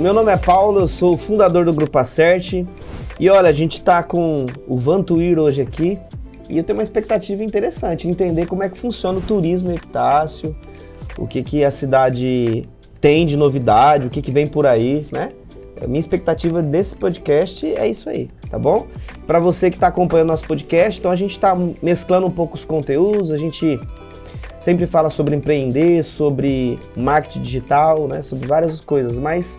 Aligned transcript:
Meu 0.00 0.14
nome 0.14 0.30
é 0.30 0.36
Paulo, 0.36 0.78
eu 0.78 0.86
sou 0.86 1.16
o 1.16 1.18
fundador 1.18 1.64
do 1.64 1.72
Grupo 1.72 1.98
Acerte. 1.98 2.64
E 3.18 3.28
olha, 3.28 3.50
a 3.50 3.52
gente 3.52 3.78
está 3.78 4.00
com 4.00 4.46
o 4.68 4.76
Vantuir 4.76 5.40
hoje 5.40 5.60
aqui. 5.60 5.98
E 6.48 6.56
eu 6.56 6.62
tenho 6.62 6.78
uma 6.78 6.84
expectativa 6.84 7.42
interessante, 7.42 8.06
entender 8.06 8.46
como 8.46 8.62
é 8.62 8.68
que 8.68 8.78
funciona 8.78 9.18
o 9.18 9.20
turismo 9.20 9.72
Epitácio, 9.72 10.54
o 11.18 11.26
que, 11.26 11.42
que 11.42 11.64
a 11.64 11.70
cidade 11.72 12.62
tem 13.00 13.26
de 13.26 13.36
novidade, 13.36 14.06
o 14.06 14.10
que, 14.10 14.22
que 14.22 14.30
vem 14.30 14.46
por 14.46 14.68
aí, 14.68 15.04
né? 15.10 15.32
A 15.82 15.88
minha 15.88 15.98
expectativa 15.98 16.62
desse 16.62 16.94
podcast 16.94 17.66
é 17.66 17.88
isso 17.88 18.08
aí, 18.08 18.28
tá 18.48 18.56
bom? 18.56 18.86
Para 19.26 19.40
você 19.40 19.68
que 19.68 19.78
está 19.78 19.88
acompanhando 19.88 20.28
nosso 20.28 20.46
podcast, 20.46 21.00
então 21.00 21.10
a 21.10 21.16
gente 21.16 21.32
está 21.32 21.58
mesclando 21.82 22.24
um 22.24 22.30
pouco 22.30 22.54
os 22.54 22.64
conteúdos, 22.64 23.32
a 23.32 23.36
gente 23.36 23.76
sempre 24.60 24.86
fala 24.86 25.10
sobre 25.10 25.34
empreender, 25.34 26.04
sobre 26.04 26.78
marketing 26.96 27.42
digital, 27.42 28.06
né? 28.06 28.22
Sobre 28.22 28.46
várias 28.46 28.80
coisas, 28.80 29.18
mas 29.18 29.58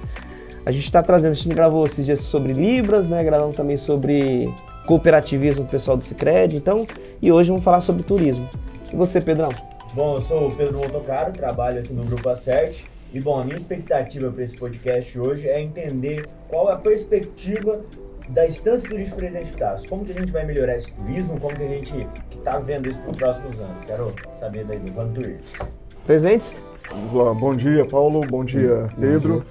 a 0.66 0.72
gente 0.72 0.84
está 0.84 1.02
trazendo, 1.02 1.32
a 1.32 1.36
gente 1.36 1.50
gravou 1.50 1.86
esses 1.86 2.06
dias 2.06 2.20
sobre 2.20 2.54
Libras, 2.54 3.08
né? 3.08 3.24
Gravamos 3.24 3.56
também 3.56 3.78
sobre 3.78 4.54
cooperativismo 4.86 5.64
do 5.66 5.70
pessoal 5.70 5.96
do 5.96 6.04
Cicred, 6.04 6.56
então, 6.56 6.86
e 7.22 7.32
hoje 7.32 7.50
vamos 7.50 7.64
falar 7.64 7.82
sobre 7.82 8.04
turismo. 8.04 8.48
E 8.92 8.96
você, 8.96 9.22
Pedrão? 9.22 9.52
Bom, 9.94 10.16
eu 10.16 10.22
sou 10.22 10.48
o 10.48 10.56
Pedro 10.56 10.80
Montocaro, 10.80 11.32
trabalho 11.34 11.80
aqui 11.80 11.94
no 11.94 12.04
Grupo 12.04 12.30
Acerte. 12.30 12.86
E 13.12 13.20
bom, 13.20 13.40
a 13.40 13.44
minha 13.44 13.58
expectativa 13.58 14.32
para 14.32 14.44
esse 14.44 14.56
podcast 14.56 15.20
hoje 15.20 15.48
é 15.48 15.60
entender 15.60 16.28
qual 16.48 16.70
é 16.70 16.74
a 16.74 16.78
perspectiva 16.78 17.82
da 18.30 18.46
estância 18.46 18.88
turística 18.88 19.18
para 19.18 19.28
identificados. 19.28 19.88
Como 19.88 20.06
que 20.06 20.12
a 20.12 20.20
gente 20.20 20.32
vai 20.32 20.46
melhorar 20.46 20.78
esse 20.78 20.94
turismo? 20.94 21.40
Como 21.40 21.56
que 21.56 21.64
a 21.64 21.68
gente 21.68 22.08
está 22.38 22.60
vendo 22.60 22.88
isso 22.88 23.00
para 23.00 23.12
os 23.12 23.18
próximos 23.18 23.60
anos? 23.60 23.82
Quero 23.82 24.14
saber 24.32 24.64
daí 24.66 24.78
do 24.78 24.92
Van 24.94 25.12
Tour. 25.12 25.38
Presentes? 26.06 26.56
Vamos 26.92 27.14
lá. 27.14 27.34
Bom 27.34 27.56
dia, 27.56 27.86
Paulo. 27.86 28.22
Bom 28.28 28.46
dia, 28.46 28.92
Pedro. 29.00 29.44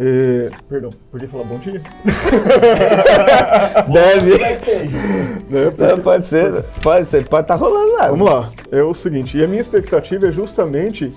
É, 0.00 0.50
perdão, 0.68 0.90
podia 1.10 1.26
falar 1.28 1.42
bom 1.44 1.58
dia? 1.58 1.82
Deve. 3.92 4.38
Né, 5.50 5.70
porque- 5.70 5.84
Não, 5.86 6.00
pode 6.00 6.26
ser, 6.26 6.52
pode 6.82 7.08
ser, 7.08 7.26
pode 7.28 7.42
estar 7.44 7.54
rolando 7.56 7.94
lá. 7.94 8.08
Vamos 8.08 8.28
lá. 8.28 8.50
É 8.70 8.82
o 8.82 8.94
seguinte, 8.94 9.36
e 9.38 9.44
a 9.44 9.48
minha 9.48 9.60
expectativa 9.60 10.28
é 10.28 10.32
justamente 10.32 11.12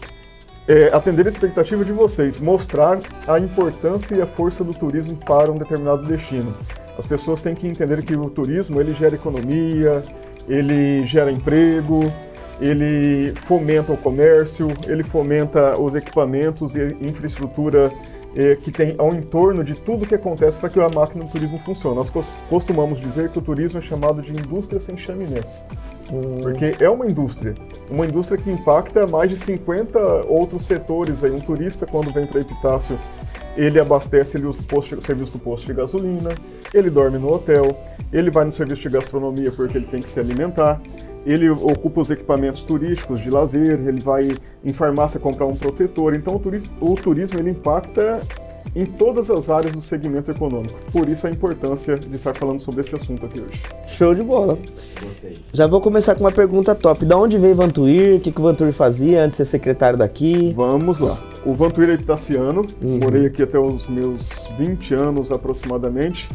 é, 0.68 0.90
atender 0.94 1.26
a 1.26 1.30
expectativa 1.30 1.84
de 1.86 1.92
vocês, 1.92 2.40
mostrar 2.40 3.00
a 3.28 3.40
importância 3.40 4.16
e 4.16 4.22
a 4.22 4.26
força 4.26 4.64
do 4.64 4.74
turismo 4.74 5.18
para 5.18 5.52
um 5.52 5.58
determinado 5.58 6.06
destino. 6.08 6.54
As 6.98 7.06
pessoas 7.06 7.42
têm 7.42 7.56
que 7.56 7.68
entender 7.68 8.02
que 8.04 8.16
o 8.16 8.30
turismo 8.30 8.80
ele 8.80 8.94
gera 8.94 9.16
economia, 9.16 10.04
ele 10.48 11.06
gera 11.06 11.32
emprego, 11.32 12.12
ele 12.60 13.34
fomenta 13.36 13.92
o 13.92 13.98
comércio, 13.98 14.68
ele 14.88 15.04
fomenta 15.04 15.78
os 15.80 15.96
equipamentos 15.96 16.76
e 16.76 16.96
infraestrutura 17.02 17.92
que 18.64 18.72
tem 18.72 18.96
ao 18.98 19.14
entorno 19.14 19.64
de 19.64 19.74
tudo 19.74 20.06
que 20.06 20.16
acontece 20.16 20.58
para 20.58 20.70
que 20.70 20.80
a 20.80 20.88
máquina 20.90 21.24
do 21.26 21.30
turismo 21.30 21.58
funcione. 21.60 21.96
Nós 21.98 22.10
cos- 22.10 22.38
costumamos 22.50 23.00
dizer 23.00 23.30
que 23.30 23.40
o 23.40 23.42
turismo 23.42 23.80
é 23.80 23.82
chamado 23.82 24.22
de 24.22 24.32
indústria 24.32 24.80
sem 24.80 24.96
chaminés. 24.96 25.68
Porque 26.42 26.76
é 26.80 26.90
uma 26.90 27.06
indústria, 27.06 27.56
uma 27.90 28.06
indústria 28.06 28.38
que 28.42 28.50
impacta 28.50 29.06
mais 29.08 29.30
de 29.30 29.38
50 29.38 30.00
outros 30.28 30.66
setores. 30.66 31.24
Aí 31.24 31.32
um 31.32 31.40
turista 31.40 31.86
quando 31.86 32.12
vem 32.12 32.26
para 32.26 32.40
Epitácio, 32.42 32.98
ele 33.56 33.80
abastece, 33.80 34.38
ele 34.38 34.46
usa 34.46 34.64
o, 34.72 34.82
serviço 35.02 35.34
do 35.34 35.40
posto 35.40 35.68
de 35.68 35.74
gasolina, 35.74 36.30
ele 36.74 36.90
dorme 36.90 37.18
no 37.18 37.32
hotel, 37.32 37.78
ele 38.12 38.30
vai 38.32 38.46
no 38.46 38.52
serviço 38.52 38.82
de 38.82 38.90
gastronomia 38.90 39.52
porque 39.52 39.78
ele 39.78 39.86
tem 39.88 40.02
que 40.02 40.10
se 40.10 40.20
alimentar, 40.20 40.82
ele 41.26 41.50
ocupa 41.50 42.02
os 42.02 42.10
equipamentos 42.10 42.64
turísticos 42.64 43.20
de 43.20 43.30
lazer, 43.30 43.80
ele 43.88 44.02
vai 44.02 44.32
em 44.64 44.74
farmácia 44.74 45.20
comprar 45.20 45.46
um 45.46 45.56
protetor. 45.56 46.14
Então 46.16 46.36
o, 46.36 46.40
turis- 46.40 46.70
o 46.80 46.96
turismo 46.96 47.40
ele 47.40 47.52
impacta 47.52 48.22
em 48.76 48.86
todas 48.86 49.30
as 49.30 49.50
áreas 49.50 49.74
do 49.74 49.82
segmento 49.82 50.32
econômico. 50.32 50.80
Por 50.92 51.10
isso 51.10 51.28
a 51.28 51.30
importância 51.30 51.98
de 51.98 52.16
estar 52.16 52.34
falando 52.34 52.60
sobre 52.60 52.82
esse 52.82 52.96
assunto 52.96 53.26
aqui 53.26 53.40
hoje. 53.42 53.62
Show 53.88 54.16
de 54.16 54.24
bola. 54.24 54.58
Gostei. 55.02 55.34
Já 55.54 55.68
vou 55.68 55.82
começar 55.82 56.16
com 56.16 56.22
uma 56.24 56.32
pergunta 56.32 56.74
top. 56.74 57.04
Da 57.06 57.18
onde 57.18 57.38
veio 57.38 57.56
Vantuir? 57.56 58.16
O 58.18 58.20
que, 58.20 58.32
que 58.32 58.40
o 58.40 58.44
Vantuir 58.44 58.72
fazia 58.74 59.24
antes 59.24 59.32
de 59.38 59.46
ser 59.46 59.46
secretário 59.52 59.98
daqui? 60.00 60.54
Vamos 60.56 61.00
lá. 61.00 61.22
O 61.46 61.54
Vantuir 61.54 61.90
é 61.90 61.94
Epitaciano, 61.94 62.66
Uhum. 62.82 63.00
morei 63.02 63.26
aqui 63.26 63.44
até 63.44 63.58
os 63.60 63.88
meus 63.88 64.52
20 64.58 64.94
anos 64.94 65.32
aproximadamente. 65.32 66.30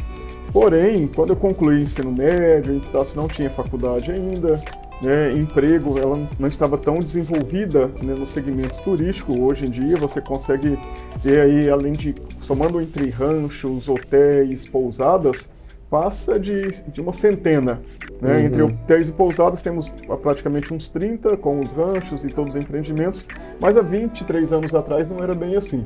Porém, 0.51 1.07
quando 1.07 1.31
eu 1.31 1.35
concluí 1.35 1.75
o 1.77 1.81
ensino 1.81 2.11
médio, 2.11 2.73
em 2.73 2.77
Epitácio 2.77 3.15
não 3.19 3.27
tinha 3.27 3.49
faculdade 3.49 4.11
ainda, 4.11 4.61
né, 5.01 5.33
emprego, 5.33 5.97
ela 5.97 6.27
não 6.39 6.47
estava 6.47 6.77
tão 6.77 6.99
desenvolvida 6.99 7.87
né, 8.01 8.13
no 8.13 8.25
segmento 8.25 8.81
turístico. 8.81 9.39
Hoje 9.39 9.65
em 9.65 9.69
dia 9.69 9.97
você 9.97 10.21
consegue 10.21 10.79
ter 11.21 11.39
aí, 11.41 11.69
além 11.69 11.93
de, 11.93 12.15
somando 12.39 12.81
entre 12.81 13.09
ranchos, 13.09 13.87
hotéis, 13.87 14.65
pousadas, 14.65 15.49
passa 15.89 16.39
de, 16.39 16.83
de 16.87 17.01
uma 17.01 17.13
centena. 17.13 17.81
Né? 18.21 18.45
Entre 18.45 18.61
hotéis 18.61 19.09
e 19.09 19.13
pousadas 19.13 19.61
temos 19.61 19.89
praticamente 20.21 20.73
uns 20.73 20.89
30 20.89 21.37
com 21.37 21.61
os 21.61 21.71
ranchos 21.71 22.25
e 22.25 22.29
todos 22.29 22.55
os 22.55 22.61
empreendimentos, 22.61 23.25
mas 23.59 23.77
há 23.77 23.81
23 23.81 24.51
anos 24.51 24.73
atrás 24.73 25.09
não 25.09 25.23
era 25.23 25.35
bem 25.35 25.55
assim. 25.55 25.85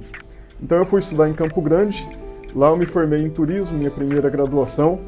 Então 0.61 0.77
eu 0.77 0.85
fui 0.85 0.99
estudar 0.99 1.27
em 1.27 1.33
Campo 1.33 1.61
Grande, 1.61 2.07
lá 2.55 2.69
eu 2.69 2.77
me 2.77 2.85
formei 2.85 3.21
em 3.21 3.29
turismo, 3.29 3.77
minha 3.77 3.91
primeira 3.91 4.29
graduação. 4.29 4.99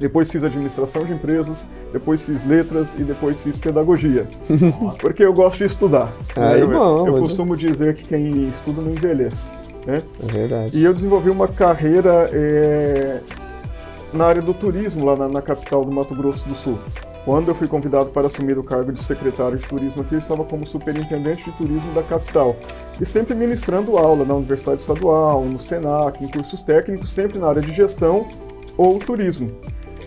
Depois 0.00 0.32
fiz 0.32 0.42
administração 0.42 1.04
de 1.04 1.12
empresas, 1.12 1.66
depois 1.92 2.24
fiz 2.24 2.46
letras 2.46 2.94
e 2.98 3.04
depois 3.04 3.42
fiz 3.42 3.58
pedagogia. 3.58 4.26
Porque 4.98 5.22
eu 5.22 5.32
gosto 5.34 5.58
de 5.58 5.64
estudar. 5.64 6.10
Aí, 6.34 6.62
eu, 6.62 6.68
bom, 6.70 7.06
eu 7.06 7.12
mas- 7.12 7.20
costumo 7.20 7.54
dizer 7.54 7.94
que 7.94 8.04
quem 8.04 8.48
estuda 8.48 8.80
não 8.80 8.90
envelhece. 8.90 9.54
Né? 9.86 10.02
É 10.22 10.32
verdade. 10.32 10.76
E 10.76 10.82
eu 10.82 10.94
desenvolvi 10.94 11.28
uma 11.28 11.46
carreira 11.46 12.30
é, 12.32 13.20
na 14.12 14.24
área 14.24 14.40
do 14.40 14.54
turismo, 14.54 15.04
lá 15.04 15.14
na, 15.16 15.28
na 15.28 15.42
capital 15.42 15.84
do 15.84 15.92
Mato 15.92 16.14
Grosso 16.14 16.48
do 16.48 16.54
Sul. 16.54 16.78
Quando 17.26 17.48
eu 17.48 17.54
fui 17.54 17.68
convidado 17.68 18.10
para 18.10 18.26
assumir 18.26 18.58
o 18.58 18.64
cargo 18.64 18.90
de 18.90 18.98
secretário 18.98 19.58
de 19.58 19.66
turismo 19.66 20.00
aqui, 20.00 20.14
eu 20.14 20.18
estava 20.18 20.42
como 20.44 20.64
superintendente 20.64 21.44
de 21.44 21.52
turismo 21.52 21.92
da 21.92 22.02
capital. 22.02 22.56
E 22.98 23.04
sempre 23.04 23.34
ministrando 23.34 23.98
aula 23.98 24.24
na 24.24 24.34
Universidade 24.34 24.80
Estadual, 24.80 25.44
no 25.44 25.58
SENAC, 25.58 26.24
em 26.24 26.28
cursos 26.28 26.62
técnicos, 26.62 27.10
sempre 27.10 27.38
na 27.38 27.48
área 27.48 27.60
de 27.60 27.70
gestão 27.70 28.26
ou 28.78 28.98
turismo. 28.98 29.50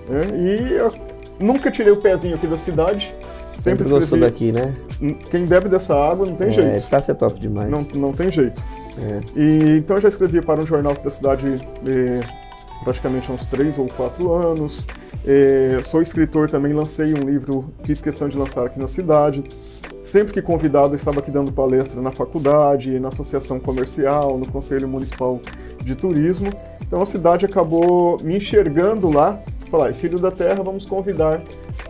Né? 0.07 0.27
E 0.37 0.73
eu 0.73 0.93
nunca 1.39 1.69
tirei 1.71 1.91
o 1.91 1.97
pezinho 1.97 2.35
aqui 2.35 2.47
da 2.47 2.57
cidade. 2.57 3.13
Sempre 3.59 3.87
Sempre 3.87 3.99
gostou 3.99 4.19
daqui, 4.19 4.51
né? 4.51 4.73
quem 5.29 5.45
bebe 5.45 5.69
dessa 5.69 5.95
água 5.95 6.25
não 6.25 6.35
tem 6.35 6.47
É, 6.47 6.51
jeito. 6.51 6.89
tá 6.89 6.99
ser 6.99 7.13
top 7.15 7.39
demais. 7.39 7.69
Não, 7.69 7.81
não 7.95 8.11
tem 8.11 8.31
jeito. 8.31 8.61
É. 8.99 9.21
E, 9.39 9.77
então 9.77 9.95
eu 9.97 10.01
já 10.01 10.07
escrevi 10.07 10.41
para 10.41 10.59
um 10.59 10.65
jornal 10.65 10.93
aqui 10.93 11.03
da 11.03 11.09
cidade 11.09 11.55
eh, 11.87 12.21
praticamente 12.83 13.29
há 13.31 13.33
uns 13.33 13.45
três 13.45 13.77
ou 13.77 13.87
quatro 13.87 14.33
anos. 14.33 14.85
Eh, 15.25 15.79
sou 15.83 16.01
escritor 16.01 16.49
também, 16.49 16.73
lancei 16.73 17.13
um 17.13 17.23
livro, 17.23 17.71
fiz 17.85 18.01
questão 18.01 18.27
de 18.27 18.37
lançar 18.37 18.65
aqui 18.65 18.79
na 18.79 18.87
cidade. 18.87 19.43
Sempre 20.03 20.33
que 20.33 20.41
convidado, 20.41 20.93
estava 20.95 21.19
aqui 21.19 21.31
dando 21.31 21.51
palestra 21.53 22.01
na 22.01 22.11
faculdade, 22.11 22.99
na 22.99 23.07
associação 23.07 23.59
comercial, 23.59 24.37
no 24.37 24.47
Conselho 24.51 24.87
Municipal 24.87 25.39
de 25.81 25.95
Turismo. 25.95 26.51
Então 26.85 27.01
a 27.01 27.05
cidade 27.05 27.45
acabou 27.45 28.17
me 28.21 28.35
enxergando 28.35 29.09
lá, 29.09 29.39
falar, 29.73 29.89
"Ah, 29.89 29.93
filho 29.93 30.19
da 30.19 30.29
terra, 30.29 30.61
vamos 30.61 30.85
convidar 30.85 31.41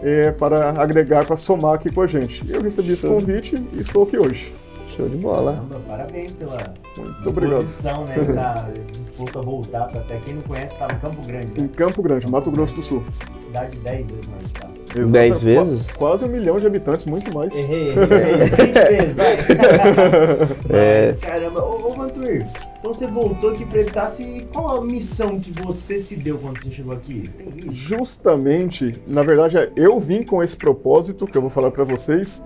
eh, 0.02 0.32
para 0.32 0.70
agregar, 0.82 1.26
para 1.28 1.36
somar 1.36 1.74
aqui 1.76 1.92
com 1.92 2.02
a 2.02 2.08
gente. 2.08 2.50
Eu 2.50 2.62
recebi 2.62 2.94
esse 2.94 3.06
convite 3.06 3.56
e 3.74 3.82
estou 3.82 4.04
aqui 4.04 4.18
hoje. 4.18 4.54
Show 4.96 5.10
de 5.10 5.18
bola. 5.18 5.54
Caramba, 5.54 5.82
parabéns 5.88 6.32
pela 6.34 6.74
Muito 6.98 7.30
obrigado. 7.30 7.64
disposição, 7.64 8.06
né? 8.06 8.16
Tá 8.36 8.70
disposto 8.92 9.40
a 9.40 9.42
voltar 9.42 9.88
para 9.88 10.02
até 10.02 10.18
quem 10.20 10.36
não 10.36 10.42
conhece, 10.44 10.76
tá 10.78 10.88
no 10.88 11.00
Campo 11.00 11.26
Grande, 11.26 11.60
Em 11.60 11.64
né? 11.64 11.70
Campo 11.76 12.02
Grande, 12.04 12.30
Mato 12.30 12.52
Grosso 12.52 12.76
do 12.76 12.82
Sul. 12.82 13.04
Cidade 13.44 13.78
10 13.78 14.08
vezes 14.08 14.28
mais 14.28 14.44
fácil. 14.52 14.84
Exato. 14.96 15.12
Dez 15.12 15.36
Qua- 15.40 15.44
vezes? 15.46 15.92
Quase 15.92 16.26
um 16.26 16.28
milhão 16.28 16.58
de 16.60 16.68
habitantes, 16.68 17.06
muito 17.06 17.34
mais. 17.34 17.54
Errei, 17.70 17.90
errei, 17.94 18.04
errei. 18.04 18.46
20 18.48 18.74
vezes, 18.74 19.16
vai. 19.16 19.38
É. 20.70 21.08
Mas, 21.08 21.18
caramba, 21.18 21.64
ô, 21.64 21.88
ô 21.88 21.90
Vantuir, 21.92 22.48
então 22.80 22.94
você 22.94 23.08
voltou 23.08 23.50
aqui 23.52 23.66
pra 23.66 23.82
Epitácio 23.82 24.26
e 24.26 24.42
qual 24.54 24.78
a 24.78 24.86
missão 24.86 25.40
que 25.40 25.52
você 25.62 25.98
se 25.98 26.16
deu 26.16 26.38
quando 26.38 26.62
você 26.62 26.72
chegou 26.72 26.94
aqui? 26.94 27.30
Justamente, 27.70 29.02
na 29.08 29.24
verdade, 29.24 29.58
é, 29.58 29.72
eu 29.76 30.00
vim 30.00 30.24
com 30.24 30.44
esse 30.44 30.56
propósito 30.58 31.26
que 31.26 31.38
eu 31.38 31.42
vou 31.42 31.50
falar 31.50 31.72
para 31.72 31.84
vocês, 31.84 32.44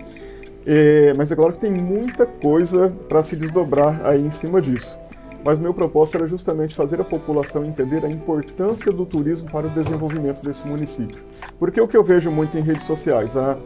é, 0.69 1.13
mas 1.13 1.31
é 1.31 1.35
claro 1.35 1.53
que 1.53 1.59
tem 1.59 1.71
muita 1.71 2.25
coisa 2.25 2.93
para 3.07 3.23
se 3.23 3.37
desdobrar 3.37 4.05
aí 4.05 4.21
em 4.21 4.29
cima 4.29 4.59
disso. 4.59 4.99
Mas 5.41 5.59
meu 5.59 5.73
propósito 5.73 6.17
era 6.17 6.27
justamente 6.27 6.75
fazer 6.75 6.99
a 6.99 7.05
população 7.05 7.63
entender 7.63 8.03
a 8.03 8.09
importância 8.09 8.91
do 8.91 9.05
turismo 9.05 9.49
para 9.49 9.67
o 9.67 9.69
desenvolvimento 9.69 10.43
desse 10.43 10.67
município. 10.67 11.23
Porque 11.57 11.79
o 11.79 11.87
que 11.87 11.95
eu 11.95 12.03
vejo 12.03 12.29
muito 12.29 12.57
em 12.57 12.61
redes 12.61 12.85
sociais, 12.85 13.37
a, 13.37 13.57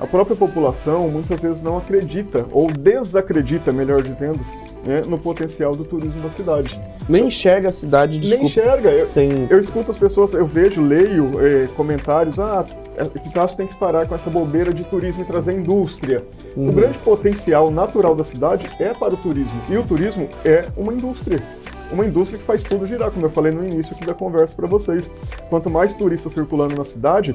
a 0.00 0.06
própria 0.06 0.34
população 0.34 1.10
muitas 1.10 1.42
vezes 1.42 1.60
não 1.60 1.76
acredita, 1.76 2.46
ou 2.50 2.72
desacredita, 2.72 3.70
melhor 3.70 4.02
dizendo, 4.02 4.42
né, 4.86 5.02
no 5.06 5.18
potencial 5.18 5.74
do 5.74 5.84
turismo 5.84 6.20
da 6.22 6.28
cidade. 6.28 6.80
Nem 7.08 7.26
enxerga 7.26 7.68
a 7.68 7.72
cidade, 7.72 8.12
Nem 8.12 8.20
desculpa. 8.20 8.46
enxerga. 8.46 8.90
Eu, 8.90 9.04
Sem... 9.04 9.46
eu 9.50 9.58
escuto 9.60 9.90
as 9.90 9.98
pessoas, 9.98 10.32
eu 10.32 10.46
vejo, 10.46 10.80
leio 10.82 11.32
eh, 11.40 11.68
comentários, 11.76 12.38
ah, 12.38 12.64
Epitácio 13.14 13.58
tem 13.58 13.66
que 13.66 13.74
parar 13.76 14.06
com 14.06 14.14
essa 14.14 14.30
bobeira 14.30 14.72
de 14.72 14.82
turismo 14.84 15.22
e 15.22 15.26
trazer 15.26 15.52
indústria. 15.52 16.24
O 16.56 16.60
Uhum. 16.60 16.72
grande 16.72 16.98
potencial 16.98 17.70
natural 17.70 18.14
da 18.14 18.24
cidade 18.24 18.66
é 18.80 18.94
para 18.94 19.12
o 19.12 19.16
turismo, 19.18 19.60
e 19.68 19.76
o 19.76 19.82
turismo 19.82 20.26
é 20.44 20.64
uma 20.76 20.92
indústria. 20.94 21.42
uma 21.92 22.04
indústria 22.04 22.36
que 22.36 22.44
faz 22.44 22.64
tudo 22.64 22.84
girar, 22.84 23.12
como 23.12 23.26
eu 23.26 23.30
falei 23.30 23.52
no 23.52 23.62
início 23.62 23.94
aqui 23.94 24.04
da 24.04 24.12
conversa 24.12 24.56
para 24.56 24.66
vocês. 24.66 25.08
Quanto 25.48 25.70
mais 25.70 25.94
turistas 25.94 26.32
circulando 26.32 26.74
na 26.74 26.82
cidade, 26.82 27.32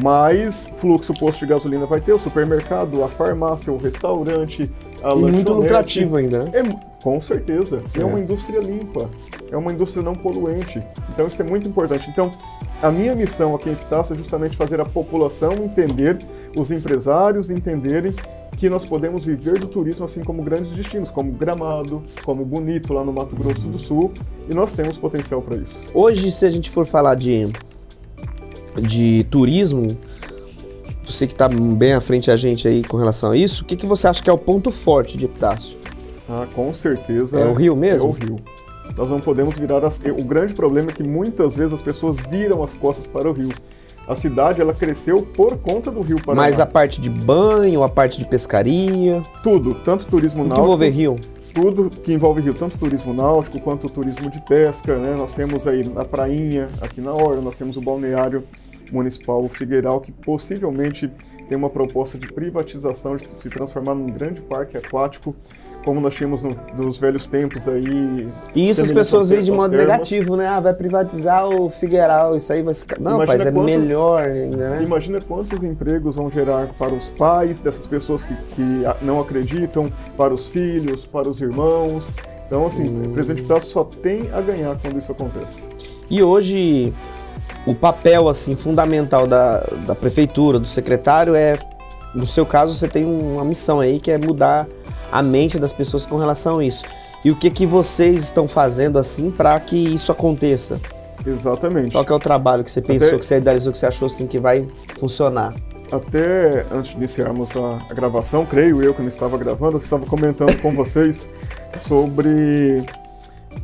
mais 0.00 0.68
fluxo 0.76 1.12
posto 1.14 1.40
de 1.40 1.46
gasolina 1.46 1.84
vai 1.86 2.00
ter, 2.00 2.12
o 2.12 2.18
supermercado, 2.18 3.02
a 3.02 3.08
farmácia, 3.08 3.72
o 3.72 3.76
restaurante, 3.76 4.70
a 5.02 5.12
E 5.12 5.16
muito 5.16 5.52
lucrativo 5.52 6.16
ainda, 6.16 6.44
né? 6.44 6.50
É, 6.54 7.02
com 7.02 7.20
certeza. 7.20 7.82
É. 7.94 8.00
É. 8.00 8.04
uma 8.04 8.20
indústria 8.20 8.60
limpa, 8.60 9.10
é 9.50 9.56
uma 9.56 9.72
indústria 9.72 10.02
não 10.02 10.14
poluente. 10.14 10.82
Então 11.12 11.26
isso 11.26 11.40
é 11.42 11.44
muito 11.44 11.68
importante. 11.68 12.08
Então, 12.10 12.30
a 12.80 12.90
minha 12.90 13.14
missão 13.14 13.54
aqui 13.54 13.68
em 13.68 13.72
Epitácio 13.72 14.14
é 14.14 14.16
justamente 14.16 14.56
fazer 14.56 14.80
a 14.80 14.84
população 14.84 15.52
entender, 15.64 16.18
os 16.56 16.70
empresários 16.70 17.50
entenderem 17.50 18.14
que 18.56 18.68
nós 18.68 18.84
podemos 18.84 19.24
viver 19.24 19.58
do 19.58 19.66
turismo 19.66 20.04
assim 20.04 20.22
como 20.22 20.42
grandes 20.42 20.70
destinos, 20.70 21.10
como 21.10 21.32
Gramado, 21.32 22.02
como 22.24 22.44
Bonito 22.44 22.92
lá 22.92 23.02
no 23.02 23.12
Mato 23.12 23.34
Grosso 23.34 23.66
do 23.66 23.78
Sul, 23.78 24.12
e 24.48 24.54
nós 24.54 24.72
temos 24.72 24.98
potencial 24.98 25.42
para 25.42 25.56
isso. 25.56 25.80
Hoje, 25.94 26.30
se 26.30 26.44
a 26.44 26.50
gente 26.50 26.70
for 26.70 26.86
falar 26.86 27.14
de, 27.14 27.48
de 28.76 29.24
turismo, 29.30 29.88
você 31.04 31.26
que 31.26 31.32
está 31.32 31.48
bem 31.48 31.92
à 31.92 32.00
frente 32.00 32.30
a 32.30 32.36
gente 32.36 32.66
aí 32.66 32.82
com 32.82 32.96
relação 32.96 33.32
a 33.32 33.36
isso, 33.36 33.62
o 33.62 33.66
que, 33.66 33.76
que 33.76 33.86
você 33.86 34.06
acha 34.06 34.22
que 34.22 34.30
é 34.30 34.32
o 34.32 34.38
ponto 34.38 34.70
forte 34.70 35.16
de 35.16 35.24
Epitácio? 35.24 35.76
Ah, 36.28 36.46
com 36.54 36.72
certeza. 36.72 37.38
É 37.38 37.44
o 37.44 37.52
Rio 37.52 37.76
mesmo? 37.76 38.08
É 38.08 38.10
o 38.10 38.12
Rio. 38.12 38.36
Nós 38.96 39.10
não 39.10 39.20
podemos 39.20 39.58
virar 39.58 39.84
as... 39.84 39.98
O 39.98 40.24
grande 40.24 40.54
problema 40.54 40.90
é 40.90 40.92
que 40.92 41.02
muitas 41.02 41.56
vezes 41.56 41.72
as 41.72 41.82
pessoas 41.82 42.18
viram 42.20 42.62
as 42.62 42.74
costas 42.74 43.06
para 43.06 43.28
o 43.28 43.32
Rio. 43.32 43.52
A 44.06 44.14
cidade 44.14 44.60
ela 44.60 44.74
cresceu 44.74 45.22
por 45.22 45.56
conta 45.58 45.90
do 45.90 46.00
Rio 46.00 46.20
Paraná. 46.22 46.42
Mas 46.42 46.58
a 46.58 46.66
parte 46.66 47.00
de 47.00 47.08
banho, 47.08 47.82
a 47.82 47.88
parte 47.88 48.18
de 48.18 48.26
pescaria, 48.26 49.22
tudo, 49.42 49.74
tanto 49.74 50.06
turismo 50.06 50.40
o 50.40 50.42
que 50.42 50.48
náutico, 50.48 50.66
envolver 50.66 50.90
rio? 50.90 51.16
tudo 51.52 51.90
que 51.90 52.12
envolve 52.12 52.40
rio, 52.40 52.54
tanto 52.54 52.78
turismo 52.78 53.12
náutico 53.12 53.60
quanto 53.60 53.88
turismo 53.88 54.30
de 54.30 54.40
pesca, 54.42 54.98
né? 54.98 55.14
Nós 55.16 55.34
temos 55.34 55.66
aí 55.66 55.84
a 55.96 56.04
prainha 56.04 56.68
aqui 56.80 57.00
na 57.00 57.12
hora, 57.12 57.40
nós 57.40 57.56
temos 57.56 57.76
o 57.76 57.80
balneário 57.80 58.44
municipal 58.92 59.48
Figueiral 59.48 60.00
que 60.00 60.12
possivelmente 60.12 61.10
tem 61.48 61.56
uma 61.56 61.70
proposta 61.70 62.18
de 62.18 62.30
privatização 62.32 63.16
de 63.16 63.30
se 63.30 63.48
transformar 63.50 63.94
num 63.94 64.10
grande 64.10 64.42
parque 64.42 64.76
aquático, 64.76 65.34
como 65.84 66.00
nós 66.00 66.14
tínhamos 66.14 66.42
no- 66.42 66.56
nos 66.76 66.96
velhos 66.98 67.26
tempos 67.26 67.66
aí. 67.66 68.28
E 68.54 68.68
isso 68.68 68.82
as 68.82 68.92
pessoas 68.92 69.28
veem 69.28 69.42
de 69.42 69.50
modo 69.50 69.70
termas. 69.72 69.88
negativo, 69.88 70.36
né? 70.36 70.46
Ah, 70.46 70.60
vai 70.60 70.72
privatizar 70.74 71.48
o 71.48 71.68
Figueiral, 71.70 72.36
isso 72.36 72.52
aí 72.52 72.62
vai 72.62 72.72
ficar... 72.72 73.00
Não, 73.00 73.16
Imagina 73.16 73.32
rapaz, 73.32 73.46
é 73.48 73.50
quanto- 73.52 73.64
melhor 73.64 74.22
ainda, 74.22 74.70
né? 74.70 74.82
Imagina 74.82 75.20
quantos 75.20 75.64
empregos 75.64 76.14
vão 76.14 76.30
gerar 76.30 76.68
para 76.78 76.94
os 76.94 77.10
pais 77.10 77.60
dessas 77.60 77.86
pessoas 77.86 78.22
que, 78.22 78.34
que 78.54 78.82
não 79.02 79.20
acreditam, 79.20 79.90
para 80.16 80.32
os 80.32 80.46
filhos, 80.48 81.04
para 81.04 81.28
os 81.28 81.40
irmãos. 81.40 82.14
Então, 82.46 82.66
assim, 82.66 82.86
Hum. 82.88 83.06
o 83.06 83.08
presidente 83.10 83.42
Pitácio 83.42 83.70
só 83.72 83.82
tem 83.82 84.30
a 84.32 84.40
ganhar 84.40 84.78
quando 84.80 84.98
isso 84.98 85.10
acontece. 85.10 85.66
E 86.08 86.22
hoje, 86.22 86.92
o 87.66 87.74
papel, 87.74 88.28
assim, 88.28 88.56
fundamental 88.56 89.26
da, 89.26 89.60
da 89.86 89.94
prefeitura, 89.94 90.58
do 90.58 90.66
secretário 90.66 91.34
é... 91.34 91.58
No 92.14 92.26
seu 92.26 92.44
caso, 92.44 92.74
você 92.74 92.88
tem 92.88 93.04
uma 93.06 93.44
missão 93.44 93.80
aí 93.80 93.98
que 93.98 94.10
é 94.10 94.18
mudar 94.18 94.66
a 95.10 95.22
mente 95.22 95.58
das 95.58 95.72
pessoas 95.72 96.04
com 96.04 96.18
relação 96.18 96.58
a 96.58 96.64
isso. 96.64 96.84
E 97.24 97.30
o 97.30 97.36
que 97.36 97.50
que 97.50 97.64
vocês 97.64 98.24
estão 98.24 98.46
fazendo, 98.46 98.98
assim, 98.98 99.30
para 99.30 99.58
que 99.60 99.76
isso 99.76 100.12
aconteça? 100.12 100.78
Exatamente. 101.24 101.92
Qual 101.92 102.04
que 102.04 102.12
é 102.12 102.14
o 102.14 102.18
trabalho 102.18 102.64
que 102.64 102.70
você 102.70 102.80
pensou, 102.80 103.08
Até- 103.08 103.18
que 103.18 103.26
você 103.26 103.36
idealizou, 103.36 103.72
que 103.72 103.78
você 103.78 103.86
achou, 103.86 104.06
assim, 104.06 104.26
que 104.26 104.38
vai 104.38 104.66
funcionar? 104.98 105.54
Até 105.90 106.66
antes 106.72 106.90
de 106.90 106.96
iniciarmos 106.96 107.56
a, 107.56 107.78
a 107.88 107.94
gravação, 107.94 108.44
creio 108.44 108.82
eu 108.82 108.94
que 108.94 109.00
não 109.00 109.08
estava 109.08 109.36
gravando, 109.38 109.76
eu 109.76 109.80
estava 109.80 110.04
comentando 110.06 110.58
com 110.60 110.74
vocês 110.74 111.28
sobre 111.78 112.84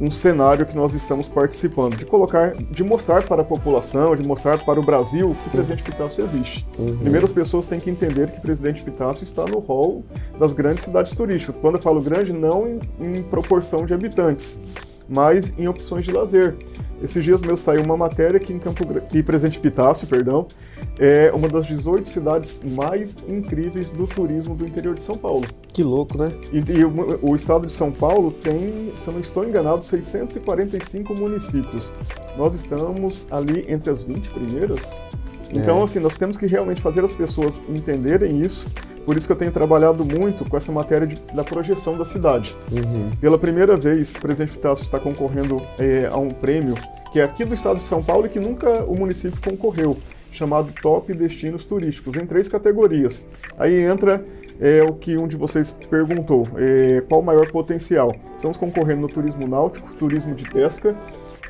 um 0.00 0.10
cenário 0.10 0.64
que 0.64 0.76
nós 0.76 0.94
estamos 0.94 1.28
participando, 1.28 1.96
de 1.96 2.06
colocar, 2.06 2.52
de 2.52 2.84
mostrar 2.84 3.22
para 3.26 3.42
a 3.42 3.44
população, 3.44 4.14
de 4.14 4.26
mostrar 4.26 4.64
para 4.64 4.78
o 4.78 4.82
Brasil 4.82 5.36
que 5.44 5.50
Presidente 5.50 5.82
Pitácio 5.82 6.24
existe. 6.24 6.66
Primeiro 7.00 7.24
as 7.24 7.32
pessoas 7.32 7.66
têm 7.66 7.80
que 7.80 7.90
entender 7.90 8.30
que 8.30 8.40
Presidente 8.40 8.82
Pitácio 8.82 9.24
está 9.24 9.44
no 9.44 9.58
rol 9.58 10.04
das 10.38 10.52
grandes 10.52 10.84
cidades 10.84 11.12
turísticas. 11.14 11.58
Quando 11.58 11.76
eu 11.76 11.82
falo 11.82 12.00
grande, 12.00 12.32
não 12.32 12.66
em, 12.66 12.80
em 13.00 13.22
proporção 13.24 13.84
de 13.84 13.92
habitantes, 13.92 14.58
mas 15.08 15.52
em 15.58 15.66
opções 15.66 16.04
de 16.04 16.12
lazer. 16.12 16.56
Esses 17.02 17.24
dias 17.24 17.42
mesmo 17.42 17.56
saiu 17.56 17.82
uma 17.82 17.96
matéria 17.96 18.40
que 18.40 18.52
em 18.52 18.58
Campo 18.58 18.84
que 19.08 19.22
Presidente 19.22 19.60
Pitácio, 19.60 20.06
perdão, 20.06 20.46
é 20.98 21.30
uma 21.32 21.48
das 21.48 21.66
18 21.66 22.08
cidades 22.08 22.60
mais 22.64 23.16
incríveis 23.28 23.90
do 23.90 24.06
turismo 24.06 24.54
do 24.54 24.66
interior 24.66 24.94
de 24.94 25.02
São 25.02 25.14
Paulo. 25.14 25.46
Que 25.72 25.82
louco, 25.82 26.18
né? 26.18 26.32
E, 26.52 26.58
e 26.72 26.84
o, 26.84 27.30
o 27.30 27.36
estado 27.36 27.66
de 27.66 27.72
São 27.72 27.92
Paulo 27.92 28.32
tem, 28.32 28.92
se 28.94 29.08
eu 29.08 29.14
não 29.14 29.20
estou 29.20 29.44
enganado, 29.44 29.84
645 29.84 31.14
municípios. 31.14 31.92
Nós 32.36 32.54
estamos 32.54 33.26
ali 33.30 33.64
entre 33.68 33.90
as 33.90 34.02
20 34.02 34.30
primeiras. 34.30 35.00
Então, 35.52 35.80
É. 35.80 35.84
assim, 35.84 35.98
nós 35.98 36.16
temos 36.16 36.36
que 36.36 36.46
realmente 36.46 36.80
fazer 36.82 37.02
as 37.04 37.14
pessoas 37.14 37.62
entenderem 37.68 38.40
isso. 38.42 38.68
Por 39.06 39.16
isso 39.16 39.26
que 39.26 39.32
eu 39.32 39.36
tenho 39.36 39.50
trabalhado 39.50 40.04
muito 40.04 40.44
com 40.44 40.56
essa 40.56 40.70
matéria 40.70 41.06
de- 41.06 41.16
da 41.34 41.42
projeção 41.42 41.96
da 41.96 42.04
cidade. 42.04 42.54
Pela 43.20 43.38
primeira 43.38 43.76
vez, 43.76 44.14
o 44.14 44.20
presidente 44.20 44.52
Pitácio 44.56 44.82
está 44.82 44.98
concorrendo 45.00 45.62
eh, 45.78 46.08
a 46.12 46.18
um 46.18 46.28
prêmio 46.30 46.74
que 47.12 47.20
é 47.20 47.24
aqui 47.24 47.44
do 47.44 47.54
estado 47.54 47.78
de 47.78 47.82
São 47.84 48.02
Paulo 48.02 48.26
e 48.26 48.28
que 48.28 48.38
nunca 48.38 48.84
o 48.84 48.94
município 48.94 49.40
concorreu, 49.42 49.96
chamado 50.30 50.74
Top 50.82 51.10
Destinos 51.14 51.64
Turísticos, 51.64 52.16
em 52.16 52.26
três 52.26 52.46
categorias. 52.50 53.24
Aí 53.58 53.80
entra 53.82 54.22
eh, 54.60 54.82
o 54.82 54.92
que 54.92 55.16
um 55.16 55.26
de 55.26 55.36
vocês 55.36 55.72
perguntou, 55.88 56.46
eh, 56.56 57.02
qual 57.08 57.22
o 57.22 57.24
maior 57.24 57.50
potencial? 57.50 58.14
Estamos 58.36 58.58
concorrendo 58.58 59.00
no 59.00 59.08
turismo 59.08 59.46
náutico, 59.48 59.94
turismo 59.96 60.34
de 60.34 60.50
pesca 60.50 60.94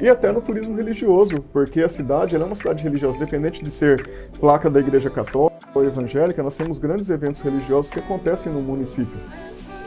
e 0.01 0.09
até 0.09 0.31
no 0.33 0.41
turismo 0.41 0.77
religioso, 0.77 1.45
porque 1.53 1.81
a 1.81 1.89
cidade 1.89 2.37
é 2.37 2.39
uma 2.39 2.55
cidade 2.55 2.83
religiosa, 2.83 3.17
independente 3.17 3.63
de 3.63 3.71
ser 3.71 4.09
placa 4.41 4.71
da 4.71 4.81
Igreja 4.81 5.11
Católica 5.11 5.59
ou 5.75 5.85
evangélica, 5.85 6.43
nós 6.43 6.55
temos 6.55 6.79
grandes 6.79 7.11
eventos 7.11 7.41
religiosos 7.41 7.91
que 7.91 7.99
acontecem 7.99 8.53
no 8.53 8.61
município 8.61 9.19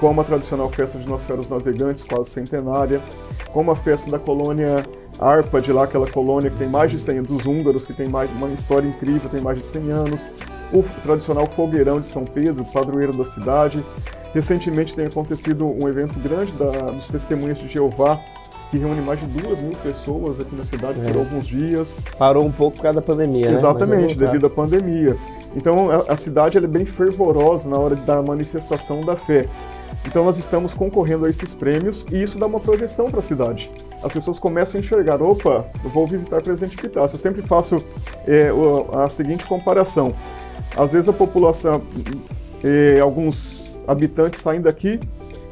como 0.02 0.20
a 0.20 0.24
tradicional 0.24 0.68
festa 0.68 0.98
de 0.98 1.08
Nossa 1.08 1.26
Senhora 1.26 1.44
dos 1.44 1.50
Navegantes, 1.52 2.04
quase 2.04 2.32
centenária, 2.32 3.00
como 3.54 3.70
a 3.70 3.76
festa 3.76 4.10
da 4.10 4.18
colônia 4.18 4.84
Arpa, 5.20 5.62
de 5.62 5.72
lá, 5.72 5.84
aquela 5.84 6.10
colônia 6.10 6.50
que 6.50 6.58
tem 6.58 6.68
mais 6.68 6.90
de 6.90 6.98
100 6.98 7.18
anos, 7.20 7.32
dos 7.32 7.46
húngaros, 7.46 7.86
que 7.86 7.94
tem 7.94 8.10
mais, 8.10 8.32
uma 8.32 8.50
história 8.50 8.88
incrível, 8.88 9.30
tem 9.30 9.40
mais 9.40 9.60
de 9.60 9.66
100 9.66 9.92
anos, 9.92 10.28
o 10.74 10.82
tradicional 11.04 11.46
fogueirão 11.46 12.00
de 12.00 12.08
São 12.08 12.26
Pedro, 12.26 12.66
padroeiro 12.66 13.16
da 13.16 13.24
cidade. 13.24 13.86
Recentemente 14.34 14.96
tem 14.96 15.06
acontecido 15.06 15.68
um 15.68 15.88
evento 15.88 16.18
grande 16.20 16.52
da, 16.54 16.90
dos 16.90 17.08
Testemunhas 17.08 17.60
de 17.60 17.68
Jeová, 17.68 18.20
que 18.72 18.78
reúne 18.78 19.02
mais 19.02 19.20
de 19.20 19.26
duas 19.28 19.60
mil 19.60 19.78
pessoas 19.84 20.40
aqui 20.40 20.56
na 20.56 20.64
cidade 20.64 21.02
por 21.02 21.14
É. 21.14 21.20
alguns 21.20 21.46
dias. 21.46 22.00
Parou 22.18 22.46
um 22.46 22.52
pouco 22.52 22.78
por 22.78 22.84
causa 22.84 22.96
da 22.96 23.02
pandemia, 23.02 23.50
né? 23.50 23.54
Exatamente, 23.54 24.16
voltar. 24.16 24.26
devido 24.26 24.48
à 24.48 24.50
pandemia. 24.50 25.18
Então 25.54 25.90
a, 26.08 26.16
cidade 26.16 26.58
é 26.58 26.62
bem 26.62 26.86
fervorosa 26.86 27.68
na 27.68 27.78
hora 27.78 27.96
da 27.98 28.22
manifestação 28.22 29.02
da 29.02 29.18
fé. 29.18 29.50
Então 30.06 30.24
nós 30.24 30.38
estamos 30.38 30.74
concorrendo 30.74 31.26
a 31.26 31.30
esses 31.30 31.54
prêmios 31.54 32.06
e 32.10 32.24
isso 32.24 32.40
dá 32.40 32.46
uma 32.48 32.62
projeção 32.62 33.12
para 33.12 33.20
a 33.20 33.22
cidade. 33.22 33.70
As 34.02 34.14
pessoas 34.14 34.40
começam 34.40 34.80
a 34.80 34.80
enxergar, 34.80 35.22
opa, 35.22 35.66
eu 35.84 35.90
vou 35.90 36.08
visitar 36.08 36.42
Presidente 36.42 36.78
Pitácio. 36.78 37.16
Eu 37.16 37.20
sempre 37.20 37.42
faço 37.42 37.84
é, 38.26 38.50
a 38.94 39.10
seguinte 39.10 39.46
comparação. 39.46 40.16
Às 40.78 40.94
vezes 40.94 41.10
a 41.10 41.14
população, 41.14 41.82
é, 42.64 43.02
alguns 43.02 43.84
habitantes 43.86 44.40
saem 44.40 44.62
daqui 44.62 44.98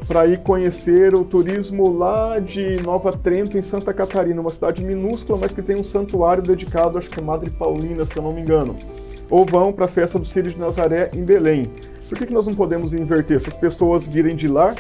para 0.09 0.25
ir 0.25 0.39
conhecer 0.39 1.13
o 1.13 1.23
turismo 1.23 1.95
lá 1.95 2.39
de 2.39 2.81
Nova 2.81 3.11
Trento, 3.11 3.59
em 3.59 3.61
Santa 3.61 3.93
Catarina, 3.93 4.41
uma 4.41 4.49
cidade 4.49 4.83
minúscula, 4.83 5.37
mas 5.39 5.53
que 5.53 5.61
tem 5.61 5.75
um 5.75 5.83
santuário 5.83 6.41
dedicado, 6.41 6.97
acho 6.97 7.07
que 7.07 7.19
a 7.19 7.21
Madre 7.21 7.51
Paulina, 7.51 8.03
se 8.07 8.17
eu 8.17 8.23
não 8.23 8.31
me 8.31 8.41
engano. 8.41 8.75
Ou 9.29 9.45
vão 9.45 9.71
para 9.71 9.85
a 9.85 9.87
festa 9.87 10.17
do 10.17 10.25
Círio 10.25 10.49
de 10.49 10.57
Nazaré 10.57 11.11
em 11.13 11.23
Belém. 11.23 11.71
Por 12.09 12.17
que, 12.17 12.25
que 12.25 12.33
nós 12.33 12.47
não 12.47 12.55
podemos 12.55 12.91
inverter? 12.91 13.37
Essas 13.37 13.55
pessoas 13.55 14.07
virem 14.07 14.35
de 14.35 14.47
lá, 14.47 14.73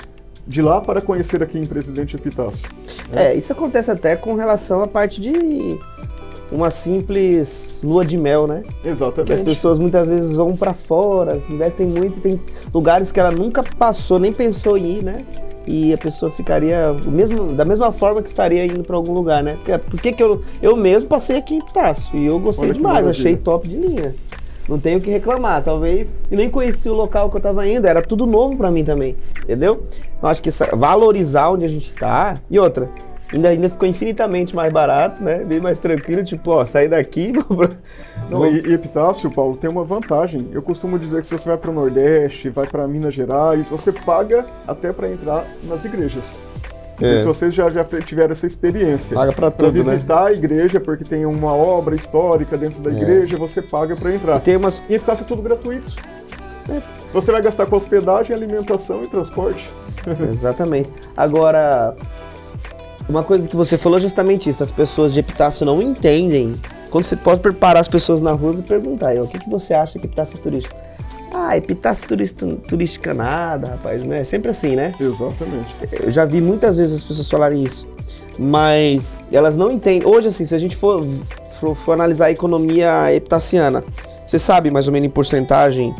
de 0.47 0.63
lá 0.63 0.81
para 0.81 0.99
conhecer 0.99 1.43
aqui 1.43 1.59
em 1.59 1.65
Presidente 1.67 2.15
Epitácio. 2.15 2.67
É, 3.13 3.35
isso 3.35 3.53
acontece 3.53 3.91
até 3.91 4.15
com 4.15 4.33
relação 4.33 4.81
à 4.81 4.87
parte 4.87 5.21
de 5.21 5.79
uma 6.51 6.69
simples 6.69 7.81
lua 7.83 8.03
de 8.05 8.17
mel, 8.17 8.47
né? 8.47 8.63
Que 8.81 8.87
Exatamente. 8.87 9.33
as 9.33 9.41
pessoas 9.41 9.77
muitas 9.77 10.09
vezes 10.09 10.35
vão 10.35 10.55
pra 10.55 10.73
fora, 10.73 11.39
se 11.39 11.51
investem 11.53 11.85
muito 11.87 12.19
tem 12.19 12.39
lugares 12.73 13.11
que 13.11 13.19
ela 13.19 13.31
nunca 13.31 13.63
passou, 13.77 14.19
nem 14.19 14.33
pensou 14.33 14.77
em 14.77 14.97
ir, 14.97 15.03
né? 15.03 15.23
E 15.67 15.93
a 15.93 15.97
pessoa 15.97 16.31
ficaria 16.31 16.95
mesmo, 17.05 17.53
da 17.53 17.63
mesma 17.63 17.91
forma 17.91 18.21
que 18.21 18.27
estaria 18.27 18.65
indo 18.65 18.83
pra 18.83 18.95
algum 18.95 19.13
lugar, 19.13 19.43
né? 19.43 19.55
Porque, 19.63 19.77
por 19.77 20.01
que 20.01 20.11
que 20.13 20.23
eu, 20.23 20.41
eu 20.61 20.75
mesmo 20.75 21.07
passei 21.09 21.37
aqui 21.37 21.55
em 21.55 21.61
Pitácio 21.61 22.17
e 22.17 22.25
eu 22.25 22.39
gostei 22.39 22.65
Olha 22.65 22.73
que 22.73 22.79
demais, 22.79 23.07
achei 23.07 23.35
top 23.35 23.67
de 23.67 23.75
linha. 23.77 24.15
Não 24.67 24.79
tenho 24.79 24.99
o 24.99 25.01
que 25.01 25.09
reclamar, 25.09 25.63
talvez. 25.63 26.15
E 26.31 26.35
nem 26.35 26.47
conheci 26.49 26.87
o 26.89 26.93
local 26.93 27.29
que 27.29 27.37
eu 27.37 27.41
tava 27.41 27.67
indo, 27.67 27.85
era 27.87 28.01
tudo 28.03 28.25
novo 28.27 28.55
pra 28.55 28.69
mim 28.71 28.83
também, 28.83 29.15
entendeu? 29.43 29.83
Eu 30.21 30.29
acho 30.29 30.41
que 30.43 30.49
essa- 30.49 30.75
valorizar 30.75 31.49
onde 31.49 31.65
a 31.65 31.67
gente 31.67 31.91
tá. 31.93 32.39
E 32.49 32.57
outra, 32.59 32.89
ainda, 33.31 33.49
ainda 33.49 33.69
ficou 33.69 33.87
infinitamente 33.87 34.55
mais 34.55 34.71
barato, 34.71 35.23
né? 35.23 35.43
Bem 35.43 35.59
mais 35.59 35.79
tranquilo, 35.79 36.23
tipo, 36.23 36.51
ó, 36.51 36.65
sair 36.65 36.87
daqui. 36.89 37.33
Não, 38.29 38.45
e, 38.45 38.59
e 38.67 38.73
Epitácio, 38.73 39.29
Paulo, 39.31 39.55
tem 39.55 39.69
uma 39.69 39.83
vantagem. 39.83 40.47
Eu 40.51 40.61
costumo 40.61 40.99
dizer 40.99 41.19
que 41.21 41.25
se 41.25 41.37
você 41.37 41.49
vai 41.49 41.57
para 41.57 41.71
o 41.71 41.73
Nordeste, 41.73 42.49
vai 42.49 42.67
para 42.67 42.87
Minas 42.87 43.13
Gerais, 43.13 43.69
você 43.69 43.91
paga 43.91 44.45
até 44.67 44.93
para 44.93 45.09
entrar 45.09 45.45
nas 45.63 45.83
igrejas. 45.85 46.47
Não 46.99 47.07
sei 47.07 47.15
É. 47.15 47.19
se 47.21 47.25
vocês 47.25 47.53
já, 47.53 47.69
já 47.69 47.83
tiveram 47.83 48.31
essa 48.33 48.45
experiência. 48.45 49.15
Paga 49.15 49.31
Pra 49.31 49.49
tudo, 49.49 49.71
né? 49.83 49.93
visitar 49.93 50.25
a 50.27 50.33
igreja, 50.33 50.79
porque 50.81 51.03
tem 51.05 51.25
uma 51.25 51.53
obra 51.55 51.95
histórica 51.95 52.57
dentro 52.57 52.81
da 52.81 52.91
É. 52.91 52.93
igreja, 52.93 53.37
você 53.37 53.61
paga 53.61 53.95
para 53.95 54.13
entrar. 54.13 54.35
E 54.37 54.41
tem 54.41 54.57
umas. 54.57 54.83
E 54.89 54.95
Epitácio 54.95 55.23
é 55.23 55.27
tudo 55.27 55.41
gratuito. 55.41 55.95
Você 57.13 57.31
vai 57.31 57.41
gastar 57.41 57.65
com 57.65 57.75
hospedagem, 57.75 58.35
alimentação 58.35 59.01
e 59.01 59.07
transporte. 59.07 59.67
Exatamente. 60.29 60.91
Agora, 61.17 61.95
uma 63.09 63.23
coisa 63.23 63.47
que 63.47 63.55
você 63.55 63.77
falou 63.77 63.97
é 63.97 64.01
justamente 64.01 64.49
isso. 64.49 64.63
As 64.63 64.71
pessoas 64.71 65.11
de 65.11 65.19
Epitácio 65.19 65.65
não 65.65 65.81
entendem. 65.81 66.55
Quando 66.89 67.03
você 67.03 67.15
pode 67.15 67.41
preparar 67.41 67.81
as 67.81 67.87
pessoas 67.87 68.21
na 68.21 68.31
rua 68.31 68.55
e 68.57 68.61
perguntar, 68.61 69.15
o 69.15 69.27
que, 69.27 69.39
que 69.39 69.49
você 69.49 69.73
acha 69.73 69.97
que 69.99 70.05
Epitácio 70.05 70.37
é 70.37 70.41
turístico? 70.41 70.75
Ah, 71.33 71.55
Epitácio 71.57 72.07
turista, 72.07 72.45
turística 72.67 73.13
nada, 73.13 73.71
rapaz, 73.71 74.03
né? 74.03 74.21
É 74.21 74.23
sempre 74.23 74.49
assim, 74.49 74.75
né? 74.75 74.93
Exatamente. 74.99 75.75
Eu 75.91 76.09
já 76.09 76.25
vi 76.25 76.41
muitas 76.41 76.75
vezes 76.75 76.97
as 76.97 77.03
pessoas 77.03 77.29
falarem 77.29 77.63
isso, 77.63 77.87
mas 78.37 79.17
elas 79.31 79.55
não 79.55 79.71
entendem. 79.71 80.07
Hoje, 80.07 80.27
assim, 80.27 80.45
se 80.45 80.55
a 80.55 80.57
gente 80.57 80.75
for, 80.75 81.03
for, 81.59 81.75
for 81.75 81.93
analisar 81.93 82.27
a 82.27 82.31
economia 82.31 83.13
epitaciana, 83.13 83.83
você 84.25 84.39
sabe 84.39 84.71
mais 84.71 84.87
ou 84.87 84.93
menos 84.93 85.07
em 85.07 85.11
porcentagem, 85.11 85.93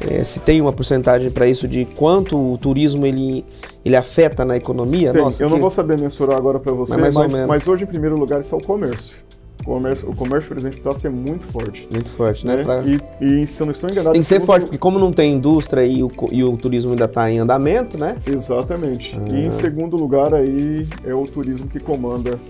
eh, 0.00 0.22
se 0.24 0.40
tem 0.40 0.60
uma 0.60 0.72
porcentagem 0.72 1.30
para 1.30 1.46
isso 1.46 1.66
de 1.68 1.84
quanto 1.84 2.36
o 2.52 2.58
turismo 2.58 3.04
ele, 3.06 3.44
ele 3.84 3.96
afeta 3.96 4.44
na 4.44 4.56
economia? 4.56 5.12
Tem. 5.12 5.22
Nossa, 5.22 5.42
eu 5.42 5.48
não 5.48 5.56
que- 5.56 5.62
vou 5.62 5.70
saber 5.70 6.00
mensurar 6.00 6.36
agora 6.36 6.58
para 6.60 6.72
você, 6.72 6.96
Mas 6.96 7.14
mas, 7.14 7.36
mas 7.46 7.66
hoje, 7.66 7.84
em 7.84 7.86
primeiro 7.86 8.16
lugar, 8.18 8.40
está 8.40 8.56
o 8.56 8.62
comércio. 8.62 9.26
O 9.62 9.64
comércio, 9.64 10.08
o 10.08 10.14
comércio 10.16 10.48
presente 10.50 10.74
Epitácio 10.76 11.08
é 11.08 11.10
muito 11.10 11.44
forte. 11.46 11.86
Muito 11.92 12.10
forte, 12.10 12.46
né? 12.46 12.56
né? 12.56 12.64
Pra- 12.64 12.82
E, 13.20 13.42
e 13.42 13.46
se 13.46 13.60
eu 13.60 13.66
não 13.66 13.72
estou 13.72 13.90
enganado... 13.90 14.12
Tem 14.12 14.20
que 14.22 14.26
ser 14.26 14.40
forte, 14.40 14.62
porque 14.64 14.78
como 14.78 14.98
não 14.98 15.12
tem 15.12 15.32
indústria 15.34 15.84
e 15.84 16.02
o, 16.02 16.10
e 16.30 16.42
o 16.44 16.56
turismo 16.56 16.92
ainda 16.92 17.04
está 17.04 17.30
em 17.30 17.38
andamento, 17.40 17.98
né? 17.98 18.16
Exatamente. 18.26 19.18
E 19.30 19.34
Ah. 19.34 19.38
em 19.46 19.50
segundo 19.50 19.96
lugar 19.96 20.32
aí 20.32 20.86
é 21.04 21.12
o 21.14 21.24
turismo 21.26 21.68
que 21.68 21.80
comanda. 21.80 22.40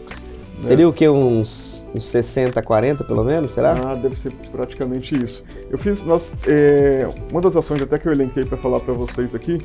Né? 0.58 0.64
Seria 0.64 0.88
o 0.88 0.92
que? 0.92 1.08
Uns, 1.08 1.86
uns 1.94 2.04
60, 2.04 2.60
40 2.62 3.04
pelo 3.04 3.24
menos, 3.24 3.52
será? 3.52 3.72
Ah, 3.72 3.94
deve 3.94 4.16
ser 4.16 4.32
praticamente 4.50 5.20
isso. 5.20 5.42
Eu 5.70 5.78
fiz, 5.78 6.02
nós, 6.04 6.36
é, 6.46 7.08
uma 7.30 7.40
das 7.40 7.56
ações 7.56 7.80
até 7.82 7.98
que 7.98 8.08
eu 8.08 8.12
elenquei 8.12 8.44
para 8.44 8.56
falar 8.56 8.80
para 8.80 8.94
vocês 8.94 9.34
aqui 9.34 9.64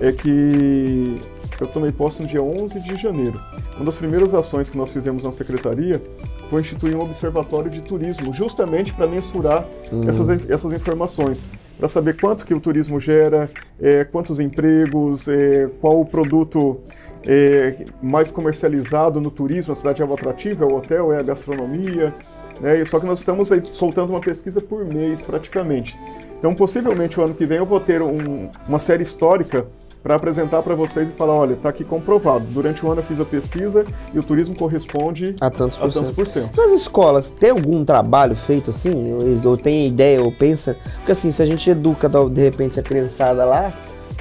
é 0.00 0.12
que 0.12 1.20
eu 1.60 1.66
tomei 1.66 1.92
posse 1.92 2.22
no 2.22 2.28
dia 2.28 2.42
11 2.42 2.80
de 2.80 2.96
janeiro. 2.96 3.40
Uma 3.76 3.84
das 3.84 3.96
primeiras 3.96 4.34
ações 4.34 4.68
que 4.68 4.76
nós 4.76 4.92
fizemos 4.92 5.24
na 5.24 5.32
secretaria 5.32 6.02
foi 6.48 6.60
instituir 6.60 6.96
um 6.96 7.00
observatório 7.02 7.70
de 7.70 7.80
turismo, 7.80 8.32
justamente 8.34 8.92
para 8.92 9.06
mensurar 9.06 9.66
essas, 10.08 10.28
in- 10.28 10.46
essas 10.52 10.72
informações, 10.72 11.48
para 11.78 11.88
saber 11.88 12.18
quanto 12.20 12.44
que 12.44 12.54
o 12.54 12.60
turismo 12.60 12.98
gera, 13.00 13.50
é, 13.80 14.04
quantos 14.04 14.38
empregos, 14.40 15.26
é, 15.28 15.70
qual 15.80 16.00
o 16.00 16.04
produto 16.06 16.80
é, 17.26 17.86
mais 18.02 18.30
comercializado 18.30 19.20
no 19.20 19.30
turismo, 19.30 19.72
a 19.72 19.74
cidade 19.74 20.00
é 20.00 20.02
algo 20.02 20.14
atrativa, 20.14 20.64
é 20.64 20.66
o 20.66 20.74
hotel, 20.74 21.12
é 21.12 21.18
a 21.18 21.22
gastronomia, 21.22 22.14
né? 22.60 22.84
Só 22.84 23.00
que 23.00 23.06
nós 23.06 23.18
estamos 23.18 23.50
soltando 23.70 24.10
uma 24.10 24.20
pesquisa 24.20 24.60
por 24.60 24.84
mês 24.84 25.20
praticamente. 25.22 25.98
Então, 26.38 26.54
possivelmente, 26.54 27.18
o 27.18 27.24
ano 27.24 27.34
que 27.34 27.46
vem 27.46 27.58
eu 27.58 27.66
vou 27.66 27.80
ter 27.80 28.00
um- 28.02 28.48
uma 28.68 28.78
série 28.78 29.02
histórica 29.02 29.66
para 30.04 30.16
apresentar 30.16 30.62
para 30.62 30.74
vocês 30.74 31.08
e 31.10 31.12
falar, 31.14 31.32
olha, 31.34 31.54
está 31.54 31.70
aqui 31.70 31.82
comprovado. 31.82 32.44
Durante 32.50 32.84
o 32.84 32.92
ano 32.92 33.00
eu 33.00 33.04
fiz 33.04 33.18
a 33.18 33.24
pesquisa 33.24 33.86
e 34.12 34.18
o 34.18 34.22
turismo 34.22 34.54
corresponde 34.54 35.34
A 35.40 35.48
tantos 35.48 35.78
por 35.78 35.88
a 35.88 35.90
tantos 35.90 36.08
cento. 36.10 36.14
por 36.14 36.28
cento. 36.28 36.56
Nas 36.60 36.72
escolas, 36.72 37.30
tem 37.30 37.48
algum 37.50 37.82
trabalho 37.86 38.36
feito 38.36 38.68
assim? 38.68 39.14
Ou, 39.14 39.50
ou 39.50 39.56
tem 39.56 39.86
ideia, 39.86 40.22
ou 40.22 40.30
pensa? 40.30 40.76
Porque 40.98 41.12
assim, 41.12 41.30
se 41.30 41.42
a 41.42 41.46
gente 41.46 41.70
educa 41.70 42.06
de 42.30 42.42
repente 42.42 42.78
a 42.78 42.82
criançada 42.82 43.46
lá, 43.46 43.72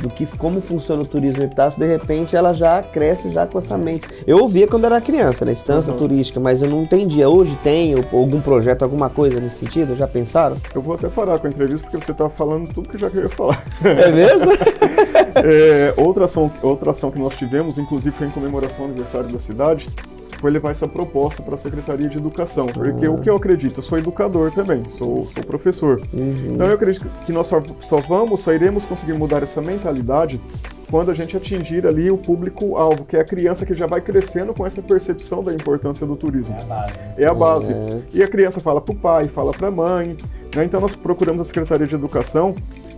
do 0.02 0.10
que 0.10 0.26
como 0.38 0.60
funciona 0.60 1.02
o 1.02 1.06
turismo 1.06 1.44
em 1.44 1.46
Epitácio, 1.46 1.80
de 1.80 1.86
repente 1.86 2.36
ela 2.36 2.52
já 2.54 2.82
cresce 2.82 3.30
já 3.30 3.46
com 3.46 3.60
essa 3.60 3.78
mente. 3.78 4.08
Eu 4.26 4.40
ouvia 4.40 4.68
quando 4.68 4.86
era 4.86 5.00
criança, 5.00 5.46
na 5.46 5.52
instância 5.52 5.92
Uhum. 5.92 6.00
turística, 6.00 6.40
mas 6.40 6.62
eu 6.64 6.70
não 6.70 6.82
entendia. 6.84 7.30
Hoje 7.30 7.56
tem 7.62 7.94
algum 8.12 8.42
projeto, 8.42 8.84
alguma 8.84 9.10
coisa 9.10 9.40
nesse 9.40 9.58
sentido? 9.58 9.96
Já 9.96 10.08
pensaram? 10.08 10.58
Eu 10.74 10.82
vou 10.82 10.96
até 10.96 11.10
parar 11.10 11.38
com 11.40 11.46
a 11.46 11.50
entrevista 11.50 11.88
porque 11.90 12.04
você 12.04 12.12
está 12.12 12.28
falando 12.30 12.74
tudo 12.74 12.90
que 12.90 12.96
eu 12.96 13.00
já 13.02 13.10
queria 13.10 13.30
falar. 13.30 13.62
É 13.84 14.12
mesmo? 14.12 14.52
É, 15.36 15.94
outra, 15.98 16.26
ação, 16.26 16.52
outra 16.62 16.92
ação 16.92 17.12
que 17.12 17.20
nós 17.20 17.36
tivemos, 17.36 17.78
inclusive 17.78 18.16
foi 18.16 18.28
em 18.28 18.32
comemoração 18.32 18.86
ao 18.86 18.92
aniversário 18.92 19.30
da 19.30 19.40
cidade, 19.40 19.90
foi 20.40 20.52
levar 20.52 20.72
essa 20.72 20.88
proposta 20.88 21.42
para 21.42 21.56
a 21.56 21.58
Secretaria 21.58 22.10
de 22.10 22.18
Educação. 22.18 22.68
Porque 22.68 23.08
o 23.08 23.18
que 23.18 23.30
eu 23.30 23.36
acredito, 23.38 23.78
eu 23.78 23.84
sou 23.84 23.98
educador 23.98 24.52
também, 24.52 24.86
sou, 24.90 25.26
sou 25.26 25.42
professor. 25.44 26.02
Então 26.14 26.68
eu 26.68 26.74
acredito 26.74 27.10
que 27.26 27.32
nós 27.32 27.48
só, 27.48 27.62
só 27.80 28.02
vamos, 28.02 28.42
só 28.42 28.52
iremos 28.52 28.86
conseguir 28.86 29.14
mudar 29.14 29.42
essa 29.42 29.62
mentalidade 29.62 30.42
quando 30.94 31.10
a 31.10 31.14
gente 31.16 31.36
atingir 31.36 31.88
ali 31.88 32.12
o 32.12 32.18
público-alvo, 32.20 33.04
que 33.04 33.18
é 33.18 33.20
a 33.20 33.24
criança 33.24 33.66
que 33.66 33.74
já 33.74 33.88
vai 33.88 34.00
crescendo 34.00 34.54
com 34.54 34.64
essa 34.64 34.80
percepção 34.80 35.44
da 35.44 35.52
importância 35.52 36.06
do 36.06 36.16
turismo. 36.16 36.56
É 36.56 36.62
a 36.62 36.66
base. 36.68 36.98
né? 37.00 37.16
É 37.18 37.26
a 37.26 37.34
base. 37.34 37.76
E 38.14 38.22
a 38.22 38.28
criança 38.28 38.60
fala 38.60 38.80
para 38.80 38.94
o 38.94 38.96
pai, 38.96 39.28
fala 39.28 39.52
para 39.54 39.70
a 39.70 39.72
mãe. 39.72 40.16
né? 40.56 40.64
Então 40.64 40.80
nós 40.80 40.96
procuramos 40.96 41.42
a 41.42 41.46
Secretaria 41.46 41.88
de 41.88 41.96
Educação 41.96 42.54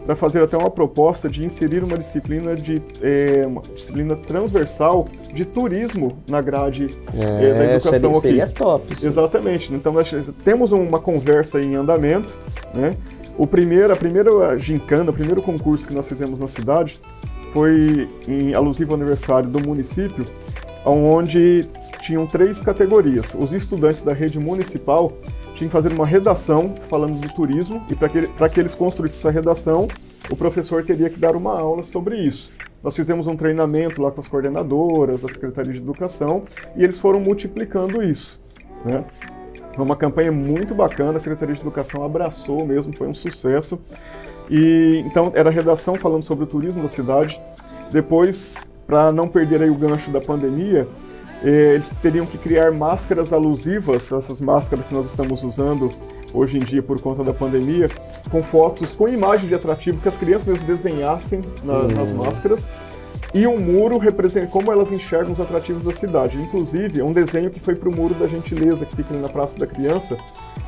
para 0.05 0.13
fazer 0.13 0.43
até 0.43 0.57
uma 0.57 0.69
proposta 0.69 1.29
de 1.29 1.45
inserir 1.45 1.85
uma 1.85 1.97
disciplina 1.97 2.53
de 2.53 2.81
é, 3.01 3.45
uma 3.47 3.61
disciplina 3.61 4.17
transversal 4.17 5.07
de 5.33 5.45
turismo 5.45 6.17
na 6.29 6.41
grade 6.41 6.87
é, 7.13 7.53
da 7.53 7.63
educação 7.75 8.15
seria, 8.15 8.17
aqui. 8.17 8.21
seria 8.21 8.47
top. 8.47 8.93
isso. 8.93 9.07
Exatamente. 9.07 9.73
Então 9.73 9.93
nós 9.93 10.13
temos 10.43 10.73
uma 10.73 10.99
conversa 10.99 11.61
em 11.61 11.75
andamento, 11.75 12.37
né? 12.73 12.97
O 13.37 13.45
primeiro, 13.45 13.91
a 13.91 13.97
primeira 13.97 14.57
gincana, 14.57 15.11
o 15.11 15.13
primeiro 15.13 15.41
concurso 15.41 15.87
que 15.87 15.93
nós 15.93 16.07
fizemos 16.07 16.39
na 16.39 16.47
cidade 16.47 17.01
foi 17.55 18.09
em 18.27 18.53
alusivo 18.53 18.93
aniversário 18.93 19.47
do 19.47 19.61
município, 19.61 20.25
onde 20.85 21.65
tinham 22.01 22.27
três 22.27 22.61
categorias. 22.61 23.33
Os 23.39 23.53
estudantes 23.53 24.01
da 24.01 24.11
rede 24.11 24.37
municipal 24.37 25.13
tinham 25.53 25.69
que 25.69 25.71
fazer 25.71 25.93
uma 25.93 26.05
redação 26.05 26.75
falando 26.77 27.17
de 27.17 27.33
turismo 27.33 27.81
e 27.89 27.95
para 27.95 28.09
que, 28.09 28.27
que 28.27 28.59
eles 28.59 28.75
construíssem 28.75 29.19
essa 29.19 29.31
redação, 29.31 29.87
o 30.29 30.35
professor 30.35 30.83
teria 30.83 31.09
que 31.09 31.17
dar 31.17 31.33
uma 31.33 31.57
aula 31.57 31.81
sobre 31.81 32.17
isso. 32.17 32.51
Nós 32.83 32.93
fizemos 32.93 33.25
um 33.25 33.37
treinamento 33.37 34.01
lá 34.01 34.11
com 34.11 34.19
as 34.19 34.27
coordenadoras, 34.27 35.23
a 35.23 35.29
Secretaria 35.29 35.71
de 35.71 35.79
Educação, 35.79 36.43
e 36.75 36.83
eles 36.83 36.99
foram 36.99 37.21
multiplicando 37.21 38.03
isso. 38.03 38.41
Né? 38.83 39.05
Foi 39.73 39.85
uma 39.85 39.95
campanha 39.95 40.31
muito 40.31 40.75
bacana, 40.75 41.15
a 41.15 41.19
Secretaria 41.21 41.55
de 41.55 41.61
Educação 41.61 42.03
abraçou 42.03 42.65
mesmo, 42.65 42.91
foi 42.91 43.07
um 43.07 43.13
sucesso. 43.13 43.79
E 44.49 45.03
então 45.05 45.31
era 45.35 45.49
a 45.49 45.51
redação 45.51 45.97
falando 45.97 46.23
sobre 46.23 46.43
o 46.43 46.47
turismo 46.47 46.81
da 46.81 46.87
cidade. 46.87 47.39
Depois, 47.91 48.67
para 48.87 49.11
não 49.11 49.27
perder 49.27 49.61
aí 49.61 49.69
o 49.69 49.75
gancho 49.75 50.11
da 50.11 50.19
pandemia, 50.21 50.87
eh, 51.43 51.73
eles 51.75 51.91
teriam 52.01 52.25
que 52.25 52.37
criar 52.37 52.71
máscaras 52.71 53.31
alusivas, 53.33 54.11
essas 54.11 54.41
máscaras 54.41 54.85
que 54.85 54.93
nós 54.93 55.05
estamos 55.05 55.43
usando 55.43 55.89
hoje 56.33 56.57
em 56.57 56.61
dia 56.61 56.81
por 56.83 56.99
conta 56.99 57.23
da 57.23 57.33
pandemia, 57.33 57.89
com 58.29 58.43
fotos, 58.43 58.93
com 58.93 59.07
imagens 59.07 59.47
de 59.47 59.55
atrativo 59.55 60.01
que 60.01 60.07
as 60.07 60.17
crianças 60.17 60.47
mesmo 60.47 60.67
desenhassem 60.67 61.41
na- 61.63 61.83
nas 61.83 62.11
máscaras. 62.11 62.67
E 63.35 63.45
um 63.45 63.59
muro 63.59 63.97
representa 63.97 64.47
como 64.47 64.71
elas 64.71 64.93
enxergam 64.93 65.33
os 65.33 65.41
atrativos 65.41 65.83
da 65.83 65.91
cidade. 65.91 66.41
Inclusive, 66.41 67.01
um 67.01 67.11
desenho 67.11 67.51
que 67.51 67.59
foi 67.59 67.75
para 67.75 67.89
o 67.89 67.93
Muro 67.93 68.13
da 68.15 68.27
Gentileza, 68.27 68.85
que 68.85 68.95
fica 68.95 69.13
ali 69.13 69.21
na 69.21 69.27
Praça 69.27 69.57
da 69.57 69.67
Criança. 69.67 70.15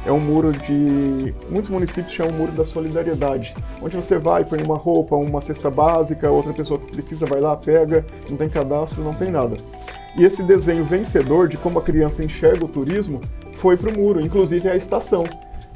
É 0.06 0.12
um 0.12 0.20
muro 0.20 0.52
de. 0.52 1.34
Muitos 1.50 1.70
municípios 1.70 2.14
chamam 2.14 2.34
Muro 2.34 2.52
da 2.52 2.66
Solidariedade. 2.66 3.56
Onde 3.82 3.96
você 3.96 4.18
vai, 4.18 4.44
põe 4.44 4.62
uma 4.62 4.76
roupa, 4.76 5.16
uma 5.16 5.40
cesta 5.40 5.72
básica, 5.72 6.30
outra 6.30 6.52
pessoa 6.52 6.78
que 6.78 6.92
precisa 6.92 7.26
vai 7.26 7.40
lá, 7.40 7.56
pega, 7.56 8.06
não 8.30 8.36
tem 8.36 8.50
cadastro, 8.50 9.02
não 9.02 9.14
tem 9.14 9.32
nada. 9.32 9.56
E 10.18 10.26
esse 10.26 10.44
desenho 10.44 10.84
vencedor 10.84 11.48
de 11.48 11.56
como 11.56 11.80
a 11.80 11.82
criança 11.82 12.22
enxerga 12.22 12.66
o 12.66 12.68
turismo 12.68 13.22
foi 13.54 13.78
para 13.78 13.90
o 13.90 13.94
muro, 13.94 14.20
inclusive 14.20 14.68
a 14.68 14.76
estação. 14.76 15.24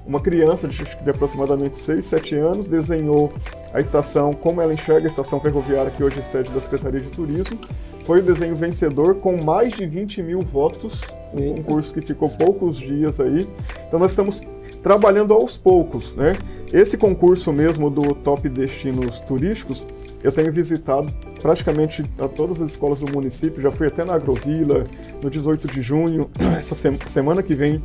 Uma 0.06 0.20
criança 0.20 0.68
de, 0.68 0.82
aproximadamente 1.10 1.78
6, 1.78 2.04
7 2.04 2.36
anos 2.36 2.68
desenhou 2.68 3.32
a 3.74 3.80
estação, 3.80 4.34
como 4.34 4.60
ela 4.62 4.74
enxerga 4.74 5.06
a 5.06 5.08
estação 5.08 5.40
ferroviária, 5.40 5.92
que 5.92 6.04
hoje 6.04 6.20
é 6.20 6.22
sede 6.22 6.52
da 6.52 6.60
Secretaria 6.60 7.00
de 7.00 7.10
Turismo. 7.10 7.58
Foi 8.04 8.20
o 8.20 8.24
desenho 8.24 8.56
vencedor 8.56 9.16
com 9.16 9.42
mais 9.44 9.74
de 9.74 9.86
20 9.86 10.24
mil 10.24 10.42
votos, 10.42 11.02
um 11.34 11.56
concurso 11.56 11.94
que 11.94 12.02
ficou 12.02 12.30
poucos 12.30 12.78
dias 12.78 13.20
aí. 13.20 13.48
Então 13.88 14.00
nós 14.00 14.12
estamos 14.12 14.42
trabalhando 14.82 15.36
aos 15.36 15.56
poucos, 15.56 16.16
né? 16.16 16.36
Esse 16.74 16.98
concurso 16.98 17.54
mesmo 17.54 17.90
do 17.90 18.16
Top 18.16 18.50
Destinos 18.50 19.20
Turísticos, 19.22 19.88
eu 20.24 20.32
tenho 20.32 20.52
visitado 20.52 21.14
praticamente 21.40 22.04
a 22.18 22.28
todas 22.28 22.60
as 22.60 22.72
escolas 22.72 23.02
do 23.02 23.12
município, 23.12 23.62
já 23.62 23.70
fui 23.70 23.88
até 23.88 24.04
na 24.04 24.16
Agrovila, 24.16 24.88
no 25.22 25.30
18 25.30 25.68
de 25.68 25.82
junho, 25.82 26.28
essa 26.58 26.74
sem- 26.74 26.98
semana 27.06 27.44
que 27.44 27.54
vem 27.54 27.84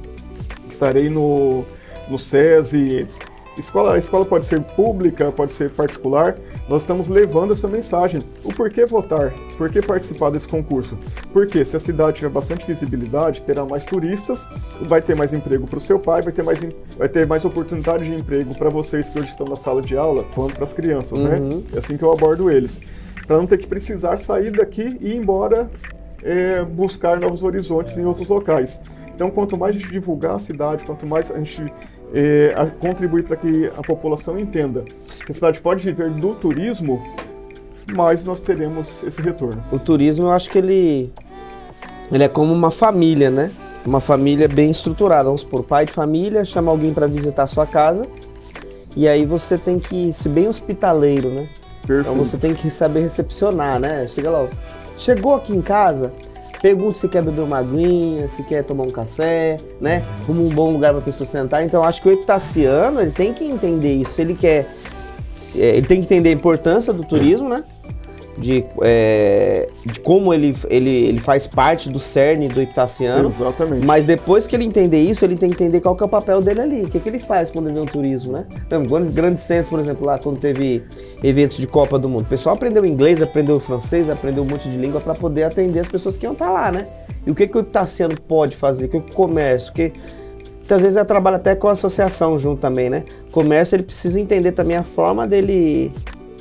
estarei 0.68 1.11
no, 1.11 1.64
no 2.08 2.18
SESI. 2.18 3.06
Escola, 3.58 3.94
a 3.94 3.98
escola 3.98 4.26
pode 4.26 4.44
ser 4.44 4.60
pública, 4.60 5.32
pode 5.32 5.50
ser 5.50 5.70
particular. 5.70 6.36
Nós 6.68 6.82
estamos 6.82 7.08
levando 7.08 7.52
essa 7.52 7.66
mensagem. 7.66 8.20
O 8.44 8.52
porquê 8.52 8.84
votar? 8.84 9.32
Por 9.56 9.70
que 9.70 9.80
participar 9.80 10.28
desse 10.28 10.46
concurso? 10.46 10.98
Porque 11.32 11.64
se 11.64 11.75
a 11.75 11.78
cidade 11.78 12.18
tiver 12.18 12.28
bastante 12.28 12.66
visibilidade, 12.66 13.40
terá 13.42 13.64
mais 13.64 13.86
turistas, 13.86 14.46
vai 14.82 15.00
ter 15.00 15.14
mais 15.14 15.32
emprego 15.32 15.66
para 15.66 15.78
o 15.78 15.80
seu 15.80 15.98
pai, 15.98 16.20
vai 16.20 16.32
ter 16.34 16.42
mais, 16.42 16.68
vai 16.98 17.08
ter 17.08 17.26
mais 17.26 17.46
oportunidade 17.46 18.04
de 18.04 18.14
emprego 18.14 18.54
para 18.58 18.68
vocês 18.68 19.08
que 19.08 19.18
hoje 19.18 19.30
estão 19.30 19.46
na 19.46 19.56
sala 19.56 19.80
de 19.80 19.96
aula, 19.96 20.25
falando 20.34 20.54
para 20.54 20.64
as 20.64 20.75
crianças, 20.75 21.22
né? 21.22 21.40
É 21.75 21.78
assim 21.78 21.96
que 21.96 22.04
eu 22.04 22.12
abordo 22.12 22.50
eles. 22.50 22.78
Para 23.26 23.38
não 23.38 23.46
ter 23.46 23.56
que 23.56 23.66
precisar 23.66 24.18
sair 24.18 24.50
daqui 24.50 24.98
e 25.00 25.12
ir 25.12 25.16
embora 25.16 25.70
é, 26.22 26.64
buscar 26.64 27.18
novos 27.18 27.42
horizontes 27.42 27.96
em 27.96 28.04
outros 28.04 28.28
locais. 28.28 28.80
Então, 29.14 29.30
quanto 29.30 29.56
mais 29.56 29.75
a 29.75 29.78
gente 29.78 29.90
divulgar 29.90 30.34
a 30.34 30.38
cidade, 30.38 30.84
quanto 30.84 31.06
mais 31.06 31.30
a 31.30 31.38
gente 31.38 31.72
a 32.56 32.70
contribuir 32.70 33.25
para 33.25 33.36
que 33.36 33.70
a 33.76 33.82
população 33.82 34.38
entenda 34.38 34.84
que 35.25 35.32
a 35.32 35.34
cidade 35.34 35.60
pode 35.60 35.82
viver 35.82 36.10
do 36.10 36.34
turismo, 36.34 37.02
mais 37.94 38.25
nós 38.25 38.40
teremos 38.40 39.02
esse 39.02 39.20
retorno. 39.20 39.62
O 39.72 39.78
turismo, 39.78 40.26
eu 40.26 40.30
acho 40.30 40.48
que 40.50 40.58
ele, 40.58 41.12
ele 42.10 42.25
é 42.25 42.28
como 42.28 42.52
uma 42.52 42.70
família, 42.70 43.30
né? 43.30 43.50
Uma 43.84 44.00
família 44.00 44.48
bem 44.48 44.70
estruturada. 44.70 45.25
Vamos 45.25 45.42
supor, 45.42 45.62
pai 45.64 45.86
de 45.86 45.92
família 45.92 46.44
chama 46.44 46.70
alguém 46.70 46.92
para 46.92 47.06
visitar 47.06 47.44
a 47.44 47.46
sua 47.46 47.66
casa 47.66 48.06
e 48.96 49.06
aí 49.06 49.26
você 49.26 49.58
tem 49.58 49.78
que 49.78 50.12
ser 50.12 50.30
bem 50.30 50.48
hospitaleiro, 50.48 51.28
né? 51.28 51.48
Perfeito. 51.86 52.10
Então 52.10 52.25
você 52.25 52.36
tem 52.36 52.54
que 52.54 52.70
saber 52.70 53.00
recepcionar, 53.00 53.78
né? 53.78 54.08
Chega 54.08 54.30
lá, 54.30 54.48
chegou 54.96 55.34
aqui 55.34 55.52
em 55.52 55.60
casa, 55.60 56.12
pergunta 56.66 56.96
se 56.96 57.06
quer 57.06 57.23
beber 57.23 57.42
uma 57.42 57.58
aguinha, 57.58 58.26
se 58.26 58.42
quer 58.42 58.64
tomar 58.64 58.82
um 58.82 58.90
café, 58.90 59.56
né? 59.80 60.02
Como 60.26 60.44
um 60.44 60.49
bom 60.49 60.73
lugar 60.73 60.92
para 60.92 61.00
pessoa 61.00 61.25
sentar. 61.25 61.62
Então 61.62 61.85
acho 61.85 62.02
que 62.02 62.08
o 62.08 62.12
epitaciano, 62.12 63.00
ele 63.00 63.12
tem 63.12 63.32
que 63.32 63.44
entender 63.44 63.94
isso. 63.94 64.20
Ele 64.20 64.35
quer, 64.35 64.66
é, 65.54 65.76
ele 65.76 65.87
tem 65.87 66.00
que 66.00 66.06
entender 66.06 66.30
a 66.30 66.32
importância 66.32 66.92
do 66.92 67.04
turismo, 67.04 67.49
né? 67.49 67.62
De, 68.38 68.64
é, 68.83 69.69
de 69.85 69.99
como 70.00 70.35
ele, 70.35 70.55
ele, 70.69 70.90
ele 70.90 71.21
faz 71.21 71.47
parte 71.47 71.88
do 71.88 71.99
cerne 71.99 72.49
do 72.49 72.61
epitaciano. 72.61 73.28
Exatamente. 73.28 73.87
Mas 73.87 74.05
depois 74.05 74.47
que 74.47 74.55
ele 74.55 74.64
entender 74.64 75.00
isso, 75.00 75.25
ele 75.25 75.37
tem 75.37 75.50
que 75.50 75.64
entender 75.64 75.81
qual 75.81 75.97
que 75.97 76.02
é 76.02 76.07
o 76.07 76.09
papel 76.09 76.43
dele 76.43 76.61
ali. 76.61 76.83
O 76.85 76.88
que, 76.88 77.00
que 77.00 77.09
ele 77.09 77.19
faz 77.19 77.50
quando 77.50 77.66
ele 77.66 77.75
vê 77.75 77.81
um 77.81 77.87
turismo, 77.87 78.33
né? 78.33 78.45
Exemplo, 78.71 78.88
grandes, 78.88 79.11
grandes 79.11 79.43
centros, 79.43 79.69
por 79.71 79.78
exemplo, 79.78 80.05
lá 80.05 80.19
quando 80.19 80.38
teve 80.38 80.83
eventos 81.23 81.57
de 81.57 81.66
Copa 81.66 81.99
do 81.99 82.09
Mundo. 82.09 82.23
O 82.23 82.28
pessoal 82.28 82.55
aprendeu 82.55 82.85
inglês, 82.85 83.23
aprendeu 83.23 83.59
francês, 83.59 84.11
aprendeu 84.11 84.43
um 84.43 84.47
monte 84.47 84.69
de 84.69 84.76
língua 84.76 85.00
para 85.00 85.14
poder 85.14 85.45
atender 85.45 85.81
as 85.81 85.88
pessoas 85.88 86.16
que 86.16 86.26
iam 86.26 86.33
estar 86.33 86.50
lá, 86.50 86.71
né? 86.71 86.87
E 87.26 87.31
o 87.31 87.35
que, 87.35 87.47
que 87.47 87.57
o 87.57 87.61
Itaciano 87.61 88.19
pode 88.21 88.55
fazer? 88.55 88.87
O 88.87 88.88
que, 88.88 89.00
que 89.00 89.11
o 89.11 89.14
comércio? 89.14 89.73
Porque 89.73 89.93
muitas 90.59 90.83
vezes 90.83 90.97
ela 90.97 91.07
trabalha 91.07 91.37
até 91.37 91.55
com 91.55 91.69
a 91.69 91.73
associação 91.73 92.38
junto 92.38 92.61
também, 92.61 92.88
né? 92.88 93.05
O 93.28 93.31
comércio 93.31 93.75
ele 93.75 93.83
precisa 93.83 94.21
entender 94.21 94.52
também 94.52 94.76
a 94.76 94.83
forma 94.83 95.26
dele, 95.26 95.93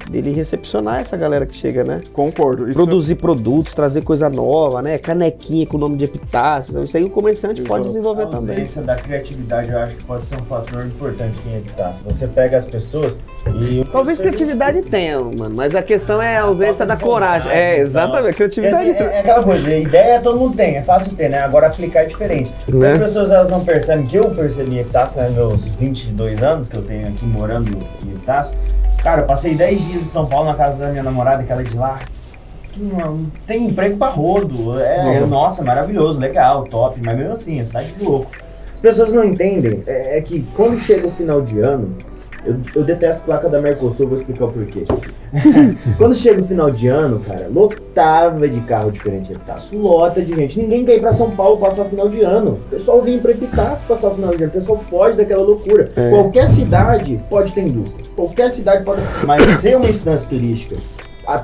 dele 0.10 0.32
recepcionar 0.32 1.00
essa 1.00 1.18
galera 1.18 1.46
que 1.46 1.56
chega, 1.56 1.84
né? 1.84 2.02
Concordo. 2.14 2.70
Isso 2.70 2.76
Produzir 2.76 3.16
produtos, 3.16 3.74
trazer 3.74 4.02
coisa 4.02 4.30
nova, 4.30 4.82
né? 4.82 4.98
Canequinha 4.98 5.66
com 5.66 5.78
o 5.78 5.80
nome 5.80 5.98
de 5.98 6.06
epitácio. 6.06 6.84
Isso 6.84 6.96
aí 6.98 7.04
o 7.04 7.10
comerciante 7.10 7.62
pode 7.62 7.82
Exato. 7.82 7.94
desenvolver 7.94 8.24
A 8.24 8.28
também. 8.28 8.56
ausência 8.56 8.82
da 8.82 8.96
criatividade 8.96 9.72
eu 9.72 9.80
acho 9.80 9.96
que 9.96 10.04
pode 10.04 10.26
ser 10.26 10.36
um 10.36 10.44
fator 10.44 10.86
importante 10.86 11.40
em. 11.48 11.66
Se 11.94 12.04
você 12.04 12.28
pega 12.28 12.58
as 12.58 12.66
pessoas 12.66 13.18
e. 13.60 13.84
Talvez 13.92 14.18
criatividade 14.18 14.82
tenha, 14.84 15.20
mano, 15.20 15.56
mas 15.56 15.76
a 15.76 15.82
questão 15.82 16.22
é 16.22 16.38
a 16.38 16.44
ausência 16.44 16.86
Falta 16.86 16.96
da 16.96 16.98
coragem. 16.98 17.48
vontade, 17.48 17.60
É, 17.60 17.74
então. 17.74 17.84
exatamente. 17.86 18.36
Criatividade. 18.36 18.86
Porque, 18.86 19.04
assim, 19.04 19.12
é, 19.14 19.16
é 19.16 19.20
aquela 19.20 19.44
coisa, 19.44 19.68
a 19.70 19.78
ideia 19.78 20.22
todo 20.22 20.40
mundo 20.40 20.56
tem, 20.56 20.76
é 20.78 20.82
fácil 20.84 21.16
ter, 21.16 21.30
né? 21.30 21.40
Agora 21.40 21.68
aplicar 21.68 22.02
é 22.04 22.06
diferente. 22.06 22.52
Né? 22.68 22.92
As 22.94 23.00
pessoas 23.00 23.32
elas 23.32 23.50
não 23.50 23.64
percebem 23.64 24.06
que 24.06 24.16
eu 24.16 24.30
percebi 24.32 24.76
em 24.76 24.80
Epitácio, 24.80 25.22
né? 25.22 25.30
Meus 25.30 25.66
22 25.66 26.42
anos 26.42 26.68
que 26.70 26.78
eu 26.78 26.84
tenho 26.84 27.08
aqui 27.08 27.26
morando 27.26 27.70
em 28.06 28.12
Epitácio. 28.12 28.56
Cara, 29.06 29.22
eu 29.22 29.28
passei 29.28 29.54
10 29.54 29.86
dias 29.86 30.02
em 30.02 30.06
São 30.08 30.26
Paulo 30.26 30.48
na 30.50 30.56
casa 30.56 30.78
da 30.80 30.88
minha 30.90 31.04
namorada, 31.04 31.44
que 31.44 31.52
ela 31.52 31.62
é 31.62 31.64
de 31.64 31.78
lá. 31.78 32.00
Não 32.76 33.28
tem 33.46 33.68
emprego 33.68 33.98
pra 33.98 34.08
rodo. 34.08 34.80
É, 34.80 35.20
Uhum. 35.22 35.28
nossa, 35.28 35.64
maravilhoso, 35.64 36.20
legal, 36.20 36.64
top. 36.64 37.00
Mas 37.04 37.16
mesmo 37.16 37.34
assim, 37.34 37.62
a 37.62 37.66
cidade 37.66 37.92
de 37.92 38.04
louco. 38.04 38.32
As 38.74 38.80
pessoas 38.80 39.14
não 39.14 39.24
entendem 39.24 39.84
é, 39.86 40.18
é 40.18 40.22
que 40.24 40.42
quando 40.56 40.76
chega 40.76 41.06
o 41.06 41.12
final 41.12 41.40
de 41.40 41.60
ano, 41.60 41.96
eu, 42.46 42.56
eu 42.76 42.84
detesto 42.84 43.24
placa 43.24 43.50
da 43.50 43.60
Mercosul, 43.62 44.08
vou 44.08 44.18
explicar 44.18 44.46
o 44.46 44.52
porquê. 44.52 44.86
quando 45.98 46.16
chega 46.16 46.42
o 46.42 46.46
final 46.46 46.70
de 46.72 46.88
ano, 46.88 47.20
cara, 47.20 47.48
lotava 47.52 48.48
de 48.48 48.60
carro 48.62 48.92
diferente 48.92 49.28
de 49.28 49.34
Epitácio, 49.34 49.78
lota 49.80 50.22
de 50.22 50.34
gente. 50.36 50.60
Ninguém 50.60 50.86
quer 50.86 50.96
ir 50.96 51.00
pra 51.00 51.12
São 51.12 51.32
Paulo 51.32 51.58
passar 51.58 51.84
o 51.84 51.90
final 51.90 52.08
de 52.10 52.22
ano. 52.22 52.52
O 52.68 52.70
pessoal 52.70 53.02
vem 53.02 53.20
pra 53.20 53.32
Epitácio 53.32 53.88
passar 53.88 54.10
o 54.10 54.16
final 54.16 54.32
de 54.36 54.44
ano, 54.44 54.48
o 54.52 54.54
pessoal 54.54 54.78
foge 54.90 55.18
daquela 55.18 55.44
loucura. 55.44 55.92
É. 55.96 56.10
Qualquer 56.10 56.50
cidade 56.50 57.20
pode 57.30 57.52
ter 57.54 57.62
indústria, 57.62 58.06
qualquer 58.16 58.52
cidade 58.54 58.84
pode. 58.84 59.02
Mas 59.26 59.42
ser 59.60 59.76
uma 59.78 59.90
instância 59.90 60.28
turística, 60.28 60.76
a- 61.28 61.40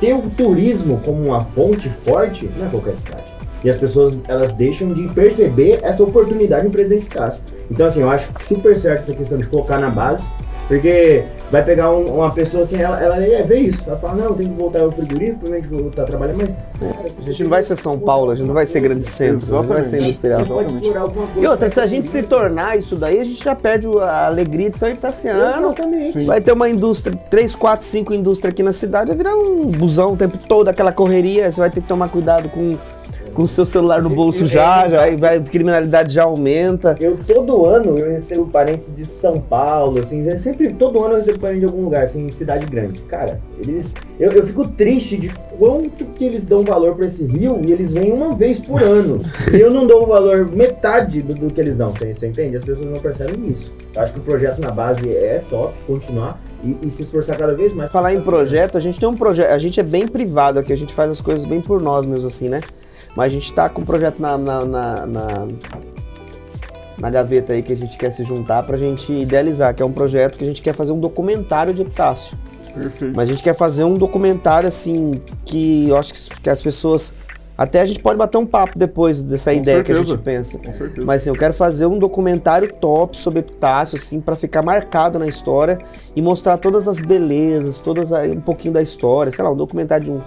ter 0.00 0.14
o 0.14 0.22
turismo 0.36 1.00
como 1.04 1.22
uma 1.24 1.40
fonte 1.40 1.88
forte, 1.88 2.50
não 2.58 2.66
é 2.66 2.68
qualquer 2.70 2.96
cidade. 2.96 3.32
E 3.64 3.70
as 3.70 3.76
pessoas, 3.76 4.20
elas 4.26 4.54
deixam 4.54 4.92
de 4.92 5.06
perceber 5.08 5.78
essa 5.82 6.02
oportunidade 6.02 6.66
em 6.66 6.70
Presidente 6.70 7.06
Cássio. 7.06 7.42
Então, 7.70 7.86
assim, 7.86 8.00
eu 8.00 8.10
acho 8.10 8.30
super 8.40 8.76
certo 8.76 9.00
essa 9.02 9.14
questão 9.14 9.38
de 9.38 9.44
focar 9.44 9.80
na 9.80 9.88
base, 9.88 10.28
porque 10.68 11.24
vai 11.50 11.62
pegar 11.62 11.90
um- 11.90 12.14
uma 12.16 12.30
pessoa 12.30 12.62
assim, 12.62 12.78
ela, 12.80 12.98
ela 13.02 13.22
é, 13.22 13.42
vê 13.42 13.56
isso, 13.60 13.84
ela 13.86 13.98
fala, 13.98 14.14
não, 14.14 14.34
tem 14.34 14.48
que 14.48 14.54
voltar 14.54 14.80
ao 14.80 14.90
frigorífico, 14.90 15.40
primeiro 15.40 15.68
que 15.68 15.74
voltar 15.74 16.02
a 16.02 16.06
trabalhar, 16.06 16.34
mas... 16.34 16.52
cara, 16.80 16.94
A 17.04 17.22
gente 17.22 17.42
não 17.42 17.50
vai 17.50 17.62
ser 17.62 17.76
São 17.76 17.98
Paulo, 17.98 18.30
a 18.30 18.34
gente 18.34 18.46
não 18.46 18.54
vai 18.54 18.64
ser 18.64 18.80
grande 18.80 19.04
centro, 19.04 19.36
a 19.36 19.38
gente 19.40 19.52
não 19.52 19.62
vai 19.64 19.82
ser 19.82 20.00
industrial. 20.02 20.38
Você 20.38 20.44
pode 20.52 20.74
explorar 20.74 21.00
alguma 21.02 21.26
coisa. 21.26 21.40
E 21.40 21.46
outra, 21.50 21.68
se 21.70 21.80
a 21.80 21.86
gente 21.86 22.06
se 22.06 22.22
tornar 22.22 22.78
isso 22.78 22.96
daí, 22.96 23.20
a 23.20 23.24
gente 23.24 23.42
já 23.44 23.54
perde 23.54 23.86
a 23.98 24.26
alegria 24.26 24.70
de 24.70 24.78
São 24.78 24.88
Itaciano. 24.88 25.40
Exatamente. 25.66 26.12
Sim. 26.12 26.26
Vai 26.26 26.40
ter 26.40 26.52
uma 26.52 26.68
indústria, 26.70 27.18
3, 27.28 27.54
4, 27.54 27.84
5 27.84 28.14
indústrias 28.14 28.52
aqui 28.52 28.62
na 28.62 28.72
cidade, 28.72 29.08
vai 29.08 29.16
virar 29.16 29.34
um 29.36 29.66
busão 29.66 30.12
o 30.12 30.16
tempo 30.16 30.38
todo, 30.38 30.68
aquela 30.68 30.92
correria, 30.92 31.50
você 31.52 31.60
vai 31.60 31.68
ter 31.70 31.82
que 31.82 31.88
tomar 31.88 32.08
cuidado 32.08 32.48
com 32.48 32.76
com 33.34 33.42
o 33.42 33.48
seu 33.48 33.64
celular 33.64 34.02
no 34.02 34.10
bolso 34.10 34.44
É, 34.44 34.46
já, 34.46 34.88
já 34.88 35.16
vai, 35.16 35.36
a 35.36 35.40
criminalidade 35.40 36.12
já 36.12 36.24
aumenta. 36.24 36.96
Eu 37.00 37.18
todo 37.26 37.64
ano 37.66 37.98
eu 37.98 38.10
recebo 38.12 38.46
parentes 38.46 38.92
de 38.94 39.04
São 39.04 39.40
Paulo, 39.40 39.98
assim, 39.98 40.26
é 40.28 40.36
sempre 40.36 40.72
todo 40.72 41.02
ano 41.02 41.14
eu 41.14 41.18
recebo 41.18 41.38
parente 41.38 41.60
de 41.60 41.66
algum 41.66 41.84
lugar, 41.84 42.02
assim, 42.02 42.28
cidade 42.28 42.66
grande. 42.66 43.00
Cara, 43.02 43.40
eles. 43.58 43.92
Eu, 44.18 44.32
eu 44.32 44.46
fico 44.46 44.68
triste 44.68 45.16
de 45.16 45.30
quanto 45.58 46.04
que 46.04 46.24
eles 46.24 46.44
dão 46.44 46.62
valor 46.62 46.94
pra 46.94 47.06
esse 47.06 47.24
rio 47.24 47.60
e 47.66 47.72
eles 47.72 47.92
vêm 47.92 48.12
uma 48.12 48.34
vez 48.34 48.58
por 48.58 48.82
ano. 48.82 49.20
e 49.52 49.58
eu 49.58 49.70
não 49.70 49.86
dou 49.86 50.04
o 50.04 50.06
valor, 50.06 50.50
metade 50.50 51.22
do, 51.22 51.34
do 51.34 51.52
que 51.52 51.60
eles 51.60 51.76
dão, 51.76 51.90
você, 51.90 52.12
você 52.12 52.28
entende? 52.28 52.56
As 52.56 52.64
pessoas 52.64 52.86
não 52.86 52.98
percebem 52.98 53.46
isso. 53.46 53.72
Eu 53.94 54.02
acho 54.02 54.12
que 54.12 54.18
o 54.18 54.22
projeto 54.22 54.60
na 54.60 54.70
base 54.70 55.08
é 55.08 55.42
top, 55.50 55.74
continuar 55.86 56.40
e, 56.62 56.76
e 56.82 56.90
se 56.90 57.02
esforçar 57.02 57.36
cada 57.36 57.54
vez 57.54 57.74
mais. 57.74 57.90
Falar 57.90 58.14
em 58.14 58.20
projeto, 58.20 58.76
a 58.76 58.80
gente 58.80 58.98
tem 58.98 59.08
um 59.08 59.16
projeto, 59.16 59.50
a 59.50 59.58
gente 59.58 59.80
é 59.80 59.82
bem 59.82 60.06
privado 60.06 60.58
aqui, 60.58 60.72
a 60.72 60.76
gente 60.76 60.92
faz 60.92 61.10
as 61.10 61.20
coisas 61.20 61.44
bem 61.44 61.60
por 61.60 61.80
nós 61.80 62.06
mesmos, 62.06 62.24
assim, 62.24 62.48
né? 62.48 62.60
Mas 63.16 63.26
a 63.26 63.34
gente 63.34 63.52
tá 63.52 63.68
com 63.68 63.82
um 63.82 63.84
projeto 63.84 64.20
na, 64.20 64.38
na, 64.38 64.64
na, 64.64 65.06
na, 65.06 65.48
na 66.98 67.10
gaveta 67.10 67.52
aí 67.52 67.62
que 67.62 67.72
a 67.72 67.76
gente 67.76 67.96
quer 67.96 68.10
se 68.10 68.24
juntar 68.24 68.62
pra 68.62 68.76
gente 68.76 69.12
idealizar, 69.12 69.74
que 69.74 69.82
é 69.82 69.86
um 69.86 69.92
projeto 69.92 70.38
que 70.38 70.44
a 70.44 70.46
gente 70.46 70.62
quer 70.62 70.72
fazer 70.74 70.92
um 70.92 71.00
documentário 71.00 71.74
de 71.74 71.82
Epitácio. 71.82 72.36
Perfeito. 72.74 73.14
Mas 73.14 73.28
a 73.28 73.32
gente 73.32 73.42
quer 73.42 73.54
fazer 73.54 73.84
um 73.84 73.94
documentário, 73.94 74.66
assim, 74.66 75.20
que 75.44 75.88
eu 75.88 75.96
acho 75.96 76.14
que, 76.14 76.40
que 76.40 76.50
as 76.50 76.62
pessoas. 76.62 77.12
Até 77.58 77.82
a 77.82 77.86
gente 77.86 78.00
pode 78.00 78.16
bater 78.18 78.38
um 78.38 78.46
papo 78.46 78.78
depois 78.78 79.22
dessa 79.22 79.52
Com 79.52 79.58
ideia 79.58 79.84
que 79.84 79.92
a 79.92 79.94
certeza. 79.96 80.14
gente 80.16 80.24
pensa. 80.24 80.58
Com 80.58 80.72
certeza. 80.72 81.06
Mas 81.06 81.20
assim, 81.20 81.30
eu 81.30 81.36
quero 81.36 81.52
fazer 81.52 81.84
um 81.84 81.98
documentário 81.98 82.72
top 82.80 83.16
sobre 83.16 83.40
Epitácio, 83.40 83.96
assim, 83.96 84.20
para 84.20 84.34
ficar 84.36 84.62
marcado 84.62 85.18
na 85.18 85.26
história 85.26 85.78
e 86.16 86.22
mostrar 86.22 86.56
todas 86.56 86.88
as 86.88 86.98
belezas, 86.98 87.78
todas 87.78 88.10
a- 88.10 88.22
um 88.22 88.40
pouquinho 88.40 88.72
da 88.72 88.80
história, 88.80 89.30
sei 89.30 89.44
lá, 89.44 89.50
um 89.50 89.56
documentário 89.56 90.06
de 90.06 90.10
um 90.12 90.20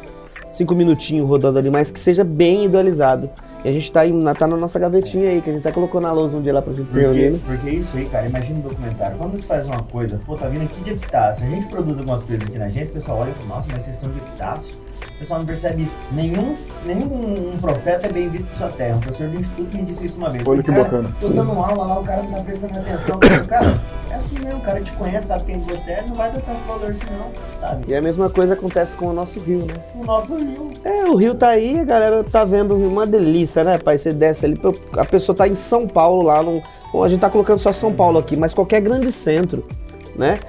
cinco 0.56 0.74
minutinhos 0.74 1.28
rodando 1.28 1.60
ali, 1.60 1.70
mas 1.70 1.92
que 1.92 2.00
seja 2.00 2.24
bem 2.24 2.66
idealizado. 2.66 3.30
E 3.64 3.70
a 3.70 3.72
gente 3.72 3.92
tá, 3.92 4.02
aí, 4.02 4.14
na, 4.14 4.36
tá 4.36 4.46
na 4.46 4.56
nossa 4.56 4.78
gavetinha 4.78 5.30
aí, 5.30 5.42
que 5.42 5.50
a 5.50 5.54
gente 5.54 5.64
tá 5.64 5.72
colocou 5.72 6.00
na 6.00 6.12
lousa 6.12 6.38
um 6.38 6.42
dia 6.42 6.54
lá 6.54 6.62
pra 6.62 6.72
gente 6.72 6.92
se 6.92 7.00
reunir. 7.00 7.40
porque 7.44 7.70
isso 7.72 7.98
aí, 7.98 8.06
cara, 8.06 8.28
imagina 8.28 8.60
um 8.60 8.62
documentário. 8.62 9.18
Quando 9.18 9.36
você 9.36 9.46
faz 9.46 9.66
uma 9.66 9.82
coisa, 9.82 10.20
pô, 10.24 10.38
tá 10.38 10.48
vindo 10.48 10.64
aqui 10.64 10.82
de 10.82 10.92
epitácio. 10.92 11.48
A 11.48 11.50
gente 11.50 11.66
produz 11.68 11.98
algumas 11.98 12.24
coisas 12.24 12.48
aqui 12.48 12.60
na 12.60 12.66
agência, 12.66 12.92
o 12.92 12.94
pessoal 12.94 13.18
olha 13.20 13.32
e 13.32 13.34
fala, 13.34 13.56
nossa, 13.56 13.68
mas 13.72 13.84
vocês 13.84 13.96
são 13.96 14.12
de 14.12 14.20
epitácio? 14.20 14.85
O 15.16 15.20
pessoal 15.20 15.40
não 15.40 15.48
percebe 15.48 15.84
isso. 15.84 15.96
Nenhum, 16.12 16.52
nenhum 16.86 17.54
um 17.54 17.58
profeta 17.60 18.08
é 18.08 18.12
bem 18.12 18.30
visto 18.30 18.54
em 18.54 18.58
sua 18.58 18.70
terra. 18.70 18.98
Um 18.98 19.00
professor 19.00 19.30
do 19.30 19.40
instituto 19.40 19.78
me 19.78 19.84
disse 19.84 20.06
isso 20.06 20.18
uma 20.18 20.30
vez. 20.30 20.46
Olha 20.46 20.62
que 20.62 20.72
cara, 20.72 20.84
bacana. 20.84 21.16
Tô 21.20 21.30
dando 21.30 21.52
aula 21.52 21.86
lá, 21.86 22.00
o 22.00 22.04
cara 22.04 22.24
não 22.24 22.32
tá 22.32 22.44
prestando 22.44 22.80
atenção. 22.80 23.20
Cara, 23.48 23.82
é 24.12 24.16
assim 24.16 24.40
mesmo, 24.40 24.58
o 24.58 24.62
cara 24.62 24.82
te 24.82 24.92
conhece, 24.94 25.28
sabe 25.28 25.44
quem 25.44 25.60
você 25.60 25.92
é, 25.92 26.06
não 26.08 26.16
vai 26.16 26.32
dar 26.32 26.42
tanto 26.42 26.66
valor 26.68 26.90
assim 26.90 27.04
não, 27.12 27.32
sabe? 27.60 27.86
E 27.88 27.96
a 27.96 28.02
mesma 28.02 28.30
coisa 28.30 28.54
acontece 28.54 28.96
com 28.96 29.08
o 29.08 29.14
nosso 29.14 29.40
rio, 29.40 29.66
né? 29.66 29.74
O 29.94 30.06
nosso 30.06 30.36
rio. 30.38 30.72
É, 30.84 31.06
o 31.06 31.16
rio 31.16 31.36
tá 31.36 31.50
aí, 31.50 31.80
a 31.80 31.84
galera 31.84 32.24
tá 32.24 32.46
vendo 32.46 32.74
o 32.74 32.78
rio, 32.78 32.88
uma 32.88 33.06
delícia, 33.06 33.64
né, 33.64 33.78
pai? 33.78 33.98
Você 33.98 34.14
desce 34.14 34.46
ali, 34.46 34.60
a 34.98 35.06
pessoa 35.06 35.36
tá 35.36 35.48
em 35.48 35.56
São 35.56 35.88
Paulo 35.88 36.24
lá, 36.24 36.42
no, 36.42 36.62
bom, 36.92 37.04
a 37.04 37.10
gente 37.10 37.20
tá 37.20 37.30
colocando 37.30 37.60
só 37.60 37.72
São 37.72 37.94
Paulo 37.94 38.20
aqui, 38.20 38.38
mas 38.38 38.54
qualquer 38.54 38.82
grande 38.82 39.12
centro, 39.12 39.66
né? 40.16 40.40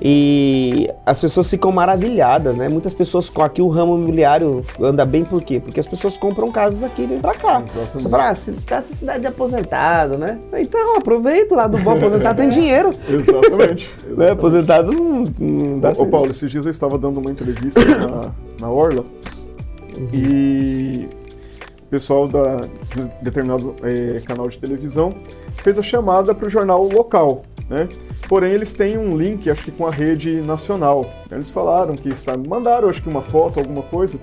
E 0.00 0.90
as 1.06 1.20
pessoas 1.20 1.48
ficam 1.48 1.70
maravilhadas, 1.72 2.56
né? 2.56 2.68
Muitas 2.68 2.92
pessoas, 2.92 3.30
aqui 3.40 3.62
o 3.62 3.68
ramo 3.68 3.96
imobiliário 3.96 4.64
anda 4.80 5.04
bem 5.04 5.24
por 5.24 5.42
quê? 5.42 5.60
Porque 5.60 5.78
as 5.78 5.86
pessoas 5.86 6.16
compram 6.16 6.50
casas 6.50 6.82
aqui 6.82 7.02
e 7.02 7.06
vêm 7.06 7.20
pra 7.20 7.34
cá. 7.34 7.60
Exatamente. 7.60 8.02
Você 8.02 8.08
fala, 8.08 8.28
ah, 8.28 8.34
se 8.34 8.52
tá 8.52 8.76
essa 8.76 8.94
cidade 8.94 9.20
de 9.20 9.26
aposentado, 9.28 10.18
né? 10.18 10.38
Então, 10.54 10.96
aproveita 10.96 11.54
lá 11.54 11.66
do 11.66 11.78
bom, 11.78 11.92
aposentado 11.92 12.38
tem 12.38 12.48
dinheiro. 12.48 12.92
Exatamente. 13.08 13.94
Né? 14.04 14.12
exatamente. 14.12 14.32
Aposentado 14.32 14.92
não, 14.92 15.24
não 15.40 15.78
dá 15.80 15.92
Ô, 15.96 16.02
ô, 16.02 16.06
Paulo, 16.06 16.30
esses 16.30 16.50
dias 16.50 16.66
eu 16.66 16.70
estava 16.70 16.98
dando 16.98 17.18
uma 17.18 17.30
entrevista 17.30 17.80
na, 17.80 18.32
na 18.60 18.70
Orla 18.70 19.04
e 20.12 21.08
o 21.82 21.86
pessoal 21.86 22.28
da, 22.28 22.56
de 22.56 23.10
determinado 23.22 23.74
eh, 23.82 24.20
canal 24.24 24.48
de 24.48 24.58
televisão 24.58 25.14
fez 25.62 25.78
a 25.78 25.82
chamada 25.82 26.34
para 26.34 26.46
o 26.46 26.50
jornal 26.50 26.84
local, 26.84 27.42
né? 27.68 27.88
Porém, 28.28 28.52
eles 28.52 28.72
têm 28.72 28.96
um 28.96 29.16
link, 29.16 29.50
acho 29.50 29.64
que 29.64 29.70
com 29.70 29.86
a 29.86 29.90
rede 29.90 30.40
nacional. 30.40 31.08
Eles 31.30 31.50
falaram 31.50 31.94
que 31.94 32.08
está, 32.08 32.36
mandaram, 32.36 32.88
acho 32.88 33.02
que 33.02 33.08
uma 33.08 33.22
foto, 33.22 33.60
alguma 33.60 33.82
coisa, 33.82 34.18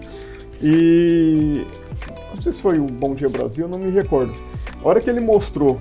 e 0.62 1.66
não 2.34 2.42
sei 2.42 2.52
se 2.52 2.62
foi 2.62 2.80
o 2.80 2.86
Bom 2.86 3.14
Dia 3.14 3.30
Brasil, 3.30 3.68
não 3.68 3.78
me 3.78 3.92
recordo. 3.92 4.34
A 4.84 4.88
hora 4.88 5.00
que 5.00 5.10
ele 5.10 5.20
mostrou, 5.20 5.80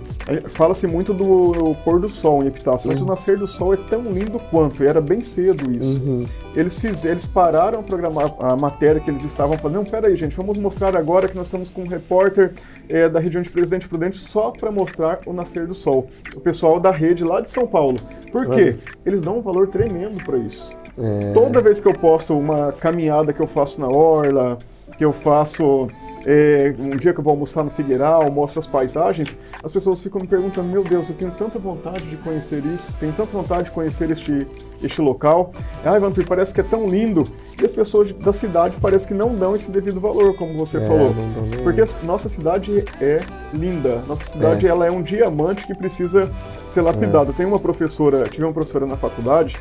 fala-se 0.49 0.87
muito 0.87 1.15
do, 1.15 1.53
do, 1.53 1.75
pôr 1.85 2.01
do 2.01 2.09
sol 2.09 2.43
em 2.43 2.49
Epitácio, 2.49 2.89
mas 2.89 3.01
uhum. 3.01 3.07
o 3.07 3.11
nascer 3.11 3.39
do 3.39 3.47
sol 3.47 3.73
é 3.73 3.77
tão 3.77 4.03
lindo 4.03 4.39
quanto, 4.51 4.83
e 4.83 4.87
era 4.87 5.01
bem 5.01 5.23
cedo 5.23 5.71
isso. 5.71 6.03
Uhum. 6.03 6.27
Eles, 6.55 6.79
fiz, 6.79 7.05
eles 7.05 7.25
pararam 7.25 7.81
a 7.81 7.83
programar 7.83 8.35
a 8.41 8.57
matéria 8.57 9.01
que 9.01 9.11
eles 9.11 9.25
estavam 9.25 9.57
fazendo. 9.57 9.79
Não, 9.79 9.85
peraí, 9.85 10.17
gente, 10.17 10.37
vamos 10.37 10.59
mostrar 10.59 10.95
agora 10.97 11.29
que 11.29 11.37
nós 11.37 11.47
estamos 11.47 11.71
com 11.71 11.83
um 11.83 11.87
repórter 11.87 12.53
é, 12.89 13.09
da 13.09 13.21
região 13.21 13.41
de 13.41 13.51
Presidente 13.51 13.89
Prudente 13.89 14.17
só 14.17 14.51
para 14.51 14.71
mostrar 14.71 15.21
o 15.25 15.33
nascer 15.33 15.67
do 15.67 15.75
sol. 15.75 16.11
O 16.37 16.41
pessoal 16.41 16.79
da 16.79 16.91
rede 16.91 17.25
lá 17.25 17.41
de 17.41 17.49
São 17.49 17.67
Paulo. 17.67 18.01
Por 18.31 18.49
quê? 18.51 18.77
Eles 19.07 19.23
dão 19.23 19.39
um 19.39 19.43
valor 19.43 19.69
tremendo 19.69 20.23
para 20.25 20.37
isso. 20.39 20.77
É... 20.99 21.33
Toda 21.33 21.63
vez 21.63 21.81
que 21.81 21.89
eu 21.89 21.95
posto 21.95 22.37
uma 22.37 22.73
caminhada 22.73 23.33
que 23.33 23.41
eu 23.41 23.47
faço 23.47 23.81
na 23.81 23.89
orla, 23.89 24.59
que 24.99 25.05
eu 25.05 25.13
faço 25.13 25.89
é, 26.27 26.75
um 26.79 26.97
dia 26.97 27.13
que 27.13 27.21
eu 27.21 27.25
vou 27.25 27.31
almoçar 27.31 27.65
no 27.65 27.71
Figueiral, 27.71 28.31
mostro 28.31 28.59
as 28.59 28.67
paisagens, 28.67 29.37
as 29.63 29.73
pessoas 29.73 30.03
ficam 30.03 30.21
me 30.21 30.27
perguntando: 30.27 30.69
meu 30.69 30.85
Deus, 30.85 31.09
eu 31.09 31.15
tenho 31.15 31.31
tanta 31.31 31.59
vontade 31.59 32.05
de 32.05 32.17
conhecer 32.17 32.65
isso, 32.65 32.95
tenho 32.99 33.13
tanta 33.13 33.33
vontade 33.33 33.65
de 33.65 33.71
conhecer 33.71 34.11
este, 34.11 34.47
este 34.83 35.01
local. 35.01 35.51
Ai, 35.85 35.97
ah, 35.97 35.99
Vantur, 35.99 36.27
parece 36.27 36.53
que 36.53 36.61
é 36.61 36.65
tão 36.65 36.87
lindo. 36.87 37.25
E 37.61 37.65
as 37.65 37.75
pessoas 37.75 38.13
da 38.13 38.33
cidade 38.33 38.79
parece 38.81 39.07
que 39.07 39.15
não 39.15 39.35
dão 39.35 39.55
esse 39.55 39.71
devido 39.71 40.01
valor, 40.01 40.35
como 40.35 40.57
você 40.57 40.79
é, 40.79 40.81
falou. 40.81 41.15
Porque 41.63 41.83
nossa 42.03 42.29
cidade 42.29 42.85
é 43.01 43.21
linda. 43.53 44.03
Nossa 44.07 44.25
cidade 44.25 44.67
é. 44.67 44.71
ela 44.71 44.87
é 44.87 44.91
um 44.91 45.03
diamante 45.03 45.67
que 45.67 45.75
precisa 45.75 46.31
ser 46.67 46.83
lapidado. 46.83 47.33
É. 47.33 47.35
Tem 47.35 47.47
uma 47.47 47.59
professora, 47.59 48.29
tive 48.29 48.45
uma 48.45 48.53
professora 48.53 48.87
na 48.87 48.97
faculdade, 48.97 49.59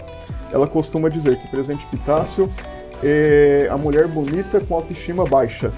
ela 0.51 0.67
costuma 0.67 1.09
dizer 1.09 1.37
que 1.39 1.47
Presidente 1.49 1.85
Pitácio 1.87 2.49
é 3.03 3.67
a 3.71 3.77
mulher 3.77 4.07
bonita 4.07 4.59
com 4.59 4.75
autoestima 4.75 5.25
baixa 5.25 5.71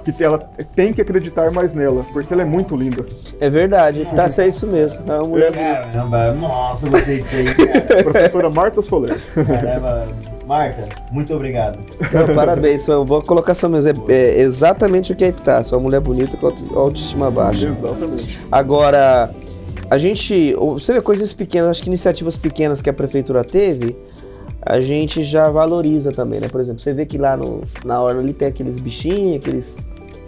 que 0.00 0.22
ela 0.22 0.38
tem 0.74 0.92
que 0.92 1.00
acreditar 1.00 1.50
mais 1.50 1.74
nela, 1.74 2.04
porque 2.12 2.32
ela 2.32 2.42
é 2.42 2.44
muito 2.44 2.76
linda. 2.76 3.04
É 3.40 3.48
verdade, 3.50 4.08
tá 4.14 4.26
é 4.38 4.48
isso 4.48 4.66
mesmo. 4.68 5.04
É 5.06 5.16
uma 5.16 5.28
mulher 5.28 5.52
Caramba, 5.52 6.32
nossa, 6.32 6.88
gostei 6.88 7.18
disso 7.18 7.36
aí. 7.36 7.46
Professora 8.02 8.50
Marta 8.50 8.82
Soler. 8.82 9.20
Caramba, 9.34 10.08
Marta, 10.46 10.88
muito 11.12 11.34
obrigado. 11.34 11.78
Não, 12.12 12.34
parabéns, 12.34 12.84
foi 12.84 12.96
uma 12.96 13.04
boa 13.04 13.22
colocação 13.22 13.70
mesmo. 13.70 14.06
É, 14.08 14.14
é 14.14 14.40
exatamente 14.40 15.12
o 15.12 15.16
que 15.16 15.24
é 15.24 15.28
Epitácio, 15.28 15.76
uma 15.76 15.82
mulher 15.82 16.00
bonita 16.00 16.36
com 16.36 16.46
autoestima 16.78 17.30
baixa. 17.30 17.68
Exatamente. 17.68 18.40
Agora, 18.50 19.30
a 19.90 19.98
gente, 19.98 20.54
você 20.54 20.92
vê 20.92 21.00
coisas 21.00 21.32
pequenas, 21.32 21.70
acho 21.70 21.82
que 21.82 21.88
iniciativas 21.88 22.36
pequenas 22.36 22.80
que 22.80 22.88
a 22.88 22.92
prefeitura 22.92 23.44
teve, 23.44 23.96
a 24.62 24.80
gente 24.80 25.22
já 25.22 25.48
valoriza 25.48 26.12
também, 26.12 26.38
né? 26.38 26.48
Por 26.48 26.60
exemplo, 26.60 26.80
você 26.80 26.92
vê 26.92 27.06
que 27.06 27.16
lá 27.16 27.36
no, 27.36 27.62
na 27.84 28.00
hora 28.00 28.18
ali 28.18 28.32
tem 28.32 28.48
aqueles 28.48 28.78
bichinhos, 28.78 29.36
aqueles 29.36 29.78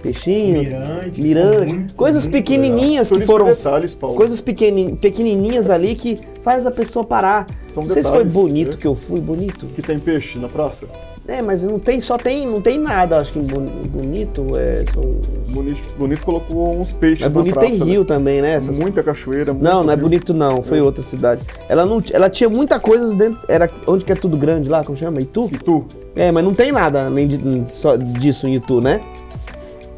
peixinho, 0.02 0.62
mirante, 0.62 1.22
mirante 1.22 1.72
muito, 1.72 1.94
coisas 1.94 2.22
muito 2.22 2.32
pequenininhas 2.32 3.10
legal. 3.10 3.20
que 3.20 3.26
foram 3.26 3.46
detalhes, 3.46 3.94
coisas 3.94 4.40
pequeni, 4.40 4.96
pequenininhas 4.96 5.70
ali 5.70 5.94
que 5.94 6.18
faz 6.42 6.66
a 6.66 6.70
pessoa 6.70 7.04
parar. 7.04 7.46
São 7.60 7.84
não 7.84 7.90
sei 7.90 8.02
se 8.02 8.10
foi 8.10 8.24
bonito 8.24 8.72
né? 8.72 8.76
que 8.80 8.86
eu 8.86 8.94
fui, 8.94 9.20
bonito. 9.20 9.66
Que 9.66 9.80
tem 9.80 9.98
peixe 9.98 10.38
na 10.38 10.48
praça. 10.48 10.86
É, 11.26 11.40
mas 11.40 11.64
não 11.64 11.78
tem, 11.78 12.00
só 12.00 12.18
tem, 12.18 12.48
não 12.48 12.60
tem 12.60 12.78
nada, 12.78 13.18
acho 13.18 13.32
que 13.32 13.38
bonito 13.38 14.44
é. 14.56 14.84
São... 14.92 15.02
Bonito, 15.50 15.94
bonito 15.96 16.24
colocou 16.24 16.76
uns 16.76 16.92
peixes 16.92 17.24
mas 17.24 17.32
bonito 17.32 17.54
praça, 17.54 17.78
tem 17.78 17.86
rio 17.86 18.00
né? 18.00 18.06
também, 18.06 18.42
né? 18.42 18.54
Essas... 18.54 18.76
Muita 18.76 19.04
cachoeira. 19.04 19.54
Não, 19.54 19.84
não 19.84 19.92
é 19.92 19.96
bonito 19.96 20.34
não, 20.34 20.62
foi 20.62 20.78
é. 20.78 20.82
outra 20.82 21.02
cidade. 21.02 21.42
Ela 21.68 21.86
não, 21.86 22.02
ela 22.12 22.28
tinha 22.28 22.50
muita 22.50 22.80
coisa 22.80 23.14
dentro, 23.14 23.40
era 23.46 23.70
onde 23.86 24.04
que 24.04 24.10
é 24.10 24.16
tudo 24.16 24.36
grande 24.36 24.68
lá, 24.68 24.82
como 24.82 24.98
chama? 24.98 25.20
Itu? 25.20 25.48
Itu. 25.52 25.84
É, 26.16 26.32
mas 26.32 26.42
não 26.42 26.52
tem 26.52 26.72
nada 26.72 27.06
além 27.06 27.28
de, 27.28 27.70
só 27.70 27.96
disso 27.96 28.48
em 28.48 28.54
Itu, 28.54 28.80
né? 28.80 29.00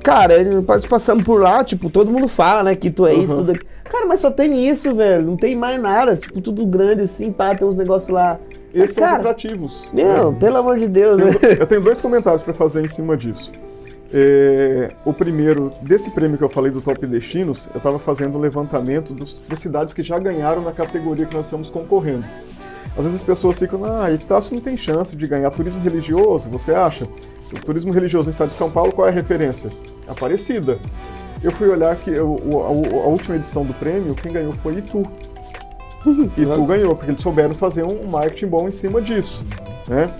Cara, 0.04 0.34
nós 0.44 0.84
passamos 0.84 1.24
por 1.24 1.40
lá, 1.40 1.64
tipo, 1.64 1.88
todo 1.88 2.12
mundo 2.12 2.28
fala, 2.28 2.62
né, 2.62 2.76
que 2.76 2.90
tu 2.90 3.06
é 3.06 3.14
isso, 3.14 3.36
tudo 3.36 3.52
aqui. 3.52 3.66
Cara, 3.84 4.06
mas 4.06 4.20
só 4.20 4.30
tem 4.30 4.68
isso, 4.68 4.94
velho. 4.94 5.24
Não 5.24 5.36
tem 5.36 5.56
mais 5.56 5.80
nada. 5.80 6.16
Tipo, 6.16 6.40
tudo 6.40 6.66
grande 6.66 7.02
assim, 7.02 7.32
pá, 7.32 7.54
tem 7.54 7.66
uns 7.66 7.76
negócios 7.76 8.10
lá. 8.10 8.38
Esses 8.72 8.96
são 8.96 9.04
os 9.04 9.12
atrativos. 9.12 9.90
Meu, 9.92 10.30
é. 10.30 10.34
pelo 10.34 10.58
amor 10.58 10.78
de 10.78 10.88
Deus. 10.88 11.16
Tenho, 11.16 11.32
né? 11.32 11.58
Eu 11.60 11.66
tenho 11.66 11.80
dois 11.80 12.00
comentários 12.00 12.42
para 12.42 12.52
fazer 12.52 12.84
em 12.84 12.88
cima 12.88 13.16
disso. 13.16 13.52
É, 14.12 14.92
o 15.04 15.12
primeiro, 15.12 15.72
desse 15.80 16.10
prêmio 16.10 16.36
que 16.36 16.44
eu 16.44 16.48
falei 16.48 16.70
do 16.70 16.80
Top 16.80 17.04
Destinos, 17.06 17.68
eu 17.72 17.78
estava 17.78 17.98
fazendo 17.98 18.36
um 18.36 18.40
levantamento 18.40 19.14
dos, 19.14 19.42
das 19.48 19.58
cidades 19.58 19.94
que 19.94 20.02
já 20.02 20.18
ganharam 20.18 20.62
na 20.62 20.72
categoria 20.72 21.24
que 21.24 21.34
nós 21.34 21.46
estamos 21.46 21.70
concorrendo. 21.70 22.24
Às 22.96 23.02
vezes 23.02 23.14
as 23.16 23.22
pessoas 23.22 23.58
ficam, 23.58 23.84
ah, 23.84 24.12
Epitácio 24.12 24.54
não 24.54 24.62
tem 24.62 24.76
chance 24.76 25.16
de 25.16 25.26
ganhar 25.26 25.50
turismo 25.50 25.82
religioso, 25.82 26.48
você 26.48 26.72
acha? 26.72 27.08
O 27.52 27.60
turismo 27.64 27.92
religioso 27.92 28.26
no 28.26 28.30
estado 28.30 28.48
de 28.48 28.54
São 28.54 28.70
Paulo, 28.70 28.92
qual 28.92 29.08
é 29.08 29.10
a 29.10 29.14
referência? 29.14 29.70
Aparecida. 30.08 30.78
Eu 31.42 31.52
fui 31.52 31.68
olhar 31.68 31.94
que 31.96 32.10
eu, 32.10 32.40
a, 32.52 32.68
a, 32.68 33.08
última 33.08 33.36
edição 33.36 33.64
do 33.64 33.74
prêmio, 33.74 34.14
quem 34.14 34.32
ganhou 34.32 34.52
foi 34.52 34.76
Itu. 34.76 35.06
Itu 36.36 36.64
ganhou, 36.64 36.94
porque 36.96 37.10
eles 37.10 37.20
souberam 37.20 37.54
fazer 37.54 37.84
um 37.84 38.06
marketing 38.06 38.46
bom 38.46 38.68
em 38.68 38.72
cima 38.72 39.00
disso, 39.00 39.44
né? 39.88 40.10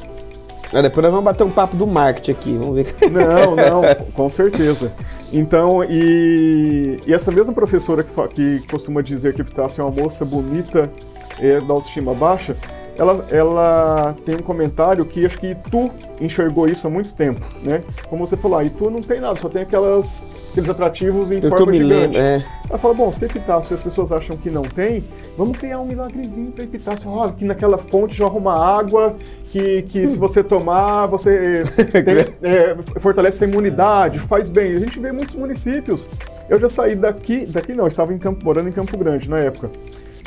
É, 0.73 0.83
depois 0.83 1.05
nós 1.05 1.13
vamos 1.13 1.25
bater 1.25 1.45
um 1.45 1.51
papo 1.51 1.77
do 1.77 1.87
marketing 1.87 2.31
aqui, 2.33 2.59
vamos 2.59 2.75
ver. 2.75 2.95
Não, 3.11 3.55
não, 3.55 3.83
com 4.13 4.29
certeza. 4.29 4.93
Então, 5.33 5.85
e, 5.85 6.99
e 7.07 7.15
essa 7.15 7.31
mesma 7.31 7.55
professora 7.55 8.03
que, 8.03 8.13
que 8.35 8.67
costuma 8.67 9.01
dizer 9.01 9.35
que 9.35 9.41
Epitácio 9.41 9.83
é 9.83 9.85
uma 9.85 9.93
moça 9.93 10.25
bonita 10.25 10.91
é, 11.39 11.61
da 11.61 11.75
autoestima 11.75 12.13
baixa, 12.13 12.57
ela, 12.97 13.27
ela 13.31 14.17
tem 14.25 14.37
um 14.37 14.43
comentário 14.43 15.05
que 15.05 15.27
acho 15.27 15.39
que 15.39 15.55
tu 15.71 15.91
enxergou 16.21 16.69
isso 16.69 16.87
há 16.87 16.91
muito 16.91 17.13
tempo, 17.13 17.41
né? 17.63 17.83
Como 18.09 18.27
você 18.27 18.37
falou, 18.37 18.59
ah, 18.59 18.65
tu 18.71 18.91
não 18.91 19.01
tem 19.01 19.21
nada, 19.21 19.35
só 19.37 19.49
tem 19.49 19.63
aquelas, 19.63 20.29
aqueles 20.51 20.71
atrativos 20.71 21.31
em 21.31 21.41
Eu 21.43 21.51
forma 21.51 21.73
gigante. 21.73 22.17
é. 22.17 22.45
Ela 22.69 22.79
fala, 22.79 22.95
bom, 22.95 23.13
se 23.13 23.25
Epitácio, 23.25 23.69
se 23.69 23.75
as 23.75 23.83
pessoas 23.83 24.11
acham 24.11 24.37
que 24.37 24.49
não 24.49 24.63
tem, 24.63 25.05
vamos 25.37 25.59
criar 25.59 25.81
um 25.81 25.85
milagrezinho 25.85 26.53
para 26.53 26.65
Epitácio. 26.65 27.11
Olha, 27.11 27.33
que 27.33 27.45
naquela 27.45 27.77
fonte 27.77 28.15
já 28.15 28.25
arruma 28.25 28.55
água, 28.55 29.17
que, 29.51 29.83
que 29.83 30.09
se 30.09 30.19
você 30.19 30.43
tomar, 30.43 31.07
você 31.07 31.65
tem, 31.93 32.19
é, 32.43 32.77
fortalece 33.01 33.45
a 33.45 33.47
imunidade, 33.47 34.19
faz 34.19 34.49
bem. 34.49 34.77
A 34.77 34.81
gente 34.81 34.99
vê 34.99 35.13
muitos 35.13 35.35
municípios. 35.35 36.09
Eu 36.49 36.59
já 36.59 36.69
saí 36.69 36.95
daqui, 36.95 37.45
daqui 37.45 37.75
não, 37.75 37.87
estava 37.87 38.13
em 38.15 38.19
Campo, 38.19 38.45
morando 38.45 38.69
em 38.69 38.73
Campo 38.73 38.97
Grande 38.97 39.29
na 39.29 39.39
época 39.39 39.71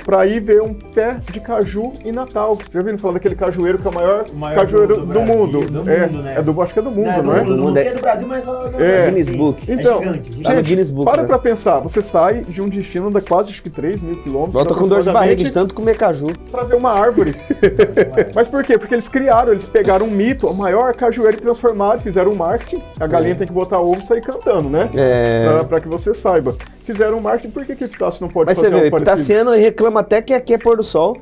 para 0.08 0.26
ir 0.26 0.40
ver 0.40 0.62
um 0.62 0.74
pé 0.74 1.18
de 1.30 1.42
caju 1.42 1.92
em 2.06 2.14
Natal. 2.14 2.58
Já 2.72 2.80
ouviram 2.80 2.98
falar 2.98 3.16
daquele 3.16 3.36
cajueiro 3.36 3.78
que 3.78 3.86
é 3.86 3.92
o 3.92 3.94
maior, 3.94 4.26
o 4.32 4.36
maior 4.38 4.56
cajueiro 4.56 5.02
do, 5.02 5.06
do, 5.06 5.22
mundo? 5.22 5.70
Do 5.70 5.92
é, 5.92 6.08
mundo 6.08 6.24
né? 6.24 6.36
é 6.38 6.42
do, 6.42 6.62
acho 6.62 6.74
que 6.74 6.80
é 6.80 6.82
do 6.82 6.92
mundo, 6.92 7.08
não, 7.08 7.24
não 7.24 7.36
é? 7.36 7.44
Do, 7.44 7.58
mundo, 7.58 7.78
é 7.78 7.92
do 7.92 8.00
Brasil, 8.00 8.26
mas 8.26 8.48
é, 8.48 9.08
é 9.08 9.12
Guinness 9.12 9.30
Book. 9.36 9.70
Então, 9.70 9.96
é 9.96 10.04
gigante, 10.06 10.32
gigante. 10.32 10.56
gente, 10.56 10.66
Guinness 10.70 10.90
Book, 10.90 11.04
para 11.04 11.24
né? 11.24 11.28
pra 11.28 11.38
pensar. 11.38 11.82
Você 11.82 12.02
sai 12.02 12.46
de 12.46 12.62
um 12.62 12.70
destino 12.70 13.12
de 13.12 13.20
quase 13.20 13.52
acho 13.52 13.62
que 13.62 13.70
3 13.70 14.02
mil 14.02 14.24
quilômetros. 14.24 14.54
Volta 14.54 14.74
com 14.74 14.88
dor 14.88 15.04
de 15.04 15.12
barriga 15.12 15.44
de 15.44 15.52
tanto 15.52 15.76
comer 15.76 15.98
caju. 15.98 16.28
Para 16.50 16.64
ver 16.64 16.78
uma 16.78 16.92
árvore. 16.92 17.36
mas 18.34 18.48
por 18.48 18.64
quê? 18.64 18.78
Porque 18.78 18.96
eles 18.96 19.10
criaram, 19.10 19.52
eles 19.52 19.66
pegaram 19.66 20.06
um 20.06 20.12
mito, 20.12 20.48
o 20.48 20.54
maior 20.54 20.96
cajueiro 20.96 21.36
e 21.36 21.42
transformaram, 21.42 22.00
fizeram 22.00 22.32
um 22.32 22.36
marketing. 22.36 22.82
A 22.98 23.08
galinha 23.08 23.34
é. 23.34 23.36
tem 23.36 23.46
que 23.46 23.52
botar 23.52 23.82
ovo 23.82 24.00
e 24.00 24.02
sair 24.02 24.22
cantando, 24.22 24.70
né? 24.70 24.90
É. 24.96 25.50
Pra, 25.50 25.64
pra 25.66 25.80
que 25.82 25.90
você 25.90 26.14
saiba 26.14 26.56
fizeram 26.88 27.20
marketing, 27.20 27.52
por 27.52 27.66
que 27.66 27.76
que 27.76 27.84
Epitácio 27.84 28.22
não 28.22 28.32
pode 28.32 28.48
mas 28.48 28.56
fazer 28.56 28.70
você 28.70 28.74
vê, 28.74 28.86
algo 28.86 28.98
Epitácio 28.98 29.50
reclama 29.52 30.00
até 30.00 30.22
que 30.22 30.34
aqui 30.34 30.54
é 30.54 30.58
pôr 30.58 30.78
do 30.78 30.84
sol. 30.84 31.18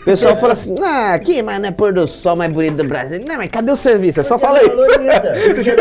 O 0.00 0.04
pessoal 0.04 0.36
fala 0.36 0.52
assim, 0.52 0.74
ah, 0.80 1.14
aqui, 1.14 1.42
mas 1.42 1.60
não 1.60 1.68
é 1.68 1.72
pôr 1.72 1.92
do 1.92 2.06
sol 2.06 2.36
mais 2.36 2.52
bonito 2.52 2.76
do 2.76 2.84
Brasil. 2.84 3.22
Não, 3.26 3.36
mas 3.36 3.48
cadê 3.48 3.72
o 3.72 3.76
serviço? 3.76 4.20
É 4.20 4.22
só 4.22 4.38
falar 4.38 4.62
isso. 4.62 4.76
esse, 5.50 5.62
dia, 5.64 5.74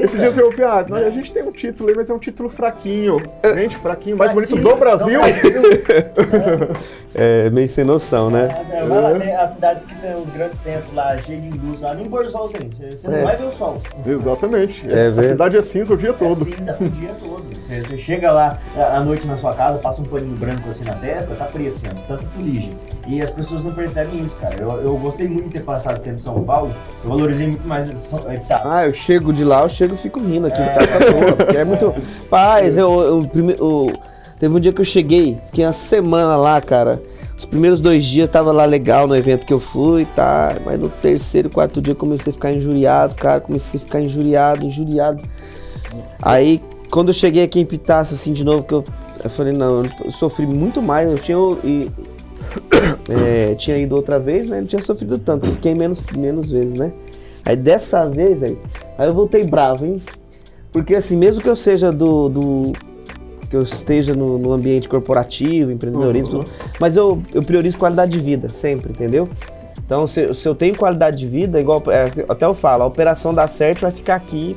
esse 0.00 0.16
dia 0.16 0.30
você 0.30 0.40
ouviu, 0.40 0.68
ah, 0.68 0.86
a 1.06 1.10
gente 1.10 1.32
tem 1.32 1.42
um 1.42 1.50
título 1.50 1.88
aí, 1.90 1.96
mas 1.96 2.08
é 2.08 2.14
um 2.14 2.18
título 2.18 2.48
fraquinho. 2.48 3.20
Gente, 3.56 3.76
fraquinho, 3.76 4.16
mais 4.16 4.32
bonito 4.32 4.54
do 4.54 4.76
Brasil. 4.76 5.20
é, 7.14 7.50
meio 7.50 7.68
sem 7.68 7.84
noção, 7.84 8.30
né? 8.30 8.64
É, 8.70 8.84
vai 8.84 9.02
lá, 9.02 9.18
tem 9.18 9.34
as 9.34 9.50
cidades 9.50 9.84
que 9.84 9.94
tem 9.96 10.14
os 10.14 10.30
grandes 10.30 10.58
centros 10.60 10.92
lá, 10.92 11.18
cheios 11.18 11.42
de 11.42 11.48
indústria, 11.48 11.88
lá 11.88 11.94
nem 11.94 12.08
pôr 12.08 12.24
do 12.24 12.30
sol 12.30 12.48
tem. 12.48 12.70
Você 12.90 13.08
não 13.08 13.16
é. 13.16 13.22
vai 13.24 13.36
ver 13.36 13.46
o 13.46 13.52
sol. 13.52 13.82
Exatamente. 14.06 14.86
É, 14.88 15.08
a 15.08 15.22
cidade 15.22 15.56
é 15.56 15.62
cinza 15.62 15.94
o 15.94 15.96
dia 15.96 16.12
todo. 16.12 16.48
É 16.48 16.56
cinza 16.56 16.76
o 16.80 16.88
dia 16.88 17.14
todo. 17.18 17.44
Você, 17.54 17.82
você 17.82 17.98
chega 17.98 18.32
lá, 18.32 18.58
à 18.76 19.00
noite 19.00 19.26
na 19.26 19.36
sua 19.36 19.54
casa, 19.54 19.78
passa 19.78 20.02
um 20.02 20.04
paninho 20.04 20.36
branco 20.36 20.68
assim 20.68 20.84
na 20.84 20.94
testa, 20.94 21.34
tá 21.34 21.44
preto 21.44 21.76
assim, 21.76 21.86
tanta 22.06 22.22
fuligem. 22.34 22.72
E 23.06 23.22
as 23.22 23.30
pessoas 23.30 23.64
não 23.64 23.72
percebem 23.72 24.20
isso, 24.20 24.36
cara. 24.36 24.54
Eu, 24.56 24.70
eu 24.82 24.96
gostei 24.98 25.26
muito 25.26 25.46
de 25.46 25.54
ter 25.54 25.62
passado 25.62 25.94
esse 25.94 26.02
tempo 26.02 26.16
em 26.16 26.18
São 26.18 26.42
Paulo. 26.44 26.70
Eu 27.02 27.08
valorizei 27.08 27.46
muito 27.46 27.66
mais 27.66 27.86
São 27.98 28.18
tá. 28.46 28.62
Ah, 28.64 28.86
eu 28.86 28.94
chego 28.94 29.32
de 29.32 29.44
lá, 29.44 29.62
eu 29.62 29.68
chego 29.68 29.94
e 29.94 29.96
fico 29.96 30.20
rindo 30.20 30.46
aqui. 30.46 30.60
É. 30.60 30.68
Tá 30.68 30.80
boa, 31.12 31.36
porque 31.36 31.56
é 31.56 31.64
muito. 31.64 31.94
Paz, 32.28 32.76
eu, 32.76 33.00
eu, 33.00 33.30
eu, 33.58 33.92
teve 34.38 34.54
um 34.54 34.60
dia 34.60 34.72
que 34.72 34.80
eu 34.80 34.84
cheguei, 34.84 35.38
fiquei 35.46 35.64
uma 35.64 35.72
semana 35.72 36.36
lá, 36.36 36.60
cara. 36.60 37.00
Os 37.38 37.46
primeiros 37.46 37.80
dois 37.80 38.04
dias 38.04 38.28
tava 38.28 38.50
lá 38.50 38.64
legal 38.64 39.06
no 39.06 39.16
evento 39.16 39.46
que 39.46 39.54
eu 39.54 39.60
fui, 39.60 40.04
tá? 40.04 40.56
Mas 40.66 40.78
no 40.78 40.88
terceiro, 40.88 41.48
quarto 41.48 41.80
dia 41.80 41.92
eu 41.92 41.96
comecei 41.96 42.30
a 42.30 42.34
ficar 42.34 42.52
injuriado, 42.52 43.14
cara. 43.14 43.40
Comecei 43.40 43.78
a 43.78 43.80
ficar 43.80 44.00
injuriado, 44.00 44.66
injuriado. 44.66 45.22
Aí, 46.20 46.60
quando 46.90 47.08
eu 47.08 47.14
cheguei 47.14 47.42
aqui 47.44 47.60
em 47.60 47.64
Pitácio, 47.66 48.14
assim, 48.14 48.32
de 48.32 48.44
novo, 48.44 48.62
que 48.64 48.74
eu 48.74 48.84
eu 49.24 49.28
falei, 49.30 49.52
não, 49.52 49.84
eu 50.04 50.10
sofri 50.12 50.46
muito 50.46 50.80
mais. 50.80 51.08
Eu 51.10 51.18
tinha, 51.18 51.36
e, 51.64 51.90
é, 53.50 53.54
tinha 53.56 53.76
ido 53.76 53.96
outra 53.96 54.18
vez, 54.18 54.48
né? 54.48 54.60
Não 54.60 54.66
tinha 54.66 54.80
sofrido 54.80 55.18
tanto, 55.18 55.46
fiquei 55.46 55.74
menos, 55.74 56.04
menos 56.14 56.50
vezes, 56.50 56.74
né? 56.78 56.92
Aí 57.44 57.56
dessa 57.56 58.08
vez, 58.08 58.42
aí, 58.42 58.56
aí 58.96 59.08
eu 59.08 59.14
voltei 59.14 59.44
bravo, 59.44 59.84
hein? 59.84 60.00
Porque 60.70 60.94
assim, 60.94 61.16
mesmo 61.16 61.42
que 61.42 61.48
eu 61.48 61.56
seja 61.56 61.90
do. 61.90 62.28
do- 62.28 62.72
que 63.50 63.56
eu 63.56 63.62
esteja 63.62 64.14
no, 64.14 64.38
no 64.38 64.52
ambiente 64.52 64.86
corporativo, 64.86 65.70
empreendedorismo, 65.72 66.34
Uhum. 66.36 66.44
tudo, 66.44 66.52
mas 66.78 66.98
eu, 66.98 67.22
eu 67.32 67.42
priorizo 67.42 67.78
qualidade 67.78 68.12
de 68.12 68.18
vida, 68.18 68.50
sempre, 68.50 68.92
entendeu? 68.92 69.26
Então, 69.86 70.06
se, 70.06 70.34
se 70.34 70.46
eu 70.46 70.54
tenho 70.54 70.76
qualidade 70.76 71.16
de 71.16 71.26
vida, 71.26 71.58
igual 71.58 71.82
é, 71.86 72.12
até 72.28 72.44
eu 72.44 72.52
falo, 72.54 72.82
a 72.82 72.86
operação 72.86 73.32
dá 73.32 73.48
certo 73.48 73.80
vai 73.80 73.90
ficar 73.90 74.16
aqui, 74.16 74.54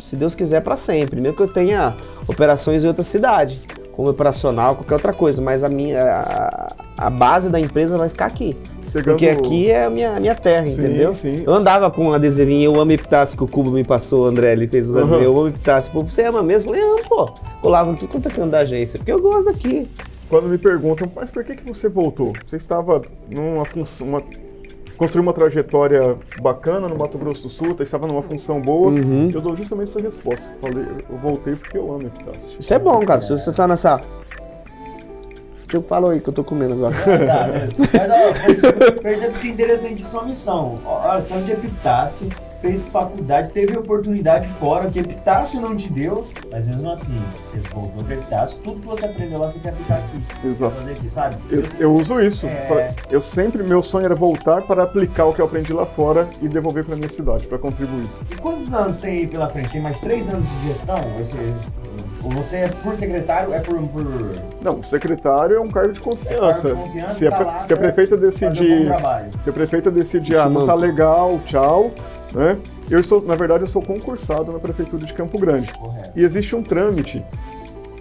se 0.00 0.16
Deus 0.16 0.34
quiser, 0.34 0.60
para 0.62 0.76
sempre. 0.76 1.20
Mesmo 1.20 1.36
que 1.36 1.42
eu 1.42 1.48
tenha 1.48 1.96
operações 2.26 2.84
em 2.84 2.86
outra 2.88 3.02
cidade, 3.02 3.60
como 3.92 4.08
operacional, 4.10 4.76
qualquer 4.76 4.94
outra 4.94 5.12
coisa, 5.12 5.40
mas 5.42 5.64
a 5.64 5.68
minha 5.68 6.00
a, 6.02 6.72
a 7.06 7.10
base 7.10 7.50
da 7.50 7.58
empresa 7.60 7.96
vai 7.98 8.08
ficar 8.08 8.26
aqui. 8.26 8.56
Pegando- 8.92 9.16
Porque 9.16 9.28
aqui 9.28 9.70
é 9.70 9.84
a 9.84 9.90
minha, 9.90 10.16
a 10.16 10.20
minha 10.20 10.34
terra, 10.34 10.66
Sim, 10.66 10.80
entendeu? 10.84 11.12
sim. 11.12 11.42
Eu 11.46 11.52
andava 11.52 11.90
com 11.90 12.04
um 12.08 12.12
adesivinho, 12.14 12.72
eu 12.72 12.80
amo 12.80 12.90
Epitácio, 12.90 13.36
que 13.36 13.44
o 13.44 13.48
Cubo 13.48 13.70
me 13.70 13.84
passou, 13.84 14.22
o 14.22 14.24
André, 14.24 14.52
ele 14.52 14.66
fez 14.66 14.88
os 14.88 14.96
adesivos, 14.96 15.22
eu 15.24 15.30
amo 15.38 15.48
Epitácio. 15.48 15.92
Pô, 15.92 16.02
você 16.02 16.22
ama 16.24 16.42
mesmo? 16.42 16.74
Eu 16.74 16.80
falei, 16.80 16.82
amo, 17.02 17.08
pô. 17.08 17.30
Colava 17.60 17.92
tudo 17.94 18.08
quanto 18.08 18.28
é 18.28 18.30
canto 18.30 18.50
da 18.50 18.60
agência, 18.60 18.98
porque 18.98 19.12
eu 19.12 19.20
gosto 19.20 19.44
daqui. 19.44 19.90
Quando 20.30 20.48
me 20.48 20.56
perguntam, 20.58 21.10
mas 21.14 21.30
por 21.30 21.44
que, 21.44 21.56
que 21.56 21.64
você 21.64 21.88
voltou? 21.88 22.32
Você 22.46 22.56
estava 22.56 23.02
numa 23.30 23.64
função. 23.66 24.06
Uma... 24.06 24.22
Construiu 24.98 25.22
uma 25.22 25.32
trajetória 25.32 26.18
bacana 26.42 26.88
no 26.88 26.96
Mato 26.96 27.16
Grosso 27.16 27.44
do 27.44 27.48
Sul, 27.48 27.76
estava 27.78 28.08
numa 28.08 28.20
função 28.20 28.60
boa. 28.60 28.90
Uhum. 28.90 29.30
Eu 29.32 29.40
dou 29.40 29.56
justamente 29.56 29.90
essa 29.90 30.00
resposta. 30.00 30.52
Falei, 30.60 30.84
eu 31.08 31.16
voltei 31.16 31.54
porque 31.54 31.78
eu 31.78 31.92
amo 31.92 32.08
Epitácio. 32.08 32.58
Isso 32.58 32.74
é 32.74 32.78
bom, 32.80 33.06
cara. 33.06 33.20
Se 33.20 33.30
você 33.30 33.52
tá 33.52 33.68
nessa. 33.68 34.00
Deixa 35.60 35.76
eu 35.76 35.82
falar 35.82 36.12
aí 36.12 36.20
que 36.20 36.28
eu 36.28 36.32
tô 36.32 36.42
comendo 36.42 36.74
agora. 36.74 36.96
Ah, 36.96 37.26
tá, 37.26 37.46
mesmo. 37.46 37.78
Mas 37.78 38.10
ó, 38.10 38.44
percebe, 38.44 38.92
percebe 39.00 39.38
que 39.38 39.48
é 39.48 39.50
interessante 39.52 40.02
sua 40.02 40.24
missão. 40.24 40.80
Olha, 40.84 41.22
você 41.22 41.34
é 41.34 41.40
de 41.42 41.52
Epitácio, 41.52 42.28
fez 42.60 42.86
faculdade, 42.88 43.50
teve 43.52 43.76
oportunidade 43.76 44.48
fora 44.48 44.88
que 44.90 44.98
Epitácio 44.98 45.60
não 45.60 45.76
te 45.76 45.92
deu, 45.92 46.26
mas 46.50 46.66
mesmo 46.66 46.90
assim, 46.90 47.16
você 47.44 47.58
voltou 47.72 48.02
para 48.04 48.14
Epitácio, 48.14 48.58
tudo 48.64 48.80
que 48.80 48.86
você 48.86 49.06
aprendeu 49.06 49.38
lá 49.38 49.48
você 49.50 49.58
quer 49.60 49.68
aplicar 49.70 49.98
aqui. 49.98 50.22
Exato. 50.46 50.74
Fazer 50.76 50.92
aqui, 50.92 51.08
sabe? 51.08 51.36
Eu, 51.50 51.62
eu 51.78 51.94
uso 51.94 52.20
isso. 52.20 52.46
É. 52.46 52.50
pra- 52.66 52.90
Eu 53.10 53.20
sempre, 53.20 53.62
meu 53.62 53.82
sonho 53.82 54.04
era 54.06 54.14
voltar 54.14 54.62
para 54.62 54.82
aplicar 54.82 55.26
o 55.26 55.32
que 55.32 55.40
eu 55.40 55.44
aprendi 55.46 55.72
lá 55.72 55.86
fora 55.86 56.28
e 56.42 56.48
devolver 56.48 56.84
para 56.84 56.96
minha 56.96 57.08
cidade, 57.08 57.46
para 57.46 57.58
contribuir. 57.58 58.08
E 58.30 58.34
quantos 58.36 58.72
anos 58.74 58.96
tem 58.96 59.18
aí 59.20 59.26
pela 59.26 59.48
frente? 59.48 59.72
Tem 59.72 59.80
mais 59.80 60.00
três 60.00 60.28
anos 60.28 60.44
de 60.60 60.68
gestão? 60.68 60.98
Você, 61.18 61.36
ou 62.24 62.32
você 62.32 62.56
é 62.56 62.68
por 62.68 62.94
secretário, 62.96 63.54
é 63.54 63.60
por. 63.60 63.76
por 63.88 64.04
Não, 64.60 64.82
secretário 64.82 65.56
é 65.56 65.60
um 65.60 65.68
cargo 65.70 65.92
de 65.92 66.00
confiança. 66.00 66.68
É 66.68 66.70
cargo 66.72 66.82
de 66.82 66.88
confiança, 66.88 67.14
se, 67.14 67.26
a, 67.26 67.30
tá 67.30 67.36
pre- 67.36 67.44
lá 67.46 67.62
se 67.62 67.72
a 67.72 67.76
pra 67.76 67.86
prefeita 67.86 68.16
decidir. 68.16 68.88
Se 69.38 69.50
a 69.50 69.52
prefeita 69.52 69.90
decidir, 69.90 70.36
ah, 70.36 70.48
não 70.48 70.66
tá 70.66 70.74
legal, 70.74 71.38
tchau, 71.44 71.90
né? 72.34 72.58
Eu 72.90 73.02
sou, 73.02 73.22
na 73.24 73.34
verdade, 73.34 73.64
eu 73.64 73.68
sou 73.68 73.82
concursado 73.82 74.52
na 74.52 74.58
prefeitura 74.58 75.04
de 75.04 75.12
Campo 75.12 75.38
Grande. 75.38 75.72
Correto. 75.72 76.12
E 76.16 76.22
existe 76.22 76.54
um 76.54 76.62
trâmite 76.62 77.24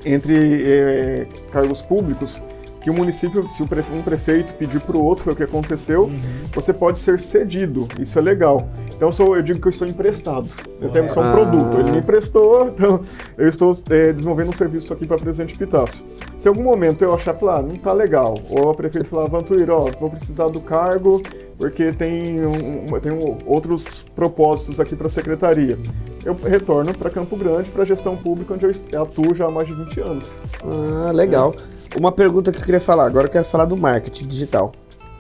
entre 0.06 0.64
eh, 0.64 1.28
cargos 1.52 1.82
públicos 1.82 2.42
que 2.88 2.92
o 2.92 2.94
município, 2.94 3.46
se 3.50 3.62
o 3.62 3.68
prefe- 3.68 3.92
um 3.94 4.02
prefeito 4.02 4.54
pedir 4.54 4.80
para 4.80 4.96
o 4.96 5.04
outro, 5.04 5.22
foi 5.26 5.34
o 5.34 5.36
que 5.36 5.44
aconteceu, 5.44 6.04
Uhum. 6.06 6.20
você 6.56 6.72
pode 6.72 6.98
ser 7.00 7.20
cedido. 7.20 7.86
Isso 8.00 8.18
é 8.18 8.22
legal. 8.22 8.70
Então 8.96 9.10
eu, 9.10 9.12
sou- 9.12 9.36
eu 9.36 9.42
digo 9.42 9.60
que 9.60 9.68
eu 9.68 9.72
estou 9.72 9.86
emprestado. 9.86 10.48
Eu 10.80 10.90
tenho 10.90 11.10
só 11.10 11.20
um 11.20 11.26
Ah. 11.26 11.32
produto. 11.34 11.78
Ele 11.80 11.92
me 11.92 11.98
emprestou, 11.98 12.68
então 12.74 13.02
eu 13.38 13.50
estou 13.50 13.74
eh, 13.90 14.14
desenvolvendo 14.14 14.52
um 14.52 14.54
serviço 14.54 14.94
aqui 14.94 15.06
para 15.06 15.18
Presidente 15.18 15.54
Pitácio. 15.58 16.06
Se 16.38 16.48
em 16.48 16.50
algum 16.50 16.64
momento 16.64 17.02
eu 17.02 17.14
achar, 17.14 17.34
falar, 17.38 17.58
ah, 17.58 17.62
não 17.62 17.76
tá 17.76 17.92
legal, 17.92 18.40
ou 18.50 18.70
a 18.70 18.74
prefeita 18.74 19.06
falar, 19.10 19.28
Vantuíra, 19.28 19.74
ó, 19.76 19.92
vou 20.00 20.10
precisar 20.10 20.48
do 20.48 20.62
cargo 20.62 21.22
porque 21.58 21.92
tem, 21.92 22.40
um, 22.46 22.86
tem 23.02 23.12
um- 23.12 23.38
outros 23.46 24.06
propósitos 24.16 24.80
aqui 24.80 24.96
para 24.96 25.08
a 25.08 25.10
secretaria. 25.10 25.78
Eu 26.24 26.36
retorno 26.36 26.94
para 26.94 27.10
Campo 27.10 27.36
Grande, 27.36 27.70
para 27.70 27.82
a 27.84 27.86
gestão 27.86 28.16
pública, 28.16 28.54
onde 28.54 28.66
eu 28.66 29.02
atuo 29.02 29.34
já 29.34 29.48
há 29.48 29.52
mais 29.52 29.68
de 29.68 29.74
20 29.74 30.00
anos. 30.00 30.32
Ah, 30.64 31.12
legal. 31.12 31.54
Uma 32.00 32.12
pergunta 32.12 32.52
que 32.52 32.60
eu 32.60 32.64
queria 32.64 32.80
falar, 32.82 33.06
agora 33.06 33.28
eu 33.28 33.32
quero 33.32 33.46
falar 33.46 33.66
do 33.66 33.76
marketing 33.76 34.28
digital. 34.28 34.72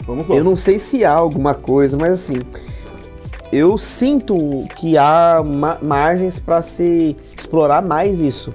Vamos 0.06 0.28
lá. 0.28 0.36
Eu 0.36 0.44
não 0.44 0.56
sei 0.56 0.78
se 0.80 1.04
há 1.04 1.12
alguma 1.12 1.54
coisa, 1.54 1.98
mas 1.98 2.14
assim, 2.14 2.42
eu 3.52 3.78
sinto 3.78 4.36
que 4.78 4.98
há 4.98 5.42
ma- 5.44 5.78
margens 5.82 6.40
para 6.40 6.62
se 6.62 7.16
explorar 7.36 7.82
mais 7.82 8.20
isso. 8.20 8.54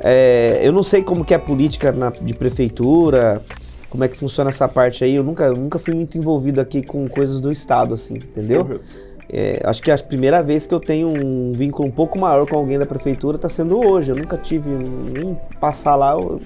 É, 0.00 0.60
eu 0.62 0.72
não 0.72 0.82
sei 0.82 1.02
como 1.02 1.24
que 1.24 1.34
é 1.34 1.36
a 1.36 1.40
política 1.40 1.90
na- 1.90 2.10
de 2.10 2.32
prefeitura, 2.34 3.42
como 3.90 4.04
é 4.04 4.08
que 4.08 4.16
funciona 4.16 4.50
essa 4.50 4.68
parte 4.68 5.02
aí. 5.02 5.14
Eu 5.14 5.24
nunca, 5.24 5.50
nunca 5.50 5.78
fui 5.78 5.94
muito 5.94 6.16
envolvido 6.16 6.60
aqui 6.60 6.82
com 6.82 7.08
coisas 7.08 7.40
do 7.40 7.50
estado, 7.50 7.92
assim, 7.94 8.14
entendeu? 8.14 8.80
É, 9.28 9.60
acho 9.64 9.82
que 9.82 9.90
a 9.90 9.98
primeira 9.98 10.40
vez 10.42 10.66
que 10.66 10.72
eu 10.74 10.78
tenho 10.78 11.08
um 11.08 11.50
vínculo 11.52 11.88
um 11.88 11.90
pouco 11.90 12.16
maior 12.16 12.46
com 12.46 12.56
alguém 12.56 12.78
da 12.78 12.86
prefeitura 12.86 13.36
está 13.36 13.48
sendo 13.48 13.76
hoje. 13.76 14.12
Eu 14.12 14.16
nunca 14.16 14.36
tive 14.36 14.70
nem 14.70 15.36
passar 15.60 15.96
lá, 15.96 16.12
eu 16.12 16.40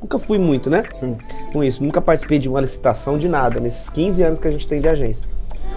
nunca 0.00 0.18
fui 0.18 0.38
muito, 0.38 0.68
né? 0.70 0.84
Sim. 0.92 1.16
com 1.52 1.62
isso. 1.62 1.82
Nunca 1.82 2.00
participei 2.00 2.38
de 2.38 2.48
uma 2.48 2.60
licitação 2.60 3.18
de 3.18 3.28
nada, 3.28 3.60
nesses 3.60 3.88
15 3.90 4.22
anos 4.22 4.38
que 4.38 4.48
a 4.48 4.50
gente 4.50 4.66
tem 4.66 4.80
de 4.80 4.88
agência. 4.88 5.24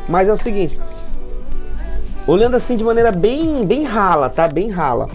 Mas 0.08 0.28
é 0.30 0.34
o 0.34 0.38
seguinte, 0.38 0.80
olhando 2.28 2.56
assim 2.56 2.76
de 2.76 2.84
maneira 2.84 3.12
bem, 3.12 3.66
bem 3.66 3.84
rala, 3.84 4.30
tá? 4.30 4.48
Bem 4.48 4.70
rala. 4.70 5.10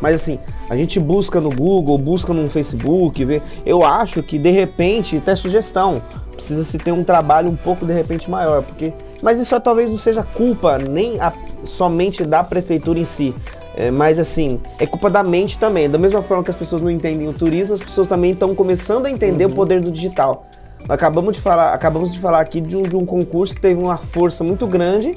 Mas 0.00 0.14
assim, 0.14 0.38
a 0.68 0.76
gente 0.76 0.98
busca 0.98 1.40
no 1.40 1.50
Google, 1.50 1.98
busca 1.98 2.32
no 2.32 2.48
Facebook, 2.48 3.22
vê. 3.24 3.42
Eu 3.66 3.84
acho 3.84 4.22
que 4.22 4.38
de 4.38 4.50
repente, 4.50 5.18
até 5.18 5.36
sugestão, 5.36 6.00
precisa 6.32 6.64
se 6.64 6.78
ter 6.78 6.90
um 6.92 7.04
trabalho 7.04 7.50
um 7.50 7.56
pouco 7.56 7.84
de 7.84 7.92
repente 7.92 8.30
maior, 8.30 8.62
porque. 8.62 8.92
Mas 9.22 9.38
isso 9.38 9.54
é, 9.54 9.60
talvez 9.60 9.90
não 9.90 9.98
seja 9.98 10.22
culpa 10.22 10.78
nem 10.78 11.20
a- 11.20 11.34
somente 11.64 12.24
da 12.24 12.42
prefeitura 12.42 12.98
em 12.98 13.04
si. 13.04 13.34
É, 13.80 13.90
mas 13.90 14.18
assim, 14.18 14.60
é 14.78 14.86
culpa 14.86 15.08
da 15.08 15.22
mente 15.22 15.56
também. 15.56 15.88
Da 15.88 15.96
mesma 15.96 16.20
forma 16.20 16.44
que 16.44 16.50
as 16.50 16.56
pessoas 16.56 16.82
não 16.82 16.90
entendem 16.90 17.26
o 17.26 17.32
turismo, 17.32 17.74
as 17.74 17.80
pessoas 17.80 18.06
também 18.06 18.32
estão 18.32 18.54
começando 18.54 19.06
a 19.06 19.10
entender 19.10 19.46
o 19.46 19.50
poder 19.50 19.80
do 19.80 19.90
digital. 19.90 20.46
Acabamos 20.86 21.34
de 21.36 21.40
falar, 21.40 21.72
acabamos 21.72 22.12
de 22.12 22.18
falar 22.18 22.40
aqui 22.40 22.60
de 22.60 22.76
um, 22.76 22.82
de 22.82 22.94
um 22.94 23.06
concurso 23.06 23.54
que 23.54 23.60
teve 23.60 23.82
uma 23.82 23.96
força 23.96 24.44
muito 24.44 24.66
grande 24.66 25.14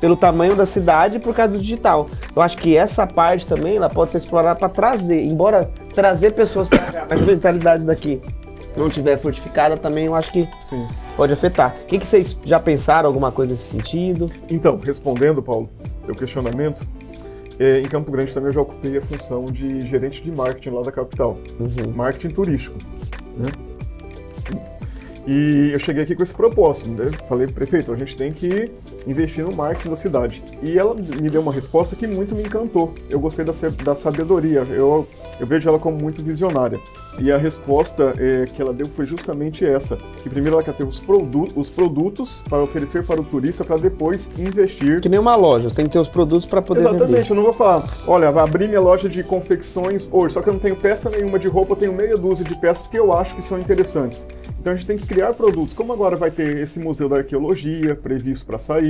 pelo 0.00 0.14
tamanho 0.14 0.54
da 0.54 0.64
cidade 0.64 1.16
e 1.16 1.18
por 1.18 1.34
causa 1.34 1.54
do 1.54 1.58
digital. 1.58 2.06
Eu 2.34 2.40
acho 2.40 2.58
que 2.58 2.76
essa 2.76 3.08
parte 3.08 3.44
também 3.44 3.76
ela 3.76 3.90
pode 3.90 4.12
ser 4.12 4.18
explorada 4.18 4.56
para 4.56 4.68
trazer, 4.68 5.24
embora 5.24 5.68
trazer 5.92 6.30
pessoas 6.30 6.68
para 6.68 6.78
cá, 6.78 7.06
mas 7.10 7.20
a 7.20 7.26
mentalidade 7.26 7.84
daqui 7.84 8.20
não 8.76 8.88
tiver 8.88 9.16
fortificada 9.18 9.76
também, 9.76 10.06
eu 10.06 10.14
acho 10.14 10.30
que 10.30 10.48
Sim. 10.60 10.86
pode 11.16 11.32
afetar. 11.32 11.74
O 11.82 11.86
que, 11.86 11.98
que 11.98 12.06
vocês 12.06 12.38
já 12.44 12.60
pensaram 12.60 13.08
alguma 13.08 13.32
coisa 13.32 13.50
nesse 13.50 13.64
sentido? 13.64 14.26
Então, 14.48 14.78
respondendo, 14.78 15.42
Paulo, 15.42 15.68
teu 16.06 16.14
questionamento, 16.14 16.86
em 17.60 17.88
Campo 17.88 18.10
Grande 18.10 18.32
também 18.32 18.48
eu 18.48 18.54
já 18.54 18.60
ocupei 18.62 18.96
a 18.96 19.02
função 19.02 19.44
de 19.44 19.82
gerente 19.82 20.22
de 20.22 20.32
marketing 20.32 20.70
lá 20.70 20.82
da 20.82 20.90
capital. 20.90 21.38
Marketing 21.94 22.34
turístico. 22.34 22.78
Né? 23.36 23.52
E 25.26 25.70
eu 25.72 25.78
cheguei 25.78 26.02
aqui 26.02 26.14
com 26.14 26.22
esse 26.22 26.34
propósito. 26.34 26.88
Né? 26.90 27.10
Falei, 27.28 27.46
prefeito, 27.46 27.92
a 27.92 27.96
gente 27.96 28.16
tem 28.16 28.32
que 28.32 28.72
investir 29.06 29.44
no 29.44 29.54
marketing 29.54 29.90
da 29.90 29.96
cidade. 29.96 30.42
E 30.62 30.78
ela 30.78 30.94
me 30.94 31.30
deu 31.30 31.40
uma 31.40 31.52
resposta 31.52 31.96
que 31.96 32.06
muito 32.06 32.34
me 32.34 32.42
encantou. 32.42 32.94
Eu 33.08 33.20
gostei 33.20 33.44
da, 33.44 33.52
da 33.84 33.94
sabedoria. 33.94 34.66
Eu, 34.70 35.06
eu 35.38 35.46
vejo 35.46 35.68
ela 35.68 35.78
como 35.78 35.96
muito 35.96 36.22
visionária. 36.22 36.80
E 37.18 37.30
a 37.30 37.36
resposta 37.36 38.14
eh, 38.18 38.46
que 38.54 38.62
ela 38.62 38.72
deu 38.72 38.86
foi 38.86 39.04
justamente 39.04 39.64
essa: 39.64 39.96
que 40.22 40.28
primeiro 40.28 40.56
ela 40.56 40.62
quer 40.62 40.74
ter 40.74 40.84
os, 40.84 41.00
produ 41.00 41.48
os 41.56 41.68
produtos 41.68 42.42
para 42.48 42.62
oferecer 42.62 43.04
para 43.04 43.20
o 43.20 43.24
turista, 43.24 43.64
para 43.64 43.76
depois 43.76 44.30
investir 44.38 45.00
Que 45.00 45.08
nem 45.08 45.18
uma 45.18 45.36
loja, 45.36 45.70
tem 45.70 45.86
que 45.86 45.92
ter 45.92 45.98
os 45.98 46.08
produtos 46.08 46.46
para 46.46 46.62
poder 46.62 46.80
Exatamente, 46.80 47.10
vender. 47.10 47.30
eu 47.30 47.36
não 47.36 47.42
vou 47.42 47.52
falar, 47.52 47.84
olha, 48.06 48.30
vai 48.30 48.44
abrir 48.44 48.68
minha 48.68 48.80
loja 48.80 49.08
de 49.08 49.22
confecções 49.22 50.08
hoje, 50.10 50.34
só 50.34 50.42
que 50.42 50.48
eu 50.48 50.52
não 50.52 50.60
tenho 50.60 50.76
peça 50.76 51.10
nenhuma 51.10 51.38
de 51.38 51.48
roupa, 51.48 51.72
eu 51.72 51.76
tenho 51.76 51.92
meia 51.92 52.16
dúzia 52.16 52.44
de 52.44 52.54
peças 52.54 52.86
que 52.86 52.98
eu 52.98 53.12
acho 53.12 53.34
que 53.34 53.42
são 53.42 53.58
interessantes. 53.58 54.26
Então 54.60 54.72
a 54.72 54.76
gente 54.76 54.86
tem 54.86 54.96
que 54.96 55.06
criar 55.06 55.34
produtos, 55.34 55.74
como 55.74 55.92
agora 55.92 56.16
vai 56.16 56.30
ter 56.30 56.58
esse 56.58 56.78
Museu 56.78 57.08
da 57.08 57.16
Arqueologia 57.16 57.96
previsto 57.96 58.46
para 58.46 58.58
sair, 58.58 58.89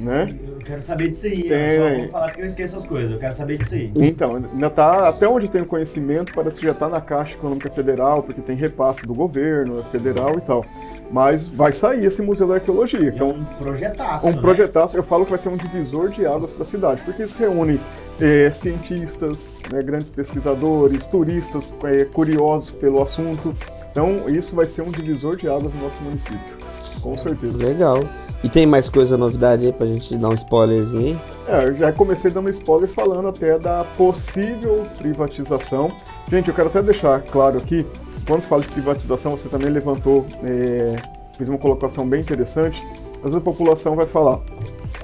né? 0.00 0.34
Eu 0.46 0.58
quero 0.58 0.82
saber 0.82 1.08
disso 1.10 1.26
aí. 1.26 1.42
Tem, 1.42 1.74
eu 1.74 1.88
só 1.88 2.00
vou 2.00 2.08
falar 2.10 2.30
que 2.32 2.40
eu 2.40 2.46
esqueço 2.46 2.76
as 2.76 2.86
coisas. 2.86 3.10
Eu 3.10 3.18
quero 3.18 3.34
saber 3.34 3.58
disso 3.58 3.74
aí. 3.74 3.92
Então, 3.98 4.36
ainda 4.36 4.70
tá, 4.70 5.08
até 5.08 5.28
onde 5.28 5.48
tem 5.48 5.62
o 5.62 5.66
conhecimento, 5.66 6.32
parece 6.34 6.60
que 6.60 6.66
já 6.66 6.72
está 6.72 6.88
na 6.88 7.00
Caixa 7.00 7.34
Econômica 7.34 7.70
Federal, 7.70 8.22
porque 8.22 8.40
tem 8.40 8.56
repasse 8.56 9.06
do 9.06 9.14
governo, 9.14 9.80
é 9.80 9.82
federal 9.84 10.38
e 10.38 10.40
tal. 10.40 10.64
Mas 11.10 11.48
vai 11.48 11.72
sair 11.72 12.04
esse 12.04 12.20
Museu 12.20 12.46
da 12.46 12.54
Arqueologia, 12.54 13.10
que 13.10 13.18
É 13.18 13.22
é 13.22 13.24
um, 13.24 13.44
projetaço. 13.44 14.26
Um 14.26 14.32
né? 14.32 14.40
projetaço, 14.40 14.96
eu 14.96 15.02
falo 15.02 15.24
que 15.24 15.30
vai 15.30 15.38
ser 15.38 15.48
um 15.48 15.56
divisor 15.56 16.10
de 16.10 16.26
águas 16.26 16.52
para 16.52 16.62
a 16.62 16.66
cidade, 16.66 17.02
porque 17.02 17.22
isso 17.22 17.38
reúne 17.38 17.80
eh, 18.20 18.50
cientistas, 18.50 19.62
né, 19.72 19.82
grandes 19.82 20.10
pesquisadores, 20.10 21.06
turistas 21.06 21.72
eh, 21.84 22.04
curiosos 22.04 22.70
pelo 22.70 23.00
assunto. 23.02 23.54
Então, 23.90 24.28
isso 24.28 24.54
vai 24.54 24.66
ser 24.66 24.82
um 24.82 24.90
divisor 24.90 25.34
de 25.36 25.48
águas 25.48 25.72
no 25.72 25.80
nosso 25.80 26.02
município, 26.02 26.56
com 27.00 27.16
certeza. 27.16 27.66
Legal. 27.66 28.04
E 28.42 28.48
tem 28.48 28.66
mais 28.66 28.88
coisa, 28.88 29.16
novidade 29.16 29.66
aí 29.66 29.72
pra 29.72 29.86
gente 29.86 30.16
dar 30.16 30.28
um 30.28 30.34
spoilerzinho 30.34 31.18
aí? 31.46 31.54
É, 31.54 31.68
eu 31.68 31.74
já 31.74 31.92
comecei 31.92 32.30
dando 32.30 32.48
spoiler 32.50 32.88
falando 32.88 33.28
até 33.28 33.58
da 33.58 33.84
possível 33.96 34.86
privatização. 34.96 35.90
Gente, 36.30 36.48
eu 36.48 36.54
quero 36.54 36.68
até 36.68 36.80
deixar 36.80 37.20
claro 37.22 37.58
aqui, 37.58 37.84
quando 38.26 38.42
se 38.42 38.46
fala 38.46 38.62
de 38.62 38.68
privatização, 38.68 39.36
você 39.36 39.48
também 39.48 39.70
levantou, 39.70 40.24
eh, 40.44 40.96
fez 41.36 41.48
uma 41.48 41.58
colocação 41.58 42.06
bem 42.08 42.20
interessante. 42.20 42.86
Às 43.16 43.22
vezes 43.22 43.38
a 43.38 43.40
população 43.40 43.96
vai 43.96 44.06
falar, 44.06 44.38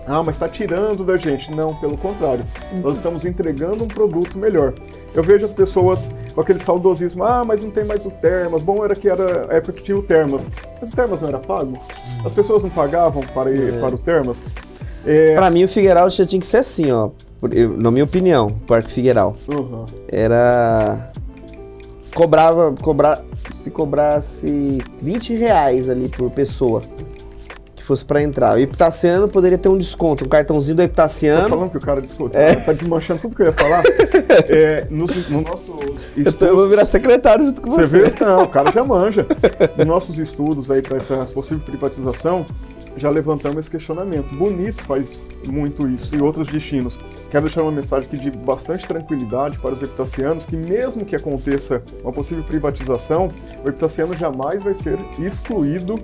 Ah, 0.07 0.23
mas 0.23 0.37
está 0.37 0.49
tirando 0.49 1.05
da 1.05 1.17
gente. 1.17 1.51
Não, 1.51 1.75
pelo 1.75 1.97
contrário. 1.97 2.45
Nós 2.83 2.95
estamos 2.95 3.25
entregando 3.25 3.85
um 3.85 3.89
produto 3.89 4.39
melhor. 4.39 4.75
Eu 5.15 5.23
vejo 5.23 5.45
as 5.45 5.55
pessoas 5.55 6.13
com 6.35 6.41
aquele 6.41 6.59
saudosismo. 6.59 7.25
Ah, 7.25 7.45
mas 7.45 7.65
não 7.65 7.71
tem 7.71 7.85
mais 7.85 8.05
o 8.05 8.11
Termas. 8.11 8.63
Bom, 8.63 8.85
era 8.85 8.95
que 8.95 9.09
era 9.09 9.47
a 9.51 9.57
época 9.57 9.75
que 9.75 9.83
tinha 9.83 9.97
o 9.97 10.03
Termas. 10.03 10.51
Mas 10.79 10.93
o 10.93 10.97
Termas 10.97 11.21
não 11.21 11.29
era 11.29 11.39
pago? 11.39 11.79
As 12.25 12.35
pessoas 12.35 12.63
não 12.63 12.71
pagavam 12.71 13.23
para 13.23 13.51
ir 13.51 13.81
para 13.81 13.95
o 13.95 13.99
Termas? 13.99 14.45
É... 15.07 15.35
Para 15.35 15.51
mim, 15.51 15.65
o 15.65 15.69
Figueiral 15.69 16.09
já 16.11 16.27
tinha 16.27 16.41
que 16.41 16.47
ser 16.47 16.59
assim, 16.59 16.91
ó. 16.91 17.11
Na 17.79 17.91
minha 17.91 18.05
opinião, 18.05 18.47
o 18.49 18.61
Parque 18.67 18.91
Figueiral. 18.91 19.37
Uhum. 19.49 19.87
Era. 20.09 21.11
Cobrava. 22.15 22.75
Cobrar, 22.81 23.23
se 23.53 23.71
cobrasse 23.71 24.79
20 25.01 25.35
reais 25.35 25.89
ali 25.89 26.09
por 26.09 26.31
pessoa 26.31 26.83
fosse 27.85 28.05
para 28.05 28.23
entrar. 28.23 28.57
O 28.57 28.59
Epitaciano 28.59 29.29
poderia 29.29 29.59
ter 29.59 29.69
um 29.69 29.79
desconto, 29.79 30.25
um 30.25 30.29
cartãozinho 30.29 30.77
do 30.77 30.83
Epitaciano. 30.83 31.43
Tá 31.43 31.49
falando 31.49 31.71
que 31.71 31.77
o 31.77 31.81
cara 31.81 32.01
desconto, 32.01 32.37
é. 32.37 32.55
tá 32.55 32.73
desmanchando 32.73 33.21
tudo 33.21 33.37
que 33.37 33.43
eu 33.43 33.47
ia 33.47 33.53
falar. 33.53 33.83
é, 34.49 34.87
no, 34.91 35.07
no 35.31 35.41
nosso 35.43 35.73
estudo, 35.73 36.27
eu, 36.27 36.33
tô, 36.33 36.47
eu 36.47 36.57
vou 36.57 36.69
virar 36.69 36.87
secretário 36.87 37.47
junto 37.47 37.61
com 37.61 37.71
você. 37.71 37.87
Você 37.87 38.11
vê? 38.11 38.25
Não, 38.25 38.45
o 38.45 38.49
cara 38.49 38.71
já 38.71 38.85
manja. 38.85 39.27
Nos 39.77 39.87
nossos 39.87 40.19
estudos 40.19 40.71
aí 40.71 40.83
para 40.83 40.97
essa 40.97 41.17
possível 41.27 41.65
privatização, 41.65 42.47
já 42.97 43.11
levantamos 43.11 43.59
esse 43.59 43.71
questionamento. 43.71 44.35
Bonito 44.35 44.83
faz 44.83 45.31
muito 45.49 45.89
isso 45.89 46.15
e 46.17 46.21
outros 46.21 46.47
destinos. 46.47 47.01
Quero 47.31 47.47
deixar 47.47 47.63
uma 47.63 47.73
mensagem 47.73 48.09
aqui 48.09 48.19
de 48.19 48.31
bastante 48.31 48.87
tranquilidade 48.87 49.59
para 49.59 49.73
os 49.73 49.83
epitacianos 49.83 50.47
que 50.47 50.57
mesmo 50.57 51.05
que 51.05 51.17
aconteça 51.17 51.83
uma 52.03 52.13
possível 52.13 52.45
privatização, 52.45 53.33
o 53.65 53.69
epitaciano 53.69 54.17
jamais 54.17 54.63
vai 54.63 54.75
ser 54.75 54.99
excluído 55.19 55.99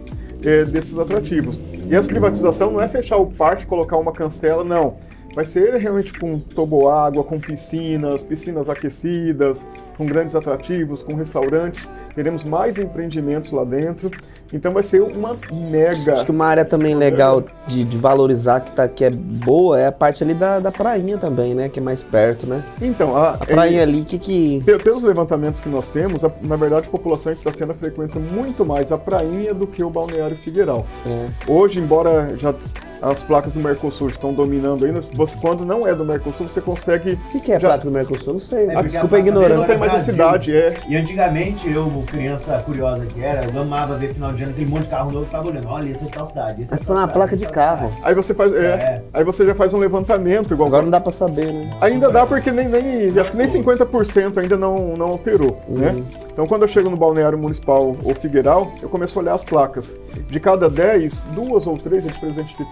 é, 0.45 0.65
desses 0.65 0.99
atrativos. 0.99 1.61
E 1.89 1.95
essa 1.95 2.09
privatização 2.09 2.71
não 2.71 2.81
é 2.81 2.89
fechar 2.89 3.17
o 3.17 3.27
parque, 3.27 3.67
colocar 3.67 3.97
uma 3.97 4.13
cancela, 4.13 4.65
não. 4.65 4.97
Vai 5.35 5.45
ser 5.45 5.75
realmente 5.77 6.19
com 6.19 6.41
toboágua, 6.41 7.23
com 7.23 7.39
piscinas, 7.39 8.23
piscinas 8.23 8.69
aquecidas, 8.69 9.65
com 9.97 10.05
grandes 10.05 10.35
atrativos, 10.35 11.05
com 11.05 11.15
restaurantes. 11.15 11.93
Teremos 12.17 12.45
mais 12.45 12.79
empreendimentos 12.79 13.53
lá 13.53 13.65
dentro. 13.65 14.11
Então 14.53 14.73
vai 14.73 14.83
ser 14.83 15.01
uma 15.01 15.37
mega. 15.53 16.15
Acho 16.15 16.25
que 16.25 16.31
uma 16.31 16.47
área 16.47 16.65
também 16.65 16.95
legal 16.95 17.45
de, 17.67 17.85
de 17.85 17.97
valorizar 17.97 18.61
que, 18.61 18.73
tá, 18.73 18.89
que 18.89 19.05
é 19.05 19.11
boa 19.11 19.79
é 19.79 19.87
a 19.87 19.93
parte 19.93 20.25
ali 20.25 20.35
da, 20.35 20.59
da 20.59 20.73
prainha 20.73 21.19
também, 21.19 21.55
né? 21.55 21.69
Que 21.69 21.79
é 21.79 21.83
mais 21.83 22.03
perto, 22.03 22.47
né? 22.47 22.65
Então, 22.81 23.17
a, 23.17 23.31
a 23.31 23.39
prainha 23.39 23.81
é, 23.81 23.83
ali 23.83 24.03
que, 24.03 24.19
que. 24.19 24.63
Pelos 24.83 25.03
levantamentos 25.03 25.61
que 25.61 25.69
nós 25.69 25.89
temos, 25.89 26.25
a, 26.25 26.33
na 26.43 26.57
verdade 26.57 26.89
a 26.89 26.91
população 26.91 27.33
que 27.33 27.41
está 27.41 27.53
sendo 27.53 27.75
frequenta 27.75 28.19
muito 28.19 28.65
mais 28.65 28.91
a 28.91 28.99
prainha 28.99 29.55
do 29.55 29.67
que 29.67 29.83
o 29.83 29.91
balneário 29.91 30.37
Figueiral. 30.37 30.87
É. 31.07 31.29
Hoje, 31.47 31.79
embora 31.79 32.37
já 32.37 32.55
as 33.03 33.23
placas 33.23 33.55
do 33.55 33.61
Mercosul 33.61 34.09
estão 34.09 34.33
dominando 34.33 34.85
aí. 34.85 34.93
Você, 35.15 35.37
quando 35.39 35.65
não 35.65 35.87
é 35.87 35.95
do 35.95 36.05
Mercosul, 36.05 36.49
você 36.49 36.61
consegue. 36.61 37.13
O 37.13 37.33
que, 37.33 37.41
que, 37.41 37.53
é 37.53 37.59
já... 37.59 37.69
placa 37.69 37.85
do 37.85 37.91
Mercosul? 37.91 38.35
Não 38.35 38.41
sei. 38.41 38.67
É, 38.67 38.77
ah, 38.77 38.83
desculpa 38.83 39.17
a 39.17 39.19
ignorância. 39.19 39.57
Não 39.57 39.65
tem 39.65 39.79
mais 39.79 39.95
a 39.95 39.99
cidade, 39.99 40.55
é. 40.55 40.77
E 40.89 40.97
antigamente, 40.97 41.71
eu, 41.71 41.89
criança 42.07 42.59
curiosa 42.65 43.07
que 43.07 43.23
era, 43.23 43.47
eu 43.47 43.61
amava 43.61 43.97
ver 43.97 44.13
final 44.13 44.33
de 44.33 44.43
ano 44.43 44.53
aquele 44.53 44.67
monte 44.67 44.85
de 44.85 44.89
carro 44.89 45.11
novo, 45.11 45.25
ficava 45.25 45.49
olhando. 45.49 45.69
Olha, 45.69 45.89
isso 45.89 46.05
é 46.05 46.09
tal 46.09 46.27
cidade. 46.27 46.63
Isso 46.63 46.75
é 46.75 46.77
tal 46.77 46.97
uma 46.97 47.09
placa 47.09 47.37
de 47.37 47.47
carro. 47.47 47.93
Aí 48.03 48.15
você 48.15 48.35
faz. 48.35 48.53
É, 48.53 48.57
é, 48.57 49.03
Aí 49.13 49.25
você 49.25 49.45
já 49.45 49.55
faz 49.55 49.73
um 49.73 49.79
levantamento 49.79 50.53
igual. 50.53 50.69
Agora 50.69 50.83
não 50.83 50.91
dá 50.91 51.01
pra 51.01 51.13
saber, 51.13 51.53
né? 51.53 51.71
Ainda 51.81 52.11
dá 52.11 52.27
porque 52.27 52.51
nem, 52.51 52.69
nem 52.69 53.19
acho 53.19 53.31
que 53.31 53.37
nem 53.37 53.47
50% 53.47 54.39
ainda 54.39 54.57
não, 54.57 54.97
não 54.97 55.09
alterou, 55.09 55.61
uhum. 55.69 55.79
né? 55.79 56.03
Então 56.33 56.47
quando 56.47 56.63
eu 56.63 56.69
chego 56.69 56.91
no 56.91 56.97
balneário 56.97 57.39
municipal 57.39 57.97
ou 58.03 58.15
Figueiral, 58.15 58.73
eu 58.83 58.89
começo 58.89 59.19
a 59.19 59.23
olhar 59.23 59.35
as 59.35 59.45
placas. 59.45 59.99
De 60.29 60.39
cada 60.39 60.69
10, 60.69 61.23
duas 61.35 61.67
ou 61.67 61.77
três 61.77 62.07
é 62.07 62.11
de 62.11 62.19
presente 62.19 62.57
de 62.57 62.65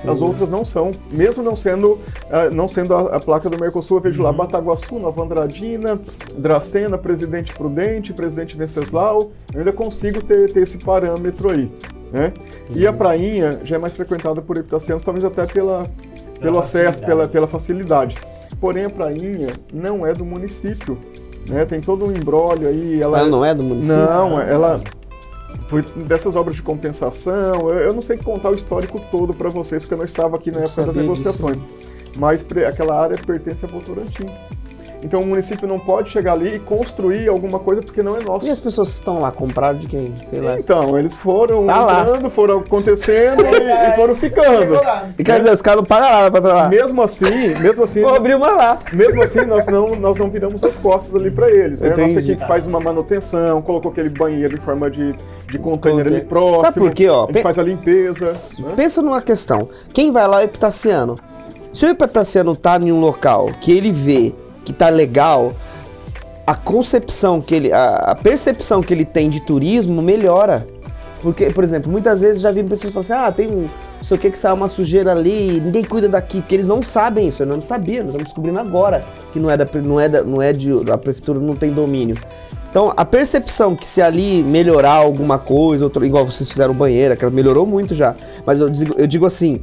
Pitácio. 0.00 0.10
As 0.10 0.22
outras 0.22 0.50
não 0.50 0.64
são, 0.64 0.92
mesmo 1.10 1.42
não 1.42 1.54
sendo, 1.54 1.92
uh, 1.94 2.52
não 2.52 2.66
sendo 2.66 2.94
a, 2.94 3.16
a, 3.16 3.20
placa 3.20 3.50
do 3.50 3.58
Mercosul, 3.58 3.98
eu 3.98 4.02
vejo 4.02 4.22
lá 4.22 4.30
uhum. 4.30 4.36
Bataguaçu, 4.36 4.98
Nova 4.98 5.22
Andradina, 5.22 6.00
Dracena, 6.36 6.96
Presidente 6.96 7.52
Prudente, 7.52 8.12
Presidente 8.12 8.56
Venceslau, 8.56 9.32
eu 9.52 9.58
ainda 9.58 9.72
consigo 9.72 10.22
ter, 10.22 10.52
ter 10.52 10.62
esse 10.62 10.78
parâmetro 10.78 11.50
aí. 11.50 11.70
Né? 12.12 12.32
Uhum. 12.68 12.76
E 12.76 12.86
a 12.86 12.90
uhum. 12.90 12.96
prainha 12.96 13.60
já 13.62 13.76
é 13.76 13.78
mais 13.78 13.94
frequentada 13.94 14.40
por 14.40 14.56
epitacianos, 14.56 15.02
talvez 15.02 15.24
até 15.24 15.46
pela, 15.46 15.86
pelo 16.40 16.58
acesso, 16.58 17.04
pela, 17.04 17.28
pela 17.28 17.46
facilidade. 17.46 18.16
Porém, 18.60 18.84
a 18.84 18.90
prainha 18.90 19.50
não 19.72 20.06
é 20.06 20.12
do 20.12 20.24
município. 20.24 20.98
Né? 21.48 21.64
Tem 21.64 21.80
todo 21.80 22.04
um 22.04 22.12
embrólio 22.12 22.68
aí. 22.68 23.00
Ela, 23.00 23.20
ela 23.20 23.28
não 23.28 23.44
é 23.44 23.54
do 23.54 23.62
município? 23.62 23.96
Não, 23.96 24.40
ela 24.40 24.80
foi 25.68 25.82
dessas 25.82 26.36
obras 26.36 26.56
de 26.56 26.62
compensação. 26.62 27.70
Eu, 27.70 27.92
não 27.92 28.02
sei 28.02 28.16
contar 28.16 28.50
o 28.50 28.54
histórico 28.54 29.00
todo 29.10 29.32
para 29.32 29.48
vocês, 29.48 29.82
porque 29.84 29.94
eu 29.94 29.98
não 29.98 30.04
estava 30.04 30.36
aqui 30.36 30.50
na 30.50 30.60
época 30.60 30.84
das 30.84 30.96
negociações. 30.96 31.62
Disso. 31.62 31.92
Mas 32.18 32.44
aquela 32.66 33.00
área 33.00 33.16
pertence 33.18 33.64
a 33.64 33.68
Votorantim. 33.68 34.28
Então 35.02 35.20
o 35.20 35.26
município 35.26 35.66
não 35.66 35.78
pode 35.78 36.10
chegar 36.10 36.32
ali 36.32 36.56
e 36.56 36.58
construir 36.58 37.28
alguma 37.28 37.58
coisa 37.58 37.82
porque 37.82 38.02
não 38.02 38.16
é 38.16 38.20
nosso. 38.22 38.46
E 38.46 38.50
as 38.50 38.58
pessoas 38.58 38.88
que 38.88 38.94
estão 38.96 39.18
lá 39.18 39.30
compraram 39.30 39.78
de 39.78 39.88
quem? 39.88 40.12
Sei 40.28 40.40
lá. 40.40 40.58
Então, 40.58 40.98
eles 40.98 41.16
foram 41.16 41.66
tá 41.66 41.82
entrando, 41.82 42.24
lá. 42.24 42.30
foram 42.30 42.58
acontecendo 42.58 43.42
e, 43.44 43.90
e, 43.90 43.96
foram 43.96 44.14
ficando. 44.14 44.80
E 45.18 45.24
quer 45.24 45.38
dizer, 45.38 45.52
os 45.52 45.62
caras 45.62 45.78
não 45.78 45.86
pagam 45.86 46.10
nada 46.10 46.30
pra 46.30 46.54
lá. 46.54 46.68
Mesmo 46.68 47.02
assim, 47.02 47.54
mesmo 47.60 47.84
assim. 47.84 48.02
Vou 48.02 48.14
abrir 48.14 48.34
uma 48.34 48.50
lá. 48.50 48.78
Mesmo 48.92 49.22
assim, 49.22 49.44
nós 49.46 49.66
não, 49.66 49.94
nós 49.96 50.18
não 50.18 50.30
viramos 50.30 50.62
as 50.62 50.78
costas 50.78 51.14
ali 51.14 51.30
para 51.30 51.50
eles. 51.50 51.80
Né? 51.80 51.96
Nossa 51.96 52.20
equipe 52.20 52.46
faz 52.46 52.66
uma 52.66 52.80
manutenção, 52.80 53.62
colocou 53.62 53.90
aquele 53.90 54.10
banheiro 54.10 54.56
em 54.56 54.60
forma 54.60 54.90
de, 54.90 55.14
de 55.48 55.58
container 55.58 56.06
ali 56.06 56.20
próximo. 56.20 56.60
Sabe 56.60 56.80
por 56.80 56.92
quê, 56.92 57.08
ó? 57.08 57.24
A 57.24 57.32
gente 57.32 57.42
faz 57.42 57.58
a 57.58 57.62
limpeza. 57.62 58.26
Né? 58.62 58.72
Pensa 58.76 59.00
numa 59.02 59.22
questão. 59.22 59.68
Quem 59.92 60.10
vai 60.10 60.26
lá 60.26 60.40
é 60.40 60.44
o 60.44 60.44
Epitaciano. 60.44 61.18
Se 61.72 61.86
o 61.86 61.88
Epitaciano 61.88 62.56
tá 62.56 62.76
em 62.78 62.90
um 62.90 63.00
local 63.00 63.50
que 63.60 63.72
ele 63.72 63.92
vê 63.92 64.34
que 64.70 64.78
tá 64.78 64.88
legal, 64.88 65.52
a 66.46 66.54
concepção 66.54 67.40
que 67.40 67.54
ele, 67.54 67.72
a, 67.72 67.96
a, 67.96 68.14
percepção 68.14 68.82
que 68.82 68.94
ele 68.94 69.04
tem 69.04 69.28
de 69.28 69.40
turismo 69.40 70.00
melhora. 70.00 70.66
Porque, 71.20 71.50
por 71.50 71.64
exemplo, 71.64 71.90
muitas 71.90 72.20
vezes 72.20 72.40
já 72.40 72.50
vi 72.50 72.62
pessoas 72.62 72.94
falar 72.94 73.26
assim, 73.26 73.28
ah, 73.28 73.32
tem 73.32 73.46
um, 73.50 73.62
não 73.62 74.04
sei 74.04 74.16
o 74.16 74.20
que 74.20 74.30
que 74.30 74.38
sai 74.38 74.52
uma 74.52 74.68
sujeira 74.68 75.12
ali, 75.12 75.60
ninguém 75.60 75.84
cuida 75.84 76.08
daqui, 76.08 76.40
porque 76.40 76.54
eles 76.54 76.66
não 76.66 76.82
sabem 76.82 77.28
isso, 77.28 77.42
eu 77.42 77.46
não 77.46 77.60
sabia, 77.60 77.98
nós 77.98 78.08
estamos 78.08 78.28
descobrindo 78.28 78.58
agora 78.58 79.04
que 79.32 79.38
não 79.38 79.50
é 79.50 79.56
da, 79.56 79.66
não 79.82 80.00
é 80.00 80.08
da, 80.08 80.22
não 80.22 80.40
é 80.40 80.52
de, 80.52 80.70
a 80.90 80.96
prefeitura 80.96 81.38
não 81.38 81.54
tem 81.54 81.70
domínio. 81.70 82.16
Então, 82.70 82.92
a 82.96 83.04
percepção 83.04 83.74
que 83.74 83.86
se 83.86 84.00
ali 84.00 84.44
melhorar 84.44 84.92
alguma 84.92 85.38
coisa, 85.40 85.82
outro, 85.82 86.06
igual 86.06 86.24
vocês 86.24 86.48
fizeram 86.48 86.72
banheira, 86.72 87.16
que 87.16 87.26
melhorou 87.26 87.66
muito 87.66 87.96
já, 87.96 88.14
mas 88.46 88.60
eu 88.60 88.70
digo, 88.70 88.94
eu 88.96 89.08
digo 89.08 89.26
assim, 89.26 89.60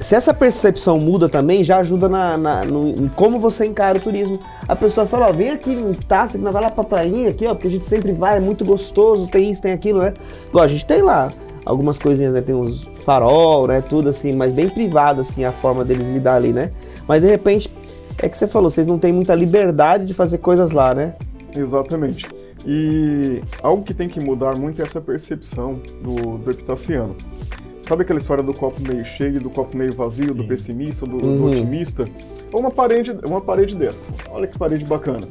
se 0.00 0.16
essa 0.16 0.34
percepção 0.34 0.98
muda 0.98 1.28
também, 1.28 1.62
já 1.62 1.78
ajuda 1.78 2.08
na, 2.08 2.36
na 2.36 2.64
no, 2.64 2.88
em 2.88 3.08
como 3.08 3.38
você 3.38 3.66
encara 3.66 3.98
o 3.98 4.00
turismo. 4.00 4.38
A 4.66 4.74
pessoa 4.74 5.06
fala, 5.06 5.28
ó, 5.28 5.32
vem 5.32 5.50
aqui 5.50 5.70
em 5.70 5.92
Taça, 5.92 6.38
vai 6.38 6.52
lá 6.52 6.70
pra 6.70 6.82
prainha 6.82 7.30
aqui, 7.30 7.46
ó, 7.46 7.54
porque 7.54 7.68
a 7.68 7.70
gente 7.70 7.86
sempre 7.86 8.12
vai, 8.12 8.38
é 8.38 8.40
muito 8.40 8.64
gostoso, 8.64 9.28
tem 9.28 9.50
isso, 9.50 9.62
tem 9.62 9.72
aquilo, 9.72 10.00
né? 10.00 10.14
Igual 10.48 10.64
a 10.64 10.68
gente 10.68 10.84
tem 10.84 11.02
lá 11.02 11.30
algumas 11.64 11.98
coisinhas, 11.98 12.32
né? 12.32 12.40
Tem 12.40 12.54
uns 12.54 12.82
farol, 13.02 13.68
né? 13.68 13.80
Tudo 13.80 14.08
assim, 14.08 14.32
mas 14.32 14.50
bem 14.50 14.68
privado, 14.68 15.20
assim, 15.20 15.44
a 15.44 15.52
forma 15.52 15.84
deles 15.84 16.08
lidar 16.08 16.34
ali, 16.34 16.52
né? 16.52 16.72
Mas 17.06 17.20
de 17.20 17.28
repente, 17.28 17.70
é 18.18 18.28
que 18.28 18.36
você 18.36 18.48
falou, 18.48 18.70
vocês 18.70 18.86
não 18.86 18.98
têm 18.98 19.12
muita 19.12 19.34
liberdade 19.34 20.04
de 20.06 20.14
fazer 20.14 20.38
coisas 20.38 20.72
lá, 20.72 20.94
né? 20.94 21.14
Exatamente. 21.56 22.28
E 22.66 23.42
algo 23.62 23.82
que 23.82 23.94
tem 23.94 24.08
que 24.08 24.20
mudar 24.20 24.56
muito 24.56 24.80
é 24.80 24.84
essa 24.84 25.00
percepção 25.00 25.80
do, 26.02 26.38
do 26.38 26.50
epitaciano. 26.50 27.16
Sabe 27.82 28.02
aquela 28.02 28.18
história 28.18 28.42
do 28.42 28.54
copo 28.54 28.80
meio 28.80 29.04
cheio, 29.04 29.40
do 29.40 29.50
copo 29.50 29.76
meio 29.76 29.92
vazio, 29.92 30.32
Sim. 30.32 30.34
do 30.34 30.44
pessimista, 30.44 31.06
do, 31.06 31.16
uhum. 31.16 31.36
do 31.36 31.44
otimista? 31.46 32.06
Ou 32.52 32.60
uma 32.60 32.70
parede, 32.70 33.16
uma 33.24 33.40
parede 33.40 33.74
dessa. 33.74 34.12
Olha 34.30 34.46
que 34.46 34.56
parede 34.56 34.84
bacana. 34.84 35.26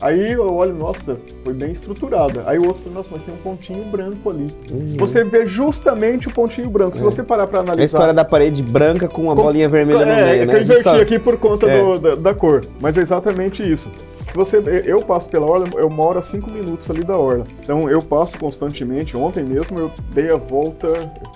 Aí 0.00 0.32
eu 0.32 0.50
olho, 0.54 0.74
nossa, 0.74 1.18
foi 1.44 1.52
bem 1.52 1.72
estruturada. 1.72 2.42
Aí 2.46 2.58
o 2.58 2.66
outro 2.66 2.82
fala, 2.82 2.94
nossa, 2.94 3.10
mas 3.12 3.22
tem 3.22 3.34
um 3.34 3.36
pontinho 3.36 3.84
branco 3.84 4.30
ali. 4.30 4.50
Uhum. 4.70 4.96
Você 4.98 5.24
vê 5.24 5.44
justamente 5.44 6.26
o 6.26 6.32
pontinho 6.32 6.70
branco. 6.70 6.96
É. 6.96 6.98
Se 6.98 7.04
você 7.04 7.22
parar 7.22 7.46
para 7.46 7.60
analisar. 7.60 7.82
A 7.82 7.84
história 7.84 8.14
da 8.14 8.24
parede 8.24 8.62
branca 8.62 9.06
com 9.06 9.24
uma 9.24 9.34
bolinha 9.34 9.68
vermelha 9.68 9.98
é, 9.98 10.06
no 10.06 10.06
meio, 10.06 10.18
é, 10.20 10.46
né? 10.46 10.54
Eu 10.54 10.62
inverti 10.62 10.82
só... 10.82 10.98
aqui 10.98 11.18
por 11.18 11.36
conta 11.36 11.66
é. 11.66 11.82
do, 11.82 11.98
da, 11.98 12.14
da, 12.14 12.34
cor. 12.34 12.62
Mas 12.80 12.96
é 12.96 13.02
exatamente 13.02 13.62
isso. 13.62 13.92
Se 14.30 14.36
você, 14.36 14.62
eu 14.86 15.02
passo 15.02 15.28
pela 15.28 15.44
orla, 15.44 15.68
eu 15.74 15.90
moro 15.90 16.18
a 16.18 16.22
5 16.22 16.48
minutos 16.50 16.88
ali 16.88 17.02
da 17.02 17.18
orla. 17.18 17.46
Então 17.60 17.90
eu 17.90 18.00
passo 18.00 18.38
constantemente. 18.38 19.16
Ontem 19.16 19.42
mesmo 19.42 19.78
eu 19.78 19.90
dei 20.14 20.30
a 20.30 20.36
volta. 20.36 20.88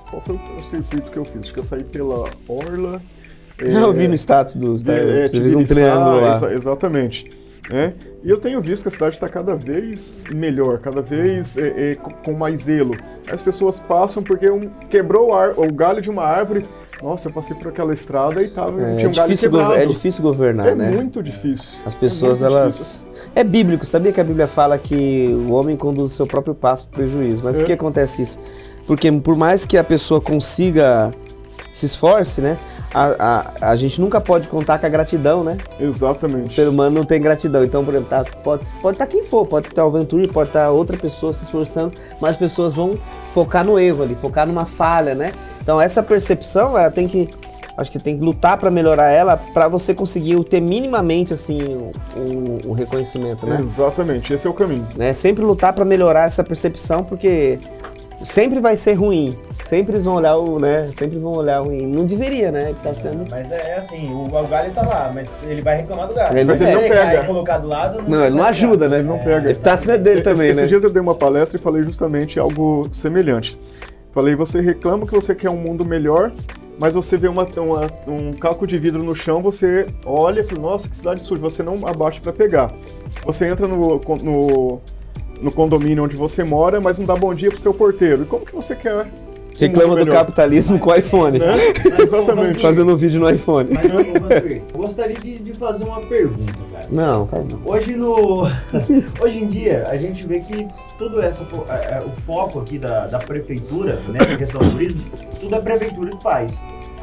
Qual 0.08 0.22
foi 0.22 0.40
o 0.56 0.62
circuito 0.62 1.10
que 1.10 1.16
eu 1.16 1.24
fiz? 1.24 1.42
Acho 1.42 1.54
que 1.54 1.60
eu 1.60 1.64
saí 1.64 1.82
pela 1.82 2.30
orla. 2.46 3.02
eu 3.58 3.92
vi 3.92 4.06
no 4.06 4.14
status 4.14 4.54
do. 4.54 4.76
É, 4.90 5.26
você 5.26 5.40
fez 5.40 5.54
um 5.56 5.64
triângulo 5.64 6.20
lá. 6.20 6.34
Exa 6.34 6.54
exatamente. 6.54 7.30
É, 7.70 7.94
e 8.22 8.28
eu 8.28 8.38
tenho 8.38 8.60
visto 8.60 8.82
que 8.82 8.88
a 8.88 8.90
cidade 8.90 9.14
está 9.14 9.26
cada 9.26 9.56
vez 9.56 10.22
melhor, 10.30 10.78
cada 10.80 11.00
vez 11.00 11.56
é, 11.56 11.92
é, 11.92 11.94
com 11.94 12.34
mais 12.34 12.62
zelo. 12.62 12.94
As 13.26 13.40
pessoas 13.40 13.80
passam 13.80 14.22
porque 14.22 14.50
um, 14.50 14.68
quebrou 14.90 15.32
o, 15.32 15.66
o 15.66 15.72
galho 15.72 16.02
de 16.02 16.10
uma 16.10 16.24
árvore, 16.24 16.66
nossa, 17.04 17.28
eu 17.28 17.32
passei 17.32 17.54
por 17.54 17.68
aquela 17.68 17.92
estrada 17.92 18.42
e 18.42 18.48
tava, 18.48 18.80
é, 18.80 18.96
tinha 18.96 19.08
um 19.10 19.12
galho 19.12 19.36
quebrado. 19.36 19.74
É 19.74 19.84
difícil 19.84 20.22
governar, 20.22 20.68
é 20.68 20.74
né? 20.74 20.86
É 20.86 20.96
muito 20.96 21.22
difícil. 21.22 21.78
As 21.84 21.94
pessoas, 21.94 22.42
é 22.42 22.46
elas... 22.46 23.04
Difícil. 23.04 23.30
É 23.34 23.44
bíblico, 23.44 23.84
sabia 23.84 24.10
que 24.10 24.20
a 24.20 24.24
Bíblia 24.24 24.46
fala 24.46 24.78
que 24.78 25.28
o 25.46 25.52
homem 25.52 25.76
conduz 25.76 26.12
o 26.12 26.14
seu 26.14 26.26
próprio 26.26 26.54
passo 26.54 26.88
para 26.88 26.96
o 26.96 26.98
prejuízo. 27.04 27.44
Mas 27.44 27.56
por 27.56 27.62
é. 27.62 27.64
que 27.66 27.72
acontece 27.72 28.22
isso? 28.22 28.40
Porque 28.86 29.12
por 29.12 29.36
mais 29.36 29.66
que 29.66 29.76
a 29.76 29.84
pessoa 29.84 30.18
consiga 30.18 31.12
se 31.74 31.84
esforce, 31.84 32.40
né? 32.40 32.56
a, 32.94 33.48
a, 33.60 33.70
a 33.72 33.76
gente 33.76 34.00
nunca 34.00 34.20
pode 34.20 34.46
contar 34.46 34.78
com 34.78 34.86
a 34.86 34.88
gratidão, 34.88 35.42
né? 35.42 35.58
O 35.80 35.82
Exatamente. 35.82 36.52
ser 36.52 36.68
humano 36.68 36.94
não 36.94 37.04
tem 37.04 37.20
gratidão. 37.20 37.64
Então, 37.64 37.84
por 37.84 37.92
exemplo, 37.92 38.10
tá, 38.10 38.24
pode 38.44 38.62
estar 38.62 38.80
pode 38.80 38.98
tá 38.98 39.06
quem 39.06 39.24
for, 39.24 39.44
pode 39.44 39.66
estar 39.66 39.84
o 39.84 39.90
Venturi, 39.90 40.28
pode 40.28 40.50
estar 40.50 40.70
outra 40.70 40.96
pessoa 40.96 41.34
se 41.34 41.42
esforçando, 41.42 41.92
mas 42.20 42.32
as 42.32 42.36
pessoas 42.36 42.72
vão 42.72 42.92
focar 43.34 43.64
no 43.64 43.78
erro 43.78 44.04
ali, 44.04 44.14
focar 44.14 44.46
numa 44.46 44.64
falha, 44.64 45.12
né? 45.14 45.32
Então, 45.60 45.80
essa 45.80 46.02
percepção, 46.02 46.78
ela 46.78 46.90
tem 46.90 47.08
que. 47.08 47.28
Acho 47.76 47.90
que 47.90 47.98
tem 47.98 48.16
que 48.16 48.22
lutar 48.24 48.56
para 48.56 48.70
melhorar 48.70 49.10
ela, 49.10 49.36
para 49.36 49.66
você 49.66 49.92
conseguir 49.92 50.42
ter 50.44 50.60
minimamente 50.60 51.32
assim 51.34 51.60
o, 52.14 52.70
o 52.70 52.72
reconhecimento, 52.72 53.44
né? 53.44 53.58
Exatamente, 53.60 54.32
esse 54.32 54.46
é 54.46 54.50
o 54.50 54.54
caminho. 54.54 54.86
né? 54.96 55.12
Sempre 55.12 55.42
lutar 55.42 55.72
para 55.72 55.84
melhorar 55.84 56.26
essa 56.26 56.44
percepção, 56.44 57.02
porque 57.02 57.58
sempre 58.22 58.60
vai 58.60 58.76
ser 58.76 58.94
ruim. 58.94 59.36
Sempre 59.66 59.94
eles 59.94 60.04
vão 60.04 60.16
olhar 60.16 60.36
o, 60.36 60.58
né? 60.58 60.90
Sempre 60.98 61.18
vão 61.18 61.32
olhar 61.32 61.60
ruim. 61.60 61.86
Não 61.86 62.04
deveria, 62.06 62.52
né? 62.52 62.70
Ele 62.70 62.76
tá 62.82 62.92
sendo. 62.94 63.24
Mas 63.30 63.50
é, 63.50 63.70
é 63.70 63.76
assim, 63.78 64.12
o, 64.12 64.22
o 64.24 64.46
galho 64.46 64.70
tá 64.72 64.82
lá, 64.82 65.10
mas 65.14 65.30
ele 65.48 65.62
vai 65.62 65.76
reclamar 65.78 66.06
do 66.08 66.14
galho. 66.14 66.36
Ele 66.38 66.44
mas 66.44 66.60
não 66.60 66.66
pega. 66.66 66.84
ele 66.84 66.94
cair 66.94 67.22
e 67.22 67.26
colocar 67.26 67.58
do 67.58 67.68
lado, 67.68 68.02
Não, 68.06 68.24
ele 68.26 68.36
não 68.36 68.44
ajuda, 68.44 68.88
né? 68.88 68.98
Ele 68.98 69.08
não 69.08 69.18
pega. 69.18 69.50
Ele 69.50 69.58
tá 69.58 69.76
sendo 69.76 69.98
dele 69.98 70.20
também, 70.22 70.48
Esses 70.50 70.62
né? 70.62 70.68
dias 70.68 70.84
eu 70.84 70.90
dei 70.90 71.00
uma 71.00 71.14
palestra 71.14 71.58
e 71.58 71.62
falei 71.62 71.82
justamente 71.82 72.38
algo 72.38 72.86
semelhante. 72.92 73.58
Falei, 74.12 74.34
você 74.36 74.60
reclama 74.60 75.06
que 75.06 75.12
você 75.12 75.34
quer 75.34 75.50
um 75.50 75.56
mundo 75.56 75.84
melhor, 75.84 76.30
mas 76.78 76.94
você 76.94 77.16
vê 77.16 77.26
uma, 77.26 77.44
uma- 77.56 77.90
um 78.06 78.32
caco 78.32 78.66
de 78.66 78.78
vidro 78.78 79.02
no 79.02 79.14
chão, 79.14 79.40
você 79.42 79.86
olha 80.04 80.40
e 80.40 80.44
fala, 80.44 80.60
nossa, 80.60 80.88
que 80.88 80.96
cidade 80.96 81.20
suja, 81.22 81.40
você 81.40 81.62
não 81.62 81.80
abaixa 81.86 82.20
para 82.20 82.32
pegar. 82.32 82.72
Você 83.24 83.46
entra 83.48 83.66
no, 83.66 83.98
no, 84.22 84.80
no 85.40 85.52
condomínio 85.52 86.04
onde 86.04 86.16
você 86.16 86.42
mora, 86.44 86.80
mas 86.80 86.98
não 86.98 87.06
dá 87.06 87.14
bom 87.16 87.34
dia 87.34 87.50
pro 87.50 87.58
seu 87.58 87.74
porteiro. 87.74 88.22
E 88.22 88.26
como 88.26 88.44
que 88.46 88.54
você 88.54 88.74
quer? 88.74 89.06
Reclama 89.56 89.94
do 89.94 90.10
capitalismo 90.10 90.80
com 90.80 90.90
o 90.90 90.94
iPhone. 90.96 91.38
Né? 91.38 91.46
Exatamente. 92.02 92.58
Fazendo 92.62 92.92
um 92.92 92.96
vídeo 92.96 93.20
no 93.20 93.30
iPhone. 93.30 93.70
Mas, 93.72 93.84
eu 93.88 94.62
gostaria 94.76 95.16
de, 95.16 95.38
de 95.38 95.54
fazer 95.54 95.84
uma 95.84 96.00
pergunta, 96.00 96.52
cara. 96.72 96.86
Não, 96.90 97.28
não. 97.30 97.60
Hoje 97.64 97.94
no. 97.94 98.48
Hoje 99.22 99.44
em 99.44 99.46
dia, 99.46 99.86
a 99.88 99.96
gente 99.96 100.26
vê 100.26 100.40
que 100.40 100.66
tudo 100.98 101.20
essa. 101.22 101.44
fo- 101.44 101.64
é, 101.68 101.74
é, 101.74 102.02
o 102.04 102.10
foco 102.22 102.58
aqui 102.58 102.78
da, 102.78 103.06
da 103.06 103.18
prefeitura, 103.20 104.00
nessa 104.08 104.36
questão 104.36 104.60
do 104.60 104.70
turismo, 104.72 105.02
tudo 105.40 105.54
é 105.54 105.58
a 105.58 105.62
prefeitura 105.62 106.10
que 106.16 106.22
faz. 106.22 106.60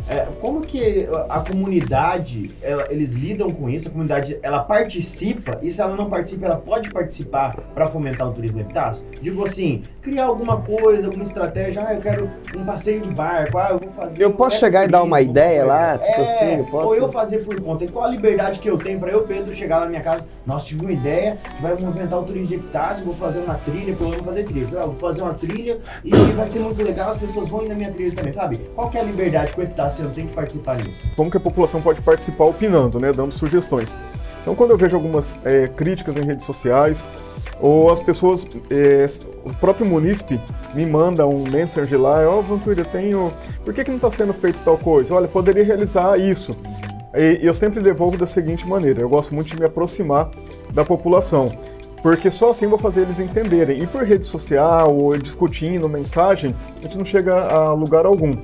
É, 0.09 0.27
como 0.39 0.61
que 0.61 1.07
a 1.29 1.39
comunidade, 1.41 2.51
ela- 2.61 2.87
eles 2.91 3.13
lidam 3.13 3.51
com 3.51 3.69
isso? 3.69 3.87
A 3.87 3.91
comunidade, 3.91 4.37
ela 4.41 4.59
participa? 4.63 5.59
E 5.61 5.71
se 5.71 5.81
ela 5.81 5.95
não 5.95 6.09
participa, 6.09 6.45
ela 6.45 6.57
pode 6.57 6.91
participar 6.91 7.55
para 7.73 7.85
fomentar 7.85 8.27
o 8.27 8.31
turismo 8.33 8.59
epitácio? 8.59 9.05
Digo 9.21 9.45
assim, 9.45 9.83
criar 10.01 10.25
alguma 10.25 10.61
coisa, 10.61 11.07
alguma 11.07 11.23
estratégia. 11.23 11.85
Ah, 11.87 11.93
eu 11.93 12.01
quero 12.01 12.29
um 12.55 12.65
passeio 12.65 13.01
de 13.01 13.09
barco. 13.09 13.57
Ah, 13.57 13.69
eu 13.71 13.79
vou 13.79 13.89
fazer. 13.89 14.23
Eu 14.23 14.31
posso 14.33 14.57
chegar 14.59 14.85
e 14.85 14.87
dar 14.87 15.03
uma 15.03 15.21
ideia 15.21 15.65
lá, 15.65 15.97
tipo 15.97 16.21
É, 16.21 16.23
assim, 16.23 16.57
eu 16.59 16.65
posso- 16.65 16.87
Ou 16.87 16.95
eu 16.95 17.09
fazer 17.09 17.39
por 17.39 17.59
conta. 17.61 17.83
E 17.83 17.87
qual 17.87 18.05
a 18.05 18.07
liberdade 18.09 18.59
que 18.59 18.69
eu 18.69 18.77
tenho 18.77 18.99
para 18.99 19.11
eu, 19.11 19.23
Pedro, 19.23 19.53
chegar 19.53 19.77
lá 19.79 19.83
na 19.85 19.89
minha 19.89 20.01
casa? 20.01 20.27
Nós 20.45 20.63
tive 20.63 20.81
uma 20.81 20.91
ideia 20.91 21.37
que 21.55 21.61
vai 21.61 21.73
movimentar 21.75 22.19
o 22.19 22.23
turismo 22.23 22.47
de 22.47 22.55
epitácio, 22.55 23.05
vou 23.05 23.13
fazer 23.13 23.39
uma 23.41 23.55
trilha, 23.55 23.93
vou 23.95 24.11
fazer 24.23 24.43
trilha. 24.43 24.67
Ah, 24.79 24.85
vou 24.85 24.95
fazer 24.95 25.21
uma 25.21 25.33
trilha 25.33 25.79
e 26.03 26.09
vai 26.09 26.47
ser 26.47 26.59
muito 26.59 26.81
legal, 26.83 27.11
as 27.11 27.17
pessoas 27.17 27.47
vão 27.49 27.63
ir 27.63 27.69
na 27.69 27.75
minha 27.75 27.91
trilha 27.91 28.13
também, 28.15 28.33
sabe? 28.33 28.57
Qual 28.75 28.89
que 28.89 28.97
é 28.97 29.01
a 29.01 29.03
liberdade 29.03 29.53
que 29.53 29.59
o 29.59 29.63
epitácio 29.63 29.90
tem 30.13 30.25
de 30.25 30.33
participar 30.33 30.77
nisso? 30.77 31.07
como 31.15 31.29
que 31.29 31.37
a 31.37 31.39
população 31.39 31.81
pode 31.81 32.01
participar 32.01 32.45
opinando, 32.45 32.99
né, 32.99 33.11
dando 33.11 33.31
sugestões. 33.31 33.99
Então, 34.41 34.55
quando 34.55 34.71
eu 34.71 34.77
vejo 34.77 34.95
algumas 34.95 35.37
é, 35.45 35.67
críticas 35.67 36.17
em 36.17 36.21
redes 36.21 36.45
sociais, 36.45 37.07
ou 37.59 37.91
as 37.91 37.99
pessoas, 37.99 38.47
é, 38.71 39.05
o 39.45 39.53
próprio 39.53 39.85
munícipe 39.85 40.41
me 40.73 40.85
manda 40.85 41.27
um 41.27 41.43
message 41.43 41.95
lá, 41.95 42.27
ó, 42.27 42.39
oh, 42.39 42.41
Vantuíra, 42.41 42.81
eu 42.81 42.85
tenho, 42.85 43.33
por 43.63 43.73
que, 43.73 43.83
que 43.83 43.91
não 43.91 43.97
está 43.97 44.09
sendo 44.09 44.33
feito 44.33 44.63
tal 44.63 44.77
coisa? 44.77 45.13
Olha, 45.13 45.27
poderia 45.27 45.63
realizar 45.63 46.19
isso. 46.19 46.55
E 47.13 47.45
eu 47.45 47.53
sempre 47.53 47.81
devolvo 47.81 48.17
da 48.17 48.25
seguinte 48.25 48.67
maneira, 48.67 49.01
eu 49.01 49.09
gosto 49.09 49.35
muito 49.35 49.47
de 49.47 49.59
me 49.59 49.65
aproximar 49.65 50.29
da 50.73 50.83
população, 50.83 51.51
porque 52.01 52.31
só 52.31 52.49
assim 52.49 52.65
vou 52.65 52.79
fazer 52.79 53.01
eles 53.01 53.19
entenderem. 53.19 53.81
E 53.83 53.85
por 53.85 54.03
rede 54.03 54.25
social, 54.25 54.95
ou 54.95 55.15
discutindo, 55.17 55.87
mensagem, 55.87 56.55
a 56.79 56.83
gente 56.83 56.97
não 56.97 57.05
chega 57.05 57.35
a 57.35 57.73
lugar 57.73 58.05
algum. 58.05 58.35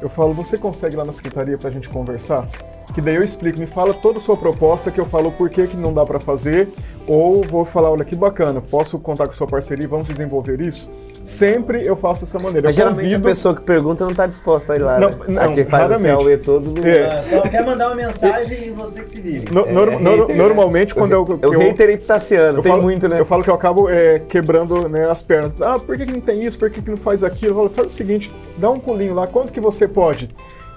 Eu 0.00 0.08
falo, 0.08 0.32
você 0.32 0.56
consegue 0.56 0.94
ir 0.94 0.98
lá 0.98 1.04
na 1.04 1.12
secretaria 1.12 1.58
pra 1.58 1.70
gente 1.70 1.88
conversar? 1.88 2.46
Que 2.94 3.00
daí 3.02 3.16
eu 3.16 3.22
explico, 3.22 3.60
me 3.60 3.66
fala 3.66 3.92
toda 3.92 4.16
a 4.16 4.20
sua 4.20 4.36
proposta, 4.36 4.90
que 4.90 4.98
eu 4.98 5.04
falo 5.04 5.30
por 5.30 5.50
que, 5.50 5.66
que 5.66 5.76
não 5.76 5.92
dá 5.92 6.04
pra 6.06 6.18
fazer, 6.18 6.68
ou 7.06 7.44
vou 7.44 7.64
falar, 7.64 7.90
olha 7.90 8.04
que 8.04 8.16
bacana, 8.16 8.60
posso 8.62 8.98
contar 8.98 9.26
com 9.26 9.32
sua 9.34 9.46
parceria 9.46 9.84
e 9.84 9.86
vamos 9.86 10.08
desenvolver 10.08 10.60
isso? 10.60 10.90
Sempre 11.24 11.84
eu 11.86 11.94
faço 11.94 12.24
dessa 12.24 12.38
maneira. 12.38 12.68
Mas 12.68 12.76
eu 12.76 12.80
geralmente 12.82 13.00
a 13.06 13.08
convido- 13.18 13.28
pessoa 13.28 13.54
que 13.54 13.60
pergunta 13.60 14.04
não 14.06 14.14
tá 14.14 14.26
disposta 14.26 14.72
a 14.72 14.76
ir 14.76 14.78
lá. 14.82 14.98
Não, 14.98 15.10
né? 15.10 15.16
não, 15.28 15.42
a 15.42 15.48
que 15.52 15.64
faz 15.66 15.82
raramente. 15.90 16.24
AUE 16.24 16.38
todo. 16.38 16.86
É. 16.86 17.04
Ah, 17.04 17.20
só 17.20 17.40
quer 17.42 17.66
mandar 17.66 17.88
uma 17.88 17.94
mensagem 17.96 18.68
e 18.68 18.70
você 18.70 19.02
que 19.02 19.10
se 19.10 19.20
vire. 19.20 19.52
No- 19.52 19.66
É, 19.66 19.72
nor- 19.72 19.92
é 19.92 19.98
nor- 19.98 20.18
hater, 20.20 20.28
né? 20.36 20.42
normalmente, 20.42 20.94
quando 20.94 21.12
eu, 21.12 21.38
É 21.42 21.46
o 21.46 21.52
eu- 21.54 21.60
hater 21.60 21.90
epitaciano, 21.90 22.58
eu 22.58 22.62
tem 22.62 22.72
falo, 22.72 22.82
muito, 22.82 23.06
né? 23.06 23.20
Eu 23.20 23.26
falo 23.26 23.44
que 23.44 23.50
eu 23.50 23.54
acabo 23.54 23.90
é, 23.90 24.20
quebrando 24.20 24.88
né, 24.88 25.04
as 25.10 25.22
pernas. 25.22 25.52
Ah, 25.60 25.78
por 25.78 25.94
que, 25.98 26.06
que 26.06 26.12
não 26.12 26.20
tem 26.22 26.42
isso? 26.42 26.58
Por 26.58 26.70
que, 26.70 26.80
que 26.80 26.90
não 26.90 26.96
faz 26.96 27.22
aquilo? 27.22 27.52
Eu 27.52 27.56
falo, 27.56 27.68
faz 27.68 27.92
o 27.92 27.94
seguinte, 27.94 28.32
dá 28.56 28.70
um 28.70 28.78
pulinho 28.80 29.12
lá, 29.12 29.26
quanto 29.26 29.52
que 29.52 29.60
você 29.60 29.86
pode? 29.86 30.30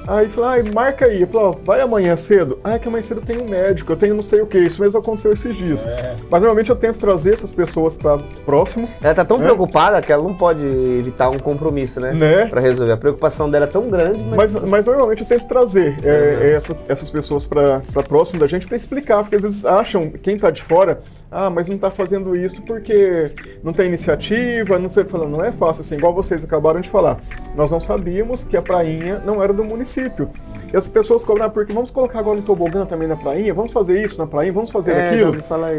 Aí 0.07 0.29
fala, 0.29 0.55
ah, 0.59 0.63
marca 0.73 1.05
aí. 1.05 1.21
Eu 1.21 1.27
falo, 1.27 1.49
ó, 1.49 1.55
vai 1.65 1.79
amanhã 1.81 2.15
cedo? 2.15 2.59
Ah, 2.63 2.73
é 2.73 2.79
que 2.79 2.87
amanhã 2.87 3.01
cedo 3.01 3.21
tem 3.21 3.39
um 3.39 3.47
médico, 3.47 3.91
eu 3.91 3.95
tenho 3.95 4.13
não 4.15 4.21
sei 4.21 4.41
o 4.41 4.47
que. 4.47 4.57
Isso 4.57 4.81
mesmo 4.81 4.99
aconteceu 4.99 5.31
esses 5.31 5.55
dias. 5.55 5.85
É. 5.85 6.15
Mas 6.29 6.41
normalmente 6.41 6.69
eu 6.69 6.75
tento 6.75 6.99
trazer 6.99 7.33
essas 7.33 7.53
pessoas 7.53 7.95
para 7.95 8.17
próximo, 8.45 8.87
Ela 9.01 9.13
tá 9.13 9.23
tão 9.25 9.37
É. 9.39 9.43
preocupada 9.43 10.01
que 10.01 10.11
ela 10.11 10.23
não 10.23 10.33
pode 10.35 10.63
evitar 10.63 11.29
um 11.29 11.39
compromisso, 11.39 11.99
né? 11.99 12.13
né? 12.13 12.45
Pra 12.47 12.59
resolver. 12.61 12.93
A 12.93 12.97
preocupação 12.97 13.49
dela 13.49 13.65
é 13.65 13.67
tão 13.67 13.89
grande, 13.89 14.23
mas. 14.23 14.55
Mas, 14.55 14.69
mas 14.69 14.85
normalmente 14.87 15.21
eu 15.21 15.27
tento 15.27 15.47
trazer 15.47 15.95
é, 16.03 16.53
essa- 16.55 16.75
essas 16.87 17.09
pessoas 17.09 17.45
para 17.45 17.81
próximo 18.07 18.39
da 18.39 18.47
gente 18.47 18.67
para 18.67 18.75
explicar, 18.75 19.21
porque 19.21 19.35
às 19.35 19.43
vezes 19.43 19.63
acham, 19.65 20.09
quem 20.09 20.35
está 20.35 20.49
de 20.49 20.61
fora, 20.61 20.99
ah, 21.31 21.49
mas 21.49 21.67
não 21.69 21.75
está 21.75 21.91
fazendo 21.91 22.35
isso 22.35 22.61
porque 22.63 23.31
não 23.63 23.71
tem 23.71 23.85
iniciativa, 23.85 24.77
não 24.79 24.89
sei, 24.89 25.05
falando, 25.05 25.31
não 25.37 25.43
é 25.45 25.51
fácil 25.51 25.81
assim, 25.81 25.95
igual 25.95 26.13
vocês 26.13 26.43
acabaram 26.43 26.81
de 26.81 26.89
falar. 26.89 27.19
Nós 27.55 27.69
não 27.71 27.79
sabíamos 27.79 28.43
que 28.43 28.57
a 28.57 28.61
prainha 28.61 29.21
não 29.25 29.41
era 29.43 29.53
do 29.53 29.63
município. 29.63 29.90
E 30.73 30.77
as 30.77 30.87
pessoas 30.87 31.25
cobram, 31.25 31.45
ah, 31.45 31.49
porque 31.49 31.73
vamos 31.73 31.91
colocar 31.91 32.19
agora 32.19 32.37
um 32.39 32.41
tobogã 32.41 32.85
também 32.85 33.05
na 33.07 33.17
prainha, 33.17 33.53
vamos 33.53 33.73
fazer 33.73 34.01
isso 34.01 34.17
na 34.17 34.25
prainha, 34.25 34.53
vamos 34.53 34.71
fazer 34.71 34.91
É, 34.93 35.09
aquilo. 35.09 35.35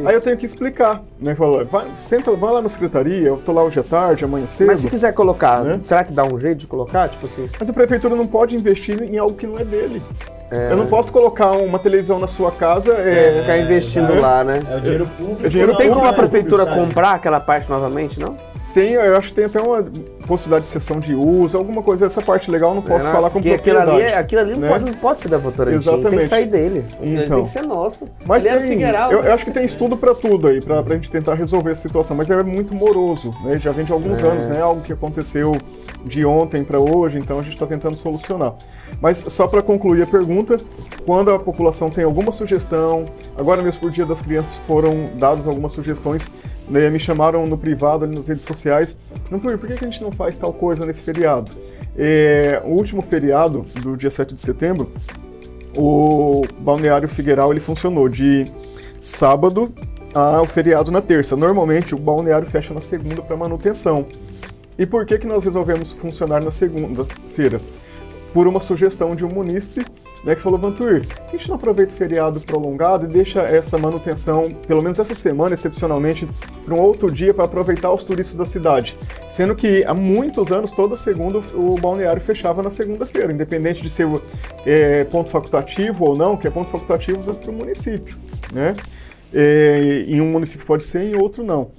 Aí 0.07 0.15
eu 0.15 0.21
tenho 0.21 0.37
que 0.37 0.45
explicar, 0.45 1.03
né? 1.19 1.35
Falar, 1.35 1.65
vai, 1.65 1.87
senta, 1.97 2.31
vai 2.33 2.53
lá 2.53 2.61
na 2.61 2.69
secretaria, 2.69 3.29
eu 3.29 3.39
tô 3.39 3.53
lá 3.53 3.63
hoje 3.65 3.81
à 3.81 3.83
tarde, 3.83 4.25
amanhã 4.25 4.47
cedo. 4.47 4.67
Mas 4.67 4.81
se 4.81 4.91
quiser 4.91 5.13
colocar, 5.13 5.65
Né? 5.65 5.81
será 5.83 6.05
que 6.05 6.13
dá 6.13 6.25
um 6.25 6.39
jeito 6.39 6.59
de 6.59 6.67
colocar? 6.67 7.09
Tipo 7.09 7.25
assim. 7.25 7.49
Mas 7.59 7.71
a 7.71 7.73
prefeitura 7.73 8.15
não 8.15 8.27
pode 8.27 8.55
investir 8.55 9.03
em 9.03 9.17
algo 9.17 9.35
que 9.35 9.47
não 9.47 9.59
é 9.59 9.65
dele. 9.65 10.03
É. 10.51 10.73
Eu 10.73 10.77
não 10.77 10.87
posso 10.87 11.11
colocar 11.11 11.53
uma 11.53 11.79
televisão 11.79 12.19
na 12.19 12.27
sua 12.27 12.53
casa. 12.53 12.93
É, 12.93 13.39
É, 13.39 13.41
ficar 13.41 13.57
investindo 13.59 14.05
exato. 14.13 14.21
lá, 14.21 14.45
né? 14.45 14.63
É 14.71 14.77
o 14.77 14.81
dinheiro 14.83 15.09
público. 15.17 15.47
É 15.47 15.49
dinheiro 15.49 15.73
Não 15.73 15.79
tem 15.79 15.89
como 15.91 16.05
a 16.05 16.11
é 16.11 16.13
prefeitura 16.13 16.67
comprar 16.67 17.15
aquela 17.15 17.41
parte 17.41 17.71
novamente, 17.71 18.21
não? 18.21 18.37
Tem, 18.75 18.93
eu 18.93 19.17
acho 19.17 19.29
que 19.29 19.35
tem 19.35 19.45
até 19.47 19.61
uma 19.61 19.83
possibilidade 20.27 20.65
de 20.65 20.71
cessão 20.71 20.99
de 21.01 21.15
uso, 21.15 21.57
alguma 21.59 21.83
coisa. 21.83 22.07
Essa 22.07 22.23
parte 22.23 22.51
legal 22.51 22.71
eu 22.71 22.75
não 22.77 22.83
posso 22.83 23.09
É, 23.09 23.13
falar 23.13 23.29
com 23.31 23.35
porque 23.41 23.51
aquilo 23.51 23.77
propriedade. 23.77 24.05
ali, 24.07 24.15
é- 24.15 24.19
aquilo 24.19 24.41
ali 24.41 24.53
não, 24.55 24.61
né? 24.61 24.69
pode, 24.69 24.85
não 24.85 24.95
pode 24.95 25.21
ser 25.21 25.29
da 25.29 25.39
Votorantim, 25.39 25.79
tem 25.79 25.93
que 25.93 25.99
Exatamente. 26.01 26.27
sair 26.29 26.47
deles. 26.47 26.97
Ele 27.01 27.25
Então. 27.25 27.37
tem 27.39 27.45
que 27.47 27.51
ser 27.53 27.63
nosso. 27.63 28.07
Mas 28.27 28.45
Ele 28.45 28.55
é 28.55 28.59
tem, 28.59 28.69
Figueiral, 28.71 29.13
eu, 29.13 29.23
eu 29.25 29.33
acho 29.35 29.45
que 29.45 29.51
tem 29.51 29.65
estudo 29.65 29.97
para 29.97 30.15
tudo 30.15 30.47
aí, 30.49 30.61
pra, 30.61 30.83
pra 30.83 30.95
gente 30.95 31.11
tentar 31.11 31.35
resolver 31.35 31.71
essa 31.73 31.83
situação, 31.83 32.17
mas 32.17 32.31
é 32.31 32.43
muito 32.43 32.75
moroso, 32.75 33.35
né? 33.45 33.59
Já 33.59 33.73
vem 33.73 33.85
de 33.85 33.93
alguns 33.93 34.23
É. 34.23 34.27
anos, 34.27 34.47
né? 34.47 34.61
Algo 34.61 34.81
que 34.81 34.93
aconteceu 34.93 35.57
de 36.05 36.25
ontem 36.25 36.63
para 36.65 36.79
hoje, 36.79 37.19
então 37.19 37.39
a 37.39 37.43
gente 37.43 37.55
está 37.55 37.67
tentando 37.67 37.97
solucionar. 37.97 38.55
Mas 39.01 39.17
só 39.29 39.49
para 39.49 39.63
concluir 39.63 40.03
a 40.03 40.07
pergunta, 40.07 40.57
quando 41.05 41.31
a 41.31 41.39
população 41.39 41.91
tem 41.91 42.05
alguma 42.05 42.31
sugestão, 42.31 43.07
agora 43.37 43.63
mesmo 43.63 43.81
por 43.81 43.91
Dia 43.91 44.07
das 44.07 44.23
Crianças 44.23 44.57
foram 44.67 45.11
dadas 45.19 45.47
algumas 45.47 45.73
sugestões, 45.73 46.31
né? 46.69 46.91
me 46.91 46.99
chamaram 46.99 47.47
no 47.47 47.57
privado 47.57 48.05
ali 48.05 48.15
nas 48.15 48.29
redes 48.29 48.45
sociais, 48.45 48.97
Antônio, 49.33 49.59
por 49.59 49.67
que 49.69 49.77
que 49.77 49.85
a 49.85 49.89
gente 49.89 50.03
não 50.03 50.12
faz 50.13 50.39
tal 50.39 50.53
coisa 50.53 50.87
nesse 50.87 51.03
feriado? 51.03 51.53
É, 51.97 52.63
o 52.65 52.71
último 52.71 53.03
feriado 53.03 53.67
do 53.83 53.97
dia 53.97 54.11
7 54.11 54.35
de 54.35 54.41
setembro, 54.41 54.93
o 55.77 56.43
Balneário 56.59 57.09
Figueiral 57.09 57.51
ele 57.51 57.61
funcionou 57.61 58.09
de 58.09 58.47
sábado 59.01 59.73
ao 60.15 60.47
feriado 60.47 60.91
na 60.91 61.01
terça. 61.01 61.37
Normalmente 61.37 61.95
o 61.95 61.99
balneário 61.99 62.47
fecha 62.47 62.73
na 62.75 62.81
segunda 62.81 63.23
para 63.23 63.37
manutenção. 63.37 64.07
E 64.79 64.87
por 64.87 65.05
que, 65.05 65.19
que 65.19 65.27
nós 65.27 65.45
resolvemos 65.45 65.93
funcionar 65.93 66.43
na 66.43 66.51
segunda-feira? 66.51 67.61
Por 68.33 68.47
uma 68.47 68.61
sugestão 68.61 69.15
de 69.15 69.25
um 69.25 69.29
munícipe 69.29 69.85
né, 70.25 70.35
que 70.35 70.41
falou, 70.41 70.59
Vantuir, 70.59 71.07
por 71.07 71.17
que 71.31 71.37
a 71.37 71.39
gente 71.39 71.49
não 71.49 71.57
aproveita 71.57 71.95
o 71.95 71.97
feriado 71.97 72.41
prolongado 72.41 73.07
e 73.07 73.09
deixa 73.09 73.41
essa 73.41 73.77
manutenção, 73.77 74.51
pelo 74.67 74.81
menos 74.81 74.99
essa 74.99 75.15
semana, 75.15 75.55
excepcionalmente, 75.55 76.29
para 76.65 76.75
um 76.75 76.81
outro 76.81 77.11
dia 77.11 77.35
para 77.35 77.45
aproveitar 77.45 77.91
os 77.93 78.05
turistas 78.05 78.37
da 78.37 78.45
cidade? 78.45 78.97
Sendo 79.29 79.55
que 79.57 79.85
há 79.85 79.95
muitos 79.95 80.53
anos, 80.53 80.71
toda 80.71 80.97
segunda, 80.97 81.41
o 81.55 81.77
balneário 81.79 82.21
fechava 82.21 82.63
na 82.63 82.71
segunda-feira, 82.71 83.33
independente 83.33 83.83
de 83.83 83.91
ser 83.91 84.07
é, 84.65 85.05
ponto 85.05 85.29
facultativo 85.29 86.05
ou 86.05 86.17
não, 86.17 86.37
que 86.37 86.47
é 86.47 86.51
ponto 86.51 86.71
facultativo 86.71 87.35
para 87.35 87.51
o 87.51 87.55
município. 87.55 88.17
Né? 88.53 88.75
É, 89.35 90.05
em 90.07 90.21
um 90.21 90.27
município 90.27 90.65
pode 90.67 90.85
ser, 90.85 91.03
em 91.03 91.17
outro 91.17 91.43
não. 91.43 91.73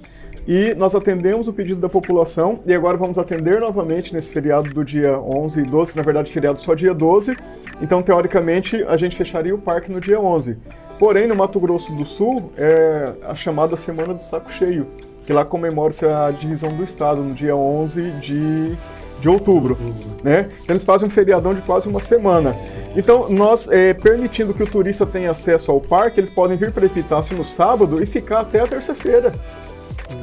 E 0.46 0.74
nós 0.74 0.94
atendemos 0.94 1.48
o 1.48 1.52
pedido 1.52 1.80
da 1.80 1.88
população 1.88 2.60
e 2.66 2.74
agora 2.74 2.98
vamos 2.98 3.16
atender 3.16 3.60
novamente 3.60 4.12
nesse 4.12 4.30
feriado 4.30 4.72
do 4.74 4.84
dia 4.84 5.18
11 5.18 5.60
e 5.60 5.62
12, 5.64 5.92
que 5.92 5.96
na 5.96 6.04
verdade 6.04 6.30
feriado 6.30 6.60
só 6.60 6.74
dia 6.74 6.92
12. 6.92 7.36
Então, 7.80 8.02
teoricamente, 8.02 8.84
a 8.84 8.96
gente 8.96 9.16
fecharia 9.16 9.54
o 9.54 9.58
parque 9.58 9.90
no 9.90 10.00
dia 10.00 10.20
11. 10.20 10.58
Porém, 10.98 11.26
no 11.26 11.34
Mato 11.34 11.58
Grosso 11.58 11.94
do 11.94 12.04
Sul 12.04 12.52
é 12.56 13.14
a 13.22 13.34
chamada 13.34 13.74
Semana 13.74 14.12
do 14.12 14.22
Saco 14.22 14.52
Cheio, 14.52 14.86
que 15.26 15.32
lá 15.32 15.44
comemora-se 15.44 16.04
a 16.04 16.30
divisão 16.30 16.76
do 16.76 16.84
estado 16.84 17.22
no 17.22 17.34
dia 17.34 17.56
11 17.56 18.10
de 18.20 18.76
de 19.20 19.28
outubro, 19.28 19.78
né? 20.22 20.48
Então 20.62 20.74
eles 20.74 20.84
fazem 20.84 21.06
um 21.06 21.10
feriadão 21.10 21.54
de 21.54 21.62
quase 21.62 21.88
uma 21.88 22.00
semana. 22.00 22.54
Então 22.94 23.28
nós 23.30 23.66
é, 23.70 23.94
permitindo 23.94 24.52
que 24.52 24.62
o 24.62 24.66
turista 24.66 25.06
tenha 25.06 25.30
acesso 25.30 25.70
ao 25.70 25.80
parque, 25.80 26.20
eles 26.20 26.28
podem 26.28 26.58
vir 26.58 26.72
para 26.72 26.84
Epitácio 26.84 27.34
no 27.34 27.42
sábado 27.42 28.02
e 28.02 28.06
ficar 28.06 28.40
até 28.40 28.60
a 28.60 28.66
terça-feira. 28.66 29.32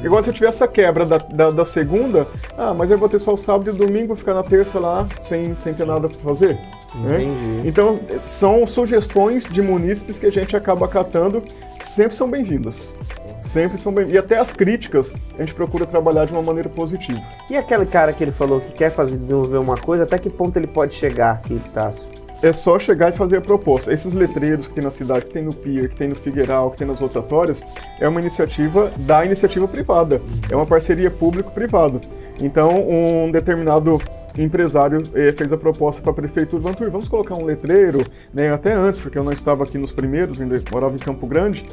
Igual 0.02 0.22
se 0.22 0.30
eu 0.30 0.34
tiver 0.34 0.48
essa 0.48 0.66
quebra 0.66 1.04
da, 1.04 1.18
da, 1.18 1.50
da, 1.50 1.64
segunda, 1.64 2.26
ah, 2.56 2.74
mas 2.74 2.90
eu 2.90 2.98
vou 2.98 3.08
ter 3.08 3.18
só 3.18 3.34
o 3.34 3.36
sábado 3.36 3.68
e 3.68 3.70
o 3.70 3.74
domingo, 3.74 4.08
vou 4.08 4.16
ficar 4.16 4.34
na 4.34 4.42
terça 4.42 4.78
lá 4.78 5.06
sem, 5.20 5.54
sem 5.54 5.74
ter 5.74 5.86
nada 5.86 6.08
para 6.08 6.18
fazer. 6.18 6.58
Né? 6.94 7.24
Então, 7.64 7.92
são 8.26 8.66
sugestões 8.66 9.44
de 9.44 9.62
munícipes 9.62 10.18
que 10.18 10.26
a 10.26 10.32
gente 10.32 10.54
acaba 10.54 10.86
acatando, 10.86 11.42
sempre 11.80 12.14
são 12.14 12.28
bem-vindas. 12.28 12.94
Sempre 13.40 13.76
são 13.76 13.92
bem 13.92 14.08
E 14.08 14.16
até 14.16 14.38
as 14.38 14.52
críticas 14.52 15.14
a 15.36 15.40
gente 15.40 15.52
procura 15.52 15.84
trabalhar 15.84 16.26
de 16.26 16.32
uma 16.32 16.42
maneira 16.42 16.68
positiva. 16.68 17.20
E 17.50 17.56
aquele 17.56 17.86
cara 17.86 18.12
que 18.12 18.22
ele 18.22 18.30
falou 18.30 18.60
que 18.60 18.72
quer 18.72 18.90
fazer 18.90 19.16
desenvolver 19.16 19.58
uma 19.58 19.76
coisa, 19.76 20.04
até 20.04 20.18
que 20.18 20.30
ponto 20.30 20.56
ele 20.56 20.68
pode 20.68 20.94
chegar 20.94 21.32
aqui, 21.32 21.60
Tássio? 21.72 22.08
É 22.42 22.52
só 22.52 22.76
chegar 22.76 23.10
e 23.10 23.12
fazer 23.12 23.36
a 23.36 23.40
proposta. 23.40 23.92
Esses 23.92 24.14
letreiros 24.14 24.66
que 24.66 24.74
tem 24.74 24.82
na 24.82 24.90
cidade, 24.90 25.26
que 25.26 25.30
tem 25.30 25.44
no 25.44 25.54
Pier, 25.54 25.88
que 25.88 25.94
tem 25.94 26.08
no 26.08 26.16
Figueiral, 26.16 26.72
que 26.72 26.78
tem 26.78 26.86
nas 26.86 26.98
rotatórias, 26.98 27.62
é 28.00 28.08
uma 28.08 28.18
iniciativa 28.18 28.90
da 28.96 29.24
iniciativa 29.24 29.68
privada. 29.68 30.20
É 30.50 30.56
uma 30.56 30.66
parceria 30.66 31.08
público-privado. 31.08 32.00
Então, 32.40 32.84
um 32.88 33.30
determinado 33.30 34.00
empresário 34.36 35.02
eh, 35.14 35.32
fez 35.32 35.52
a 35.52 35.56
proposta 35.56 36.02
para 36.02 36.10
a 36.10 36.14
prefeitura, 36.14 36.62
Vantur, 36.62 36.90
vamos 36.90 37.06
colocar 37.06 37.34
um 37.34 37.44
letreiro, 37.44 38.04
né, 38.32 38.52
até 38.52 38.72
antes, 38.72 38.98
porque 38.98 39.18
eu 39.18 39.22
não 39.22 39.30
estava 39.30 39.62
aqui 39.62 39.76
nos 39.76 39.92
primeiros, 39.92 40.40
ainda 40.40 40.60
morava 40.70 40.96
em 40.96 40.98
Campo 40.98 41.26
Grande, 41.26 41.66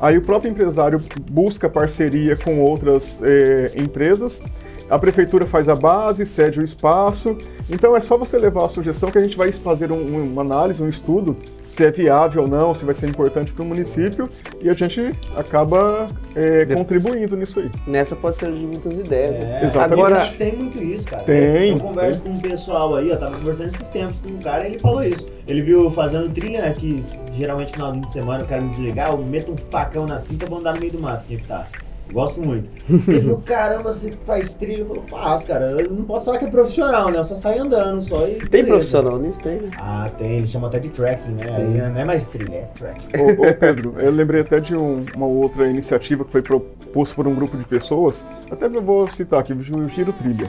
Aí 0.00 0.18
o 0.18 0.22
próprio 0.22 0.50
empresário 0.50 1.02
busca 1.30 1.68
parceria 1.68 2.36
com 2.36 2.60
outras 2.60 3.20
eh, 3.22 3.72
empresas 3.76 4.42
a 4.88 4.98
prefeitura 4.98 5.46
faz 5.46 5.68
a 5.68 5.74
base, 5.74 6.24
cede 6.24 6.60
o 6.60 6.62
espaço. 6.62 7.36
Então 7.68 7.96
é 7.96 8.00
só 8.00 8.16
você 8.16 8.38
levar 8.38 8.66
a 8.66 8.68
sugestão 8.68 9.10
que 9.10 9.18
a 9.18 9.20
gente 9.20 9.36
vai 9.36 9.50
fazer 9.50 9.90
um, 9.90 10.24
uma 10.24 10.42
análise, 10.42 10.82
um 10.82 10.88
estudo, 10.88 11.36
se 11.68 11.84
é 11.84 11.90
viável 11.90 12.42
ou 12.42 12.48
não, 12.48 12.72
se 12.72 12.84
vai 12.84 12.94
ser 12.94 13.08
importante 13.08 13.52
para 13.52 13.62
o 13.62 13.66
município 13.66 14.30
e 14.60 14.70
a 14.70 14.74
gente 14.74 15.12
acaba 15.34 16.06
é, 16.34 16.64
contribuindo 16.66 17.36
nisso 17.36 17.58
aí. 17.58 17.70
Nessa 17.86 18.14
pode 18.14 18.36
ser 18.36 18.52
de 18.52 18.64
muitas 18.64 18.92
ideias. 18.92 19.44
É, 19.44 19.64
Exatamente. 19.64 20.06
Agora 20.06 20.26
tem 20.38 20.56
muito 20.56 20.82
isso, 20.82 21.06
cara. 21.06 21.24
Tem. 21.24 21.70
Eu 21.70 21.80
converso 21.80 22.20
tem. 22.20 22.32
com 22.32 22.38
um 22.38 22.40
pessoal 22.40 22.94
aí, 22.94 23.10
eu 23.10 23.18
tava 23.18 23.36
conversando 23.38 23.74
esses 23.74 23.88
tempos 23.88 24.20
com 24.20 24.28
um 24.28 24.38
cara 24.38 24.64
e 24.64 24.72
ele 24.72 24.78
falou 24.78 25.02
isso. 25.02 25.26
Ele 25.46 25.62
viu 25.62 25.90
fazendo 25.90 26.32
trilha, 26.32 26.60
né? 26.60 26.72
Que 26.72 27.00
geralmente 27.32 27.72
finalzinho 27.72 28.04
de 28.04 28.12
semana 28.12 28.42
eu 28.42 28.46
quero 28.46 28.64
me 28.64 28.70
desligar, 28.70 29.10
eu 29.10 29.18
meto 29.18 29.52
um 29.52 29.56
facão 29.56 30.06
na 30.06 30.18
cinta 30.18 30.44
e 30.44 30.48
vou 30.48 30.58
andar 30.58 30.74
no 30.74 30.80
meio 30.80 30.92
do 30.92 30.98
mato, 30.98 31.24
que 31.26 31.36
tá. 31.38 31.64
Gosto 32.12 32.40
muito. 32.40 32.68
Ele 33.08 33.20
falou, 33.20 33.42
caramba, 33.44 33.92
você 33.92 34.12
faz 34.24 34.54
trilha? 34.54 34.80
Eu 34.80 34.86
falei, 34.86 35.02
faço, 35.08 35.46
cara. 35.46 35.72
Eu 35.72 35.90
não 35.90 36.04
posso 36.04 36.24
falar 36.24 36.38
que 36.38 36.44
é 36.44 36.48
profissional, 36.48 37.10
né? 37.10 37.18
Eu 37.18 37.24
só 37.24 37.34
saio 37.34 37.62
andando 37.62 38.00
só 38.00 38.26
e. 38.28 38.36
Tem 38.36 38.48
beleza. 38.48 38.68
profissional 38.68 39.18
nisso? 39.18 39.40
Tem, 39.40 39.60
né? 39.60 39.70
Ah, 39.76 40.10
tem. 40.16 40.38
Ele 40.38 40.46
chama 40.46 40.68
até 40.68 40.78
de 40.78 40.88
trekking, 40.88 41.32
né? 41.32 41.56
Aí 41.56 41.64
não 41.64 42.00
é 42.00 42.04
mais 42.04 42.24
trilha, 42.26 42.54
é 42.54 42.68
trekking. 42.74 43.18
Ô, 43.18 43.48
ô 43.48 43.54
Pedro, 43.54 43.94
eu 43.98 44.10
lembrei 44.12 44.42
até 44.42 44.60
de 44.60 44.76
um, 44.76 45.04
uma 45.14 45.26
outra 45.26 45.68
iniciativa 45.68 46.24
que 46.24 46.30
foi 46.30 46.42
proposta 46.42 47.14
por 47.14 47.26
um 47.26 47.34
grupo 47.34 47.56
de 47.56 47.66
pessoas. 47.66 48.24
Até 48.50 48.66
eu 48.66 48.82
vou 48.82 49.08
citar 49.08 49.40
aqui, 49.40 49.52
o 49.52 49.60
Giro 49.60 50.12
Trilha. 50.12 50.48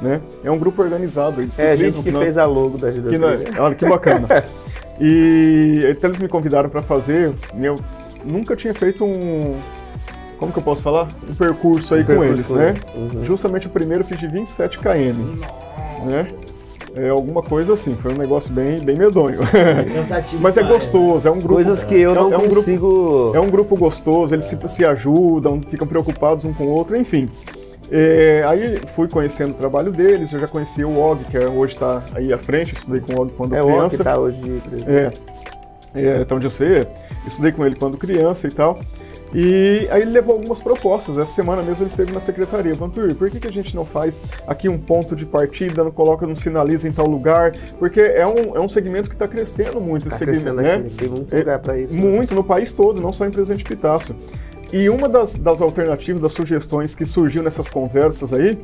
Né? 0.00 0.20
É 0.44 0.50
um 0.50 0.58
grupo 0.58 0.80
organizado 0.80 1.44
de 1.44 1.52
ciclismo. 1.52 1.64
É, 1.64 1.72
a 1.72 1.76
gente 1.76 2.02
que, 2.02 2.12
que 2.12 2.18
fez 2.18 2.38
a 2.38 2.44
logo 2.44 2.78
da 2.78 2.90
Trilha. 2.92 3.18
Não, 3.18 3.64
olha 3.64 3.74
que 3.74 3.88
bacana. 3.88 4.28
e 5.00 5.82
então 5.90 6.10
eles 6.10 6.20
me 6.20 6.28
convidaram 6.28 6.68
para 6.68 6.82
fazer. 6.82 7.34
Eu 7.60 7.78
nunca 8.24 8.54
tinha 8.54 8.72
feito 8.72 9.04
um 9.04 9.56
como 10.38 10.52
que 10.52 10.58
eu 10.58 10.62
posso 10.62 10.82
falar? 10.82 11.08
Um 11.28 11.34
percurso 11.34 11.94
aí 11.94 12.02
um 12.02 12.04
com 12.04 12.18
percurso, 12.18 12.56
eles, 12.56 12.74
né? 12.74 12.80
Uhum. 12.94 13.24
Justamente 13.24 13.66
o 13.66 13.70
primeiro 13.70 14.04
eu 14.04 14.06
fiz 14.06 14.18
de 14.18 14.28
27 14.28 14.78
km, 14.78 14.86
né? 16.06 16.32
É 16.94 17.10
alguma 17.10 17.42
coisa 17.42 17.74
assim, 17.74 17.94
foi 17.94 18.12
um 18.12 18.16
negócio 18.16 18.52
bem, 18.52 18.80
bem 18.80 18.96
medonho. 18.96 19.40
É 19.42 19.84
Mas 20.40 20.56
é 20.56 20.62
gostoso, 20.62 21.28
é 21.28 21.30
um 21.30 21.38
grupo. 21.38 21.54
Coisas 21.54 21.84
que 21.84 21.94
eu 21.94 22.14
não 22.14 22.30
é, 22.30 22.34
é 22.34 22.38
um 22.38 22.48
consigo. 22.48 22.88
Grupo, 22.88 23.36
é 23.36 23.40
um 23.40 23.50
grupo 23.50 23.76
gostoso, 23.76 24.34
eles 24.34 24.46
se, 24.46 24.56
se 24.66 24.84
ajudam, 24.84 25.60
ficam 25.68 25.86
preocupados 25.86 26.44
um 26.44 26.52
com 26.52 26.64
o 26.64 26.70
outro, 26.70 26.96
enfim. 26.96 27.28
É, 27.90 28.44
aí 28.46 28.80
fui 28.86 29.08
conhecendo 29.08 29.52
o 29.52 29.54
trabalho 29.54 29.90
deles, 29.90 30.32
eu 30.32 30.38
já 30.38 30.46
conheci 30.46 30.84
o 30.84 30.98
Og, 30.98 31.24
que 31.24 31.36
é, 31.36 31.46
hoje 31.46 31.74
está 31.74 32.04
aí 32.14 32.32
à 32.32 32.38
frente, 32.38 32.74
estudei 32.74 33.00
com 33.00 33.14
o 33.14 33.22
Og 33.22 33.32
quando 33.32 33.54
é 33.54 33.62
criança. 33.62 33.70
É 33.70 33.76
o 33.76 33.84
Og 33.84 33.88
que 33.88 33.96
está 33.96 34.18
hoje 34.18 34.62
presidente. 34.68 35.22
É, 35.94 36.08
é, 36.08 36.20
então 36.20 36.36
onde 36.36 36.46
eu 36.46 36.50
sei, 36.50 36.86
estudei 37.26 37.52
com 37.52 37.64
ele 37.64 37.76
quando 37.76 37.96
criança 37.96 38.46
e 38.46 38.50
tal. 38.50 38.78
E 39.34 39.86
aí 39.90 40.02
ele 40.02 40.10
levou 40.10 40.34
algumas 40.34 40.60
propostas. 40.60 41.18
Essa 41.18 41.32
semana 41.32 41.62
mesmo 41.62 41.82
ele 41.82 41.90
esteve 41.90 42.12
na 42.12 42.20
secretaria. 42.20 42.74
Vantur, 42.74 43.14
por 43.14 43.30
que, 43.30 43.38
que 43.38 43.46
a 43.46 43.52
gente 43.52 43.74
não 43.74 43.84
faz 43.84 44.22
aqui 44.46 44.68
um 44.68 44.78
ponto 44.78 45.14
de 45.14 45.26
partida, 45.26 45.84
não 45.84 45.90
coloca, 45.90 46.26
não 46.26 46.34
sinaliza 46.34 46.88
em 46.88 46.92
tal 46.92 47.06
lugar? 47.06 47.52
Porque 47.78 48.00
é 48.00 48.26
um, 48.26 48.56
é 48.56 48.60
um 48.60 48.68
segmento 48.68 49.08
que 49.08 49.14
está 49.14 49.28
crescendo 49.28 49.80
muito. 49.80 50.08
Está 50.08 50.18
crescendo 50.18 50.62
né? 50.62 50.76
aqui, 50.76 50.96
tem 50.96 51.08
muito 51.08 51.36
lugar 51.36 51.58
para 51.58 51.78
isso. 51.78 51.94
Né? 51.94 52.00
Muito, 52.00 52.30
né? 52.30 52.36
no 52.36 52.44
país 52.44 52.72
todo, 52.72 53.00
não 53.00 53.12
só 53.12 53.26
em 53.26 53.30
Presidente 53.30 53.64
Pitácio. 53.64 54.16
E 54.72 54.88
uma 54.88 55.08
das, 55.08 55.34
das 55.34 55.60
alternativas, 55.60 56.20
das 56.20 56.32
sugestões 56.32 56.94
que 56.94 57.06
surgiu 57.06 57.42
nessas 57.42 57.70
conversas 57.70 58.32
aí, 58.32 58.58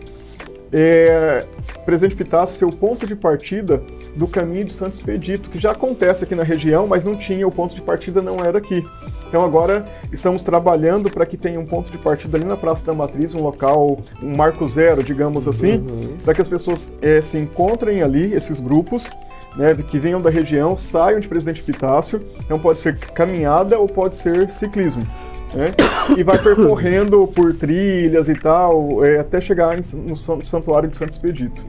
é, 0.77 1.45
Presidente 1.87 2.17
Pitácio 2.17 2.59
ser 2.59 2.65
o 2.65 2.77
ponto 2.77 3.07
de 3.07 3.15
partida 3.15 3.81
do 4.17 4.27
caminho 4.27 4.65
de 4.65 4.73
Santo 4.73 4.93
Expedito, 4.93 5.49
que 5.49 5.59
já 5.59 5.71
acontece 5.71 6.25
aqui 6.25 6.35
na 6.35 6.43
região, 6.43 6.87
mas 6.87 7.05
não 7.05 7.17
tinha, 7.17 7.47
o 7.47 7.51
ponto 7.51 7.75
de 7.77 7.83
partida 7.83 8.21
não 8.21 8.45
era 8.45 8.59
aqui. 8.59 8.85
Então 9.29 9.45
agora 9.45 9.87
estamos 10.13 10.43
trabalhando 10.43 11.11
para 11.11 11.25
que 11.25 11.37
tenha 11.37 11.59
um 11.59 11.67
ponto 11.67 11.91
de 11.91 11.99
partida 11.99 12.37
ali 12.37 12.45
na 12.45 12.57
Praça 12.57 12.85
da 12.85 12.93
Matriz, 12.93 13.35
um 13.35 13.43
local, 13.43 13.99
um 14.23 14.37
marco 14.37 14.67
zero, 14.67 15.03
digamos 15.03 15.47
assim, 15.47 15.79
uhum. 15.79 16.17
para 16.25 16.35
que 16.35 16.43
as 16.43 16.49
pessoas 16.49 16.93
é, 17.01 17.23
se 17.23 17.39
encontrem 17.39 18.03
ali, 18.03 18.35
esses 18.35 18.61
grupos, 18.61 19.11
né, 19.57 19.75
que 19.75 19.99
venham 19.99 20.21
da 20.21 20.31
região, 20.31 20.77
saiam 20.77 21.21
de 21.21 21.29
Presidente 21.29 21.63
Pitácio. 21.63 22.21
Então 22.45 22.59
pode 22.59 22.79
ser 22.79 22.99
caminhada 22.99 23.79
ou 23.79 23.89
pode 23.89 24.17
ser 24.17 24.49
ciclismo. 24.49 25.03
Né? 25.55 25.73
e 26.19 26.25
vai 26.25 26.37
percorrendo 26.39 27.27
por 27.29 27.55
trilhas 27.55 28.29
e 28.29 28.35
tal, 28.35 29.05
é, 29.05 29.19
até 29.19 29.41
chegar 29.41 29.77
no 29.77 30.17
Santuário 30.17 30.89
de 30.89 30.97
Santo 30.97 31.11
Expedito. 31.11 31.65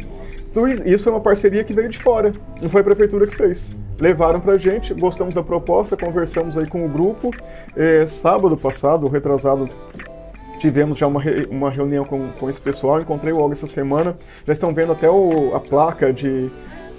Então, 0.50 0.68
isso 0.68 1.04
foi 1.04 1.12
uma 1.12 1.20
parceria 1.20 1.66
que 1.66 1.74
veio 1.74 1.90
de 1.90 1.98
fora, 1.98 2.32
não 2.62 2.70
foi 2.70 2.80
a 2.80 2.84
prefeitura 2.84 3.28
que 3.28 3.36
fez. 3.36 3.76
Levaram 4.00 4.40
pra 4.40 4.58
gente, 4.58 4.94
gostamos 4.94 5.36
da 5.36 5.44
proposta, 5.44 5.98
conversamos 5.98 6.58
aí 6.58 6.66
com 6.66 6.86
o 6.86 6.90
grupo. 6.90 7.32
É, 7.76 8.06
sábado 8.08 8.56
passado, 8.56 9.06
retrasado, 9.10 9.70
tivemos 10.58 10.98
já 10.98 11.08
uma, 11.08 11.22
re, 11.22 11.46
uma 11.52 11.70
reunião 11.70 12.06
com, 12.06 12.30
com 12.40 12.50
esse 12.50 12.62
pessoal, 12.62 13.02
encontrei 13.02 13.34
o 13.34 13.38
Olga 13.38 13.54
essa 13.54 13.68
semana, 13.68 14.16
já 14.48 14.54
estão 14.54 14.74
vendo 14.74 14.94
até 14.94 15.10
o, 15.10 15.54
a 15.54 15.60
placa 15.60 16.14
de, 16.14 16.50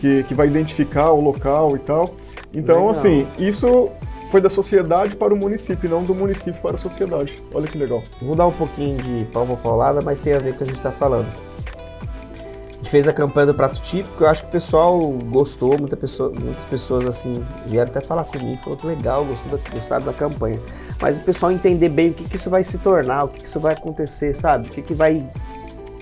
que, 0.01 0.23
que 0.25 0.35
vai 0.35 0.47
identificar 0.47 1.11
o 1.13 1.21
local 1.23 1.77
e 1.77 1.79
tal. 1.79 2.15
Então, 2.53 2.77
Legal. 2.77 2.91
assim, 2.91 3.27
isso 3.39 3.91
foi 4.31 4.41
da 4.41 4.51
sociedade 4.51 5.15
para 5.17 5.33
o 5.33 5.37
município, 5.37 5.89
não 5.89 6.03
do 6.03 6.15
município 6.15 6.61
para 6.61 6.75
a 6.75 6.79
sociedade. 6.79 7.35
Olha 7.55 7.67
que 7.67 7.79
legal. 7.79 8.03
Vou 8.21 8.35
dar 8.35 8.47
um 8.47 8.53
pouquinho 8.53 9.01
de 9.01 9.25
palma 9.33 9.57
falada, 9.57 10.01
mas 10.03 10.21
tem 10.21 10.35
a 10.35 10.39
ver 10.39 10.51
com 10.51 10.57
o 10.57 10.59
que 10.59 10.63
a 10.65 10.67
gente 10.67 10.77
está 10.77 10.91
falando. 10.91 11.27
A 11.27 12.77
gente 12.77 12.91
fez 12.91 13.09
a 13.09 13.13
campanha 13.13 13.47
do 13.47 13.55
prato 13.55 13.81
típico, 13.81 14.23
eu 14.23 14.29
acho 14.29 14.43
que 14.43 14.49
o 14.49 14.51
pessoal 14.51 15.01
gostou, 15.11 15.79
muita 15.79 15.97
pessoa, 15.97 16.31
muitas 16.31 16.65
pessoas 16.65 17.07
assim 17.07 17.35
vieram 17.67 17.91
até 17.91 18.01
falar 18.01 18.25
comigo, 18.25 18.61
falou 18.63 18.79
que 18.79 18.87
legal, 18.87 19.25
gostou 19.25 19.59
gostaram 19.73 20.05
da 20.05 20.13
campanha. 20.13 20.61
Mas 21.01 21.17
o 21.17 21.21
pessoal 21.21 21.51
entender 21.51 21.89
bem 21.89 22.11
o 22.11 22.15
que, 22.15 22.25
que 22.25 22.37
isso 22.37 22.51
vai 22.51 22.63
se 22.63 22.79
tornar, 22.79 23.25
o 23.25 23.29
que, 23.29 23.41
que 23.41 23.47
isso 23.47 23.59
vai 23.59 23.75
acontecer, 23.75 24.35
sabe? 24.35 24.69
O 24.69 24.71
que, 24.71 24.83
que 24.83 24.95
vai. 24.95 25.29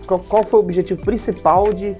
Qual, 0.06 0.20
qual 0.20 0.44
foi 0.44 0.60
o 0.60 0.62
objetivo 0.62 1.00
principal 1.02 1.72
de, 1.72 1.96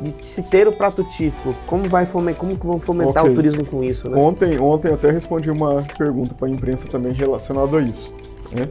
de 0.00 0.24
se 0.24 0.42
ter 0.42 0.68
o 0.68 0.72
prato 0.72 1.02
típico. 1.04 1.54
Como 1.66 1.88
vai 1.88 2.06
fomentar, 2.06 2.40
como 2.40 2.54
vão 2.54 2.78
fomentar 2.78 3.24
okay. 3.24 3.32
o 3.32 3.34
turismo 3.34 3.64
com 3.64 3.82
isso, 3.82 4.08
né? 4.08 4.16
Ontem, 4.16 4.58
ontem 4.58 4.92
até 4.92 5.10
respondi 5.10 5.50
uma 5.50 5.84
pergunta 5.96 6.34
para 6.34 6.46
a 6.46 6.50
imprensa 6.50 6.88
também 6.88 7.12
relacionada 7.12 7.78
a 7.78 7.82
isso. 7.82 8.14
Né? 8.52 8.68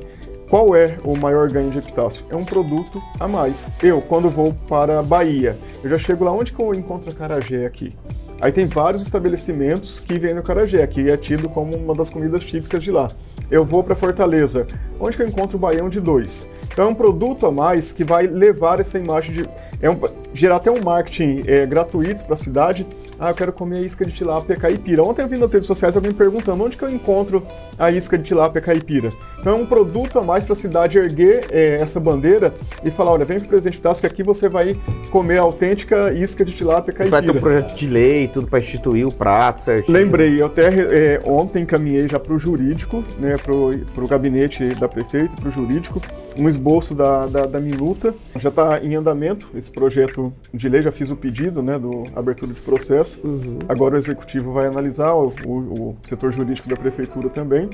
Qual 0.50 0.74
é 0.76 0.98
o 1.04 1.16
maior 1.18 1.50
ganho 1.52 1.70
de 1.70 1.78
epitácio? 1.78 2.26
É 2.30 2.36
um 2.36 2.46
produto 2.46 3.02
a 3.20 3.28
mais. 3.28 3.72
Eu, 3.84 4.02
quando 4.02 4.30
vou 4.30 4.54
para 4.68 5.00
a 5.00 5.04
Bahia, 5.04 5.58
eu 5.84 5.90
já 5.90 5.98
chego 5.98 6.24
lá 6.24 6.32
onde 6.32 6.54
que 6.54 6.62
eu 6.62 6.74
encontro 6.74 7.10
a 7.10 7.14
carajé 7.14 7.66
aqui? 7.66 7.94
Aí 8.40 8.52
tem 8.52 8.66
vários 8.66 9.02
estabelecimentos 9.02 10.00
que 10.00 10.18
vendem 10.20 10.40
o 10.40 10.44
carajé, 10.44 10.86
que 10.86 11.10
é 11.10 11.18
tido 11.18 11.50
como 11.50 11.76
uma 11.76 11.96
das 11.96 12.10
comidas 12.10 12.46
típicas 12.46 12.84
de 12.84 12.92
lá. 12.92 13.08
Eu 13.50 13.66
vou 13.66 13.84
para 13.84 13.96
Fortaleza, 13.96 14.68
onde 15.00 15.18
que 15.18 15.24
eu 15.24 15.28
encontro 15.28 15.58
o 15.58 15.60
baião 15.60 15.90
de 15.90 16.00
dois? 16.00 16.48
Então 16.72 16.86
é 16.86 16.88
um 16.88 16.94
produto 16.94 17.46
a 17.46 17.52
mais 17.52 17.92
que 17.92 18.04
vai 18.04 18.28
levar 18.28 18.80
essa 18.80 19.00
imagem 19.00 19.34
de... 19.34 19.50
É 19.82 19.90
um, 19.90 19.98
gerar 20.34 20.58
até 20.58 20.70
um 20.70 20.82
marketing 20.82 21.44
é, 21.48 21.66
gratuito 21.66 22.24
para 22.24 22.34
a 22.34 22.38
cidade, 22.38 22.86
Ah, 23.20 23.30
eu 23.30 23.36
quero 23.36 23.52
comer 23.52 23.78
a 23.80 23.82
isca 23.82 24.06
de 24.06 24.12
tilápia 24.12 24.56
caipira. 24.56 25.04
Ontem 25.04 25.24
eu 25.24 25.28
vi 25.28 25.38
nas 25.38 25.52
redes 25.52 25.66
sociais 25.66 25.96
alguém 25.96 26.14
perguntando 26.14 26.64
onde 26.64 26.78
que 26.78 26.84
eu 26.84 26.90
encontro 26.90 27.44
a 27.78 27.90
isca 27.90 28.18
de 28.18 28.24
tilápia 28.24 28.62
caipira. 28.62 29.10
Então 29.40 29.54
é 29.54 29.56
um 29.56 29.66
produto 29.66 30.20
a 30.20 30.24
mais 30.24 30.46
para 30.46 30.54
a 30.54 30.56
cidade 30.56 31.00
erguer 31.00 31.48
é, 31.50 31.78
essa 31.82 32.00
bandeira 32.00 32.54
e 32.84 32.92
falar, 32.92 33.14
olha, 33.14 33.26
vem 33.26 33.40
pro 33.40 33.50
Presidente 33.50 33.82
Tasso 33.82 34.02
que 34.02 34.08
aqui 34.08 34.22
você 34.22 34.48
vai 34.48 34.80
comer 35.10 35.40
a 35.40 35.42
autêntica 35.42 36.14
isca 36.14 36.46
de 36.46 36.54
tilápia 36.54 36.94
caipira. 36.94 37.22
Vai 37.22 37.22
ter 37.24 37.36
um 37.36 37.42
projeto 37.42 37.74
de 37.74 37.88
lei, 37.88 38.28
tudo 38.28 38.48
para 38.48 38.60
instituir 38.60 39.08
o 39.08 39.12
prato 39.12 39.62
certinho. 39.62 39.98
Lembrei, 39.98 40.40
eu 40.40 40.46
até 40.46 40.68
é, 40.68 41.22
ontem 41.26 41.64
encaminhei 41.64 42.08
já 42.08 42.20
para 42.20 42.34
o 42.34 42.38
jurídico, 42.38 43.04
né, 43.18 43.36
para 43.38 43.54
o 43.54 44.08
gabinete 44.08 44.76
da 44.76 44.88
prefeita, 44.88 45.36
para 45.38 45.50
o 45.50 45.52
jurídico, 45.52 46.00
um 46.38 46.48
esboço 46.48 46.94
da, 46.94 47.26
da, 47.26 47.46
da 47.48 47.60
minuta. 47.60 48.14
Já 48.36 48.50
está 48.50 48.80
em 48.84 48.94
andamento 48.96 49.48
esse 49.56 49.72
projeto 49.72 50.17
de 50.54 50.70
lei, 50.70 50.82
já 50.82 50.92
fiz 50.92 51.12
o 51.12 51.16
pedido 51.16 51.62
né, 51.62 51.78
do 51.78 52.06
abertura 52.16 52.54
de 52.54 52.62
processo. 52.62 53.22
Uhum. 53.24 53.60
Agora 53.68 53.96
o 53.96 53.98
executivo 53.98 54.54
vai 54.54 54.68
analisar, 54.68 55.14
o, 55.14 55.34
o, 55.46 55.52
o, 55.52 55.98
setor 56.04 56.32
jurídico 56.32 56.70
da 56.70 56.76
prefeitura 56.76 57.30
também. 57.30 57.70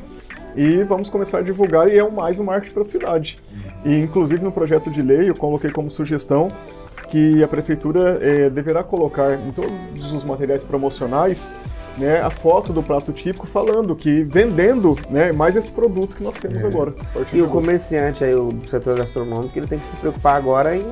E 0.56 0.84
vamos 0.84 1.10
começar 1.10 1.40
a 1.40 1.42
divulgar, 1.42 1.88
e 1.88 1.98
é 1.98 2.10
mais 2.10 2.40
um 2.40 2.44
marketing 2.44 2.74
para 2.74 2.82
a 2.82 2.86
cidade. 2.86 3.40
E, 3.84 3.98
inclusive, 3.98 4.44
no 4.44 4.52
projeto 4.52 4.90
de 4.90 5.02
lei, 5.02 5.30
eu 5.30 5.36
coloquei 5.36 5.72
como 5.72 5.90
sugestão 5.90 6.52
que 7.10 7.44
a 7.44 7.48
prefeitura 7.48 8.20
é, 8.22 8.50
deverá 8.50 8.84
colocar 8.84 9.34
em 9.34 9.52
todos 9.52 10.12
os 10.12 10.24
materiais 10.24 10.64
promocionais 10.64 11.52
né, 11.98 12.22
a 12.22 12.30
foto 12.30 12.74
do 12.74 12.82
prato 12.82 13.12
típico 13.12 13.46
falando 13.46 13.96
que 13.96 14.24
vendendo 14.24 14.98
né, 15.10 15.32
mais 15.32 15.56
esse 15.56 15.72
produto 15.72 16.16
que 16.16 16.24
nós 16.24 16.38
temos 16.38 16.64
é. 16.64 16.68
agora. 16.68 16.94
E 17.32 17.42
o 17.42 17.48
comerciante 17.48 18.24
aí, 18.24 18.34
o 18.34 18.54
setor 18.64 18.98
gastronômico, 18.98 19.58
ele 19.58 19.68
tem 19.68 19.80
que 19.80 19.86
se 19.86 19.96
preocupar 19.96 20.38
agora 20.38 20.76
em 20.76 20.84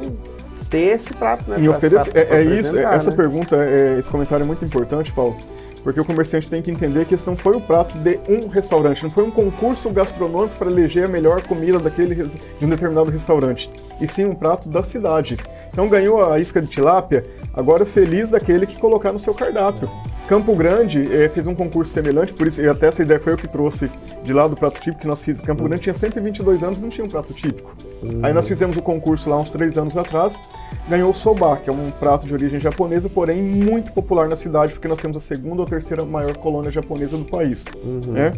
ter 0.72 0.94
esse 0.94 1.14
prato, 1.14 1.50
né? 1.50 1.58
E 1.60 1.70
oferecer, 1.70 2.12
é, 2.16 2.38
é 2.38 2.44
isso, 2.44 2.80
essa 2.80 3.12
né? 3.12 3.16
pergunta, 3.16 3.58
é, 3.58 4.00
esse 4.00 4.10
comentário 4.10 4.44
é 4.44 4.48
muito 4.48 4.64
importante, 4.64 5.12
Paulo, 5.12 5.36
porque 5.84 6.00
o 6.00 6.06
comerciante 6.06 6.50
tem 6.50 6.62
que 6.62 6.72
entender 6.72 7.06
que 7.06 7.14
esse 7.14 7.28
não 7.28 7.36
foi 7.36 7.58
o 7.58 7.62
prato 7.62 7.98
de 7.98 8.18
um 8.30 8.48
restaurante, 8.48 9.04
não 9.04 9.10
foi 9.12 9.26
um 9.26 9.30
concurso 9.30 9.90
gastronômico 9.90 10.56
para 10.58 10.72
eleger 10.72 11.06
a 11.06 11.08
melhor 11.10 11.44
comida 11.44 11.78
daquele 11.78 12.16
de 12.16 12.66
um 12.66 12.70
determinado 12.70 13.12
restaurante, 13.12 13.70
e 14.00 14.08
sim 14.08 14.26
um 14.26 14.34
prato 14.34 14.70
da 14.70 14.82
cidade. 14.82 15.38
Então 15.72 15.90
ganhou 15.90 16.32
a 16.32 16.40
isca 16.40 16.62
de 16.62 16.68
tilápia, 16.68 17.26
agora 17.54 17.86
feliz 17.86 18.32
daquele 18.32 18.66
que 18.66 18.80
colocar 18.80 19.12
no 19.12 19.20
seu 19.20 19.34
cardápio. 19.34 19.90
Campo 20.32 20.56
Grande 20.56 21.14
é, 21.14 21.28
fez 21.28 21.46
um 21.46 21.54
concurso 21.54 21.92
semelhante, 21.92 22.32
por 22.32 22.48
isso, 22.48 22.62
e 22.62 22.70
até 22.70 22.88
essa 22.88 23.02
ideia 23.02 23.20
foi 23.20 23.34
eu 23.34 23.38
que 23.38 23.50
trouxe 23.50 23.92
de 24.24 24.32
lá 24.32 24.48
do 24.48 24.56
prato 24.56 24.80
típico 24.80 25.02
que 25.02 25.08
nós 25.08 25.22
fizemos. 25.22 25.46
Campo 25.46 25.62
Grande 25.62 25.82
tinha 25.82 25.94
122 25.94 26.64
anos 26.64 26.78
e 26.78 26.82
não 26.82 26.88
tinha 26.88 27.04
um 27.04 27.10
prato 27.10 27.34
típico. 27.34 27.76
Uhum. 28.02 28.22
Aí 28.24 28.32
nós 28.32 28.48
fizemos 28.48 28.78
o 28.78 28.82
concurso 28.82 29.30
lá 29.30 29.38
uns 29.38 29.52
três 29.52 29.78
anos 29.78 29.98
atrás, 29.98 30.40
ganhou 30.88 31.12
o 31.12 31.14
soba, 31.14 31.58
que 31.58 31.70
é 31.70 31.74
um 31.74 31.92
prato 31.92 32.26
de 32.26 32.34
origem 32.34 32.62
japonesa, 32.62 33.10
porém 33.10 33.44
muito 33.44 33.92
popular 33.92 34.30
na 34.30 34.38
cidade, 34.38 34.72
porque 34.72 34.88
nós 34.88 35.00
temos 35.00 35.18
a 35.18 35.20
segunda 35.20 35.64
ou 35.64 35.68
terceira 35.68 36.06
maior 36.06 36.34
colônia 36.38 36.72
japonesa 36.72 37.18
do 37.18 37.26
país. 37.26 37.66
Uhum. 37.84 38.14
Né? 38.14 38.32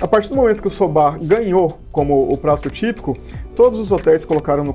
A 0.00 0.08
partir 0.08 0.28
do 0.28 0.36
momento 0.36 0.60
que 0.60 0.68
o 0.68 0.70
soba 0.70 1.16
ganhou 1.20 1.78
como 1.92 2.32
o 2.32 2.36
prato 2.36 2.68
típico, 2.68 3.16
todos 3.54 3.78
os 3.78 3.92
hotéis 3.92 4.24
colocaram 4.24 4.64
no, 4.64 4.74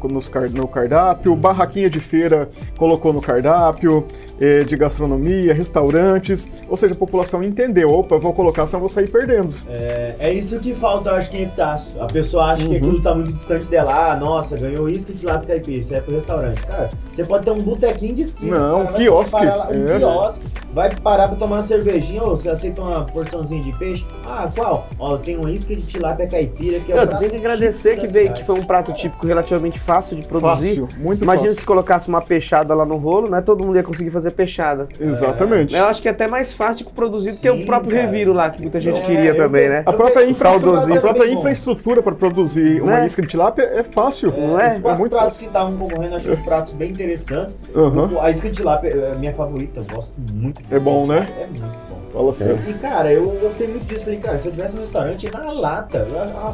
no 0.53 0.67
cardápio, 0.67 1.35
barraquinha 1.35 1.89
de 1.89 1.99
feira 1.99 2.49
colocou 2.77 3.11
no 3.11 3.21
cardápio, 3.21 4.07
eh, 4.39 4.63
de 4.63 4.77
gastronomia, 4.77 5.53
restaurantes, 5.53 6.63
ou 6.69 6.77
seja, 6.77 6.93
a 6.93 6.97
população 6.97 7.43
entendeu, 7.43 7.91
opa, 7.91 8.17
vou 8.17 8.33
colocar, 8.33 8.65
senão 8.67 8.79
vou 8.79 8.87
sair 8.87 9.09
perdendo. 9.09 9.53
É, 9.67 10.15
é 10.19 10.33
isso 10.33 10.57
que 10.59 10.73
falta, 10.73 11.11
acho 11.11 11.29
que 11.29 11.37
em 11.37 11.43
Epitácio. 11.43 12.01
A 12.01 12.05
pessoa 12.05 12.45
acha 12.45 12.63
uhum. 12.63 12.69
que 12.69 12.77
aquilo 12.77 12.93
está 12.93 13.13
muito 13.13 13.33
distante 13.33 13.65
dela, 13.65 14.11
ah, 14.11 14.15
nossa, 14.15 14.57
ganhou 14.57 14.87
isso 14.87 15.13
de 15.13 15.25
lá 15.25 15.39
caipira, 15.39 15.81
isso 15.81 15.93
é 15.93 15.99
pro 15.99 16.15
restaurante. 16.15 16.61
Cara, 16.65 16.89
você 17.13 17.25
pode 17.25 17.43
ter 17.43 17.51
um 17.51 17.57
botequinho 17.57 18.15
de 18.15 18.21
esquina. 18.21 18.57
Não, 18.57 18.83
um 18.83 18.87
quiosque. 18.87 19.45
Lá, 19.45 19.67
um 19.69 19.87
é. 19.87 19.97
quiosque. 19.97 20.45
Vai 20.73 20.95
parar 20.95 21.27
pra 21.27 21.35
tomar 21.35 21.57
uma 21.57 21.63
cervejinha, 21.63 22.23
ou 22.23 22.37
você 22.37 22.47
aceita 22.47 22.81
uma 22.81 23.03
porçãozinha 23.03 23.61
de 23.61 23.77
peixe? 23.77 24.05
Ah, 24.25 24.49
qual? 24.55 24.87
Ó, 24.99 25.08
tem 25.17 25.37
uma 25.37 25.51
isca 25.51 25.75
de 25.75 25.81
tilápia 25.81 26.27
caipira 26.27 26.79
que 26.79 26.91
é 26.91 27.01
o 27.01 27.07
Tem 27.07 27.29
que 27.29 27.37
agradecer 27.37 27.97
que 27.97 28.07
veio, 28.07 28.33
que 28.33 28.43
foi 28.43 28.55
um 28.55 28.63
prato 28.63 28.91
típico 28.93 29.25
relativamente 29.25 29.79
fácil 29.79 30.15
de 30.15 30.27
produzir. 30.27 30.81
Fácil, 30.81 31.01
muito 31.01 31.23
Imagina 31.23 31.47
fácil. 31.47 31.59
se 31.59 31.65
colocasse 31.65 32.07
uma 32.07 32.21
peixada 32.21 32.73
lá 32.73 32.85
no 32.85 32.97
rolo, 32.97 33.29
né? 33.29 33.41
Todo 33.41 33.63
mundo 33.63 33.75
ia 33.75 33.83
conseguir 33.83 34.11
fazer 34.11 34.31
peixada. 34.31 34.87
Exatamente. 34.99 35.75
É. 35.75 35.79
Eu 35.79 35.85
acho 35.85 36.01
que 36.01 36.07
é 36.07 36.11
até 36.11 36.27
mais 36.27 36.51
fácil 36.53 36.85
de 36.85 36.93
produzir 36.93 37.31
do 37.31 37.37
que 37.37 37.49
o 37.49 37.65
próprio 37.65 37.91
cara. 37.91 38.05
reviro 38.05 38.33
lá, 38.33 38.49
que 38.49 38.61
muita 38.61 38.79
gente 38.79 38.99
é, 38.99 39.03
queria 39.03 39.35
também, 39.35 39.69
né? 39.69 39.83
A 39.85 39.93
própria, 39.93 40.27
infraestrutura, 40.27 40.97
a 40.97 41.01
própria 41.01 41.31
infraestrutura 41.31 42.03
para 42.03 42.15
produzir 42.15 42.81
uma 42.81 42.99
né? 42.99 43.05
isca 43.05 43.21
de 43.21 43.27
tilápia 43.27 43.63
é 43.63 43.83
fácil. 43.83 44.33
É, 44.35 44.47
não 44.47 44.59
é? 44.59 44.77
Os 44.77 44.85
é 44.85 44.95
muito 44.95 45.11
pratos 45.11 45.35
fácil. 45.35 45.39
que 45.39 45.45
estavam 45.47 45.77
concorrendo, 45.77 46.15
achei 46.15 46.31
os 46.31 46.39
pratos 46.39 46.71
bem 46.71 46.91
interessantes. 46.91 47.57
Uhum. 47.73 48.21
A 48.21 48.31
isca 48.31 48.49
de 48.49 48.55
tilápia 48.55 48.89
é 48.89 49.15
minha 49.15 49.33
favorita, 49.33 49.79
eu 49.79 49.95
gosto 49.95 50.13
muito. 50.33 50.61
É 50.73 50.79
bom, 50.79 51.05
né? 51.05 51.27
É 51.39 51.47
muito 51.47 51.61
bom. 51.61 51.99
Fala 52.11 52.33
sério. 52.33 52.59
E 52.67 52.73
cara, 52.73 53.11
eu 53.11 53.25
gostei 53.41 53.67
muito 53.67 53.85
disso. 53.85 54.03
Falei, 54.03 54.19
cara, 54.19 54.39
se 54.39 54.47
eu 54.47 54.51
tivesse 54.51 54.75
um 54.75 54.79
restaurante 54.79 55.31
na 55.31 55.51
lata, 55.51 56.07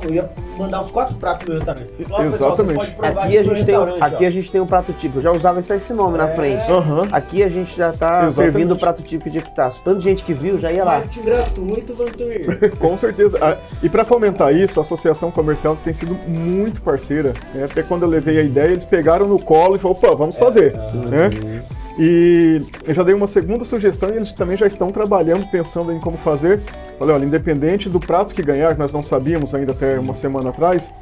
eu 0.03 0.13
ia 0.13 0.29
mandar 0.57 0.81
uns 0.81 0.91
quatro 0.91 1.15
pratos 1.15 1.47
no 1.47 1.53
meu 1.53 1.63
restaurante. 1.63 1.93
Exatamente. 1.99 2.79
Pessoal, 2.79 3.17
aqui 3.17 3.37
a, 3.37 3.43
gente 3.43 3.65
tem, 3.65 3.75
aqui 4.01 4.25
a 4.25 4.29
gente 4.29 4.51
tem 4.51 4.61
um 4.61 4.65
prato 4.65 4.93
típico. 4.93 5.19
Eu 5.19 5.23
já 5.23 5.31
usava 5.31 5.59
esse, 5.59 5.73
esse 5.73 5.93
nome 5.93 6.15
é. 6.15 6.17
na 6.17 6.27
frente. 6.27 6.69
Uhum. 6.69 7.07
Aqui 7.11 7.43
a 7.43 7.49
gente 7.49 7.75
já 7.75 7.91
tá 7.91 8.25
Exatamente. 8.25 8.33
servindo 8.33 8.71
o 8.73 8.77
prato 8.77 9.01
típico 9.01 9.29
de 9.29 9.39
Epitácio. 9.39 9.83
Tanta 9.83 9.99
gente 9.99 10.23
que 10.23 10.33
viu, 10.33 10.57
já 10.57 10.71
ia 10.71 10.83
lá. 10.83 10.97
Marketing 10.97 11.21
gratuito, 11.23 11.93
Vantuir. 11.93 12.77
Com 12.77 12.97
certeza. 12.97 13.37
Ah, 13.41 13.57
e 13.81 13.89
para 13.89 14.03
fomentar 14.03 14.53
isso, 14.53 14.79
a 14.79 14.83
Associação 14.83 15.31
Comercial 15.31 15.75
tem 15.75 15.93
sido 15.93 16.15
muito 16.27 16.81
parceira. 16.81 17.33
Né? 17.53 17.65
Até 17.65 17.83
quando 17.83 18.03
eu 18.03 18.09
levei 18.09 18.39
a 18.39 18.43
ideia, 18.43 18.71
eles 18.71 18.85
pegaram 18.85 19.27
no 19.27 19.39
colo 19.39 19.75
e 19.75 19.79
falaram, 19.79 19.99
opa, 19.99 20.15
vamos 20.15 20.37
fazer. 20.37 20.75
É. 20.75 21.09
Né? 21.09 21.54
E 21.97 22.61
eu 22.85 22.93
já 22.93 23.03
dei 23.03 23.15
uma 23.15 23.27
segunda 23.27 23.63
sugestão 23.63 24.09
e 24.09 24.15
eles 24.17 24.31
também 24.31 24.57
já 24.57 24.67
estão 24.67 24.91
trabalhando, 24.91 25.47
pensando 25.47 25.91
em 25.91 25.99
como 25.99 26.17
fazer. 26.17 26.61
Falei, 26.99 27.15
olha, 27.15 27.25
independente 27.25 27.89
do 27.89 27.99
prato 27.99 28.33
que 28.33 28.43
ganhar, 28.43 28.73
que 28.73 28.79
nós 28.79 28.91
não 28.91 29.01
sabíamos 29.01 29.55
ainda 29.55 29.71
até 29.71 29.97
uma 29.97 30.13
semana 30.13 30.49
atrás, 30.49 30.93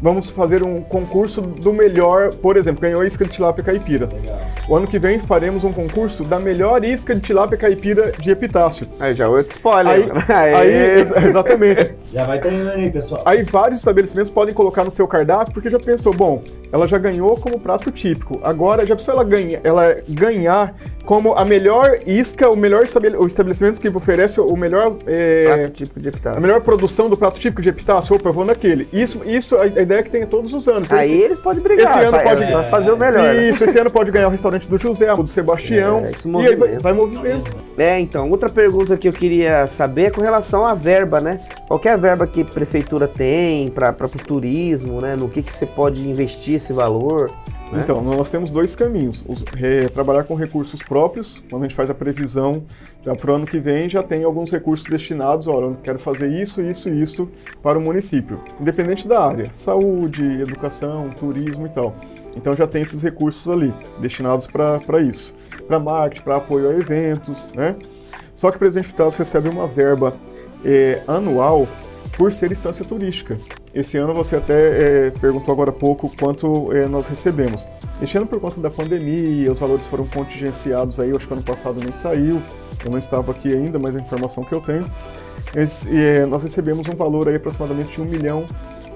vamos 0.00 0.30
fazer 0.30 0.62
um 0.62 0.80
concurso 0.80 1.40
do 1.40 1.72
melhor, 1.72 2.34
por 2.34 2.56
exemplo, 2.56 2.80
ganhou 2.80 3.00
a 3.00 3.06
isca 3.06 3.24
de 3.24 3.30
tilápia 3.30 3.64
caipira. 3.64 4.06
Legal. 4.06 4.40
O 4.68 4.76
ano 4.76 4.86
que 4.86 4.98
vem 4.98 5.18
faremos 5.18 5.64
um 5.64 5.72
concurso 5.72 6.22
da 6.22 6.38
melhor 6.38 6.84
isca 6.84 7.14
de 7.14 7.20
tilápia 7.20 7.58
caipira 7.58 8.12
de 8.12 8.30
Epitácio. 8.30 8.86
Aí 9.00 9.14
já 9.14 9.28
outro 9.28 9.50
spoiler. 9.50 10.12
Aí, 10.28 10.54
aí 10.54 11.00
exatamente. 11.26 11.94
Já 12.12 12.24
vai 12.24 12.40
terminando 12.40 12.76
aí, 12.76 12.90
pessoal. 12.90 13.20
Aí 13.24 13.42
vários 13.42 13.78
estabelecimentos 13.78 14.30
podem 14.30 14.54
colocar 14.54 14.84
no 14.84 14.90
seu 14.90 15.08
cardápio, 15.08 15.52
porque 15.52 15.68
já 15.68 15.78
pensou, 15.78 16.14
bom, 16.14 16.42
ela 16.72 16.86
já 16.86 16.98
ganhou 16.98 17.36
como 17.36 17.58
prato 17.58 17.90
típico. 17.90 18.38
Agora, 18.42 18.86
já 18.86 18.94
pensou 18.94 19.14
ela, 19.14 19.24
ganha, 19.24 19.60
ela 19.64 19.96
ganhar 20.08 20.74
como 21.04 21.34
a 21.34 21.44
melhor 21.44 21.98
isca, 22.06 22.48
o 22.48 22.56
melhor 22.56 22.84
o 23.18 23.26
estabelecimento 23.26 23.80
que 23.80 23.88
oferece 23.88 24.40
o 24.40 24.56
melhor... 24.56 24.96
É, 25.06 25.44
prato 25.44 25.70
típico 25.72 26.00
de 26.00 26.08
Epitácio. 26.08 26.38
A 26.38 26.40
melhor 26.40 26.60
produção 26.60 27.10
do 27.10 27.16
prato 27.16 27.40
típico 27.40 27.60
de 27.60 27.68
Epitácio. 27.68 28.14
Opa, 28.14 28.28
eu 28.28 28.32
vou 28.32 28.44
naquele. 28.44 28.88
Isso, 28.92 29.20
isso 29.24 29.56
a 29.80 29.82
ideia 29.82 30.00
é 30.00 30.02
que 30.02 30.10
tem 30.10 30.26
todos 30.26 30.52
os 30.52 30.68
anos. 30.68 30.90
Aí 30.92 31.12
esse, 31.12 31.24
eles 31.24 31.38
podem 31.38 31.62
brigar. 31.62 31.84
Esse 31.84 32.04
ano 32.04 32.18
pode 32.18 32.70
fazer 32.70 32.92
o 32.92 32.96
melhor. 32.96 33.34
Né? 33.34 33.48
Isso, 33.48 33.64
esse 33.64 33.78
ano 33.78 33.90
pode 33.90 34.10
ganhar 34.10 34.28
o 34.28 34.30
restaurante 34.30 34.68
do 34.68 34.78
José, 34.78 35.12
o 35.12 35.22
do 35.22 35.28
Sebastião. 35.28 36.04
É, 36.04 36.12
e 36.42 36.46
aí 36.46 36.56
vai, 36.56 36.78
vai 36.78 36.92
movimento. 36.92 37.54
É, 37.76 37.98
então, 37.98 38.30
outra 38.30 38.48
pergunta 38.48 38.96
que 38.96 39.08
eu 39.08 39.12
queria 39.12 39.66
saber 39.66 40.04
é 40.04 40.10
com 40.10 40.20
relação 40.20 40.64
à 40.64 40.74
verba, 40.74 41.20
né? 41.20 41.40
Qual 41.66 41.80
é 41.84 41.96
verba 41.96 42.26
que 42.26 42.42
a 42.42 42.44
prefeitura 42.44 43.08
tem 43.08 43.70
para 43.70 43.94
o 44.04 44.08
turismo, 44.08 45.00
né? 45.00 45.16
No 45.16 45.28
que, 45.28 45.42
que 45.42 45.52
você 45.52 45.66
pode 45.66 46.08
investir 46.08 46.54
esse 46.54 46.72
valor? 46.72 47.30
Né? 47.72 47.80
Então, 47.82 48.02
nós 48.02 48.30
temos 48.30 48.50
dois 48.50 48.74
caminhos. 48.74 49.24
Os, 49.28 49.42
re, 49.42 49.88
trabalhar 49.88 50.24
com 50.24 50.34
recursos 50.34 50.82
próprios, 50.82 51.42
quando 51.48 51.62
a 51.62 51.68
gente 51.68 51.76
faz 51.76 51.88
a 51.88 51.94
previsão, 51.94 52.64
já 53.02 53.14
para 53.14 53.30
o 53.30 53.34
ano 53.34 53.46
que 53.46 53.58
vem 53.58 53.88
já 53.88 54.02
tem 54.02 54.24
alguns 54.24 54.50
recursos 54.50 54.86
destinados, 54.88 55.46
olha, 55.46 55.66
eu 55.66 55.76
quero 55.82 55.98
fazer 55.98 56.28
isso, 56.28 56.60
isso 56.60 56.88
e 56.88 57.00
isso 57.00 57.28
para 57.62 57.78
o 57.78 57.80
município, 57.80 58.40
independente 58.60 59.06
da 59.06 59.24
área, 59.24 59.48
saúde, 59.52 60.24
educação, 60.24 61.10
turismo 61.10 61.66
e 61.66 61.68
tal. 61.70 61.94
Então 62.36 62.54
já 62.54 62.66
tem 62.66 62.82
esses 62.82 63.02
recursos 63.02 63.48
ali, 63.48 63.74
destinados 64.00 64.46
para 64.46 65.00
isso. 65.00 65.34
Para 65.66 65.78
marketing, 65.78 66.22
para 66.22 66.36
apoio 66.36 66.70
a 66.70 66.74
eventos, 66.74 67.50
né? 67.54 67.76
Só 68.34 68.50
que 68.50 68.56
o 68.56 68.58
presidente 68.58 68.88
Pitas 68.88 69.16
recebe 69.16 69.48
uma 69.48 69.66
verba 69.66 70.14
é, 70.64 71.02
anual 71.06 71.66
por 72.20 72.30
ser 72.30 72.52
instância 72.52 72.84
turística. 72.84 73.38
Esse 73.72 73.96
ano 73.96 74.12
você 74.12 74.36
até 74.36 75.06
é, 75.06 75.10
perguntou 75.10 75.54
agora 75.54 75.70
há 75.70 75.72
pouco 75.72 76.12
quanto 76.20 76.70
é, 76.70 76.84
nós 76.84 77.06
recebemos. 77.06 77.66
Este 78.02 78.18
ano, 78.18 78.26
por 78.26 78.38
conta 78.38 78.60
da 78.60 78.70
pandemia, 78.70 79.50
os 79.50 79.58
valores 79.58 79.86
foram 79.86 80.06
contingenciados 80.06 81.00
aí, 81.00 81.16
acho 81.16 81.26
que 81.26 81.32
ano 81.32 81.42
passado 81.42 81.80
nem 81.82 81.94
saiu, 81.94 82.42
eu 82.84 82.90
não 82.90 82.98
estava 82.98 83.32
aqui 83.32 83.50
ainda, 83.50 83.78
mas 83.78 83.96
a 83.96 84.00
informação 84.00 84.44
que 84.44 84.52
eu 84.52 84.60
tenho. 84.60 84.84
Esse, 85.54 85.88
é, 85.98 86.26
nós 86.26 86.42
recebemos 86.42 86.86
um 86.88 86.94
valor 86.94 87.26
aí 87.26 87.36
aproximadamente 87.36 87.92
de 87.92 88.02
1 88.02 88.04
milhão 88.04 88.44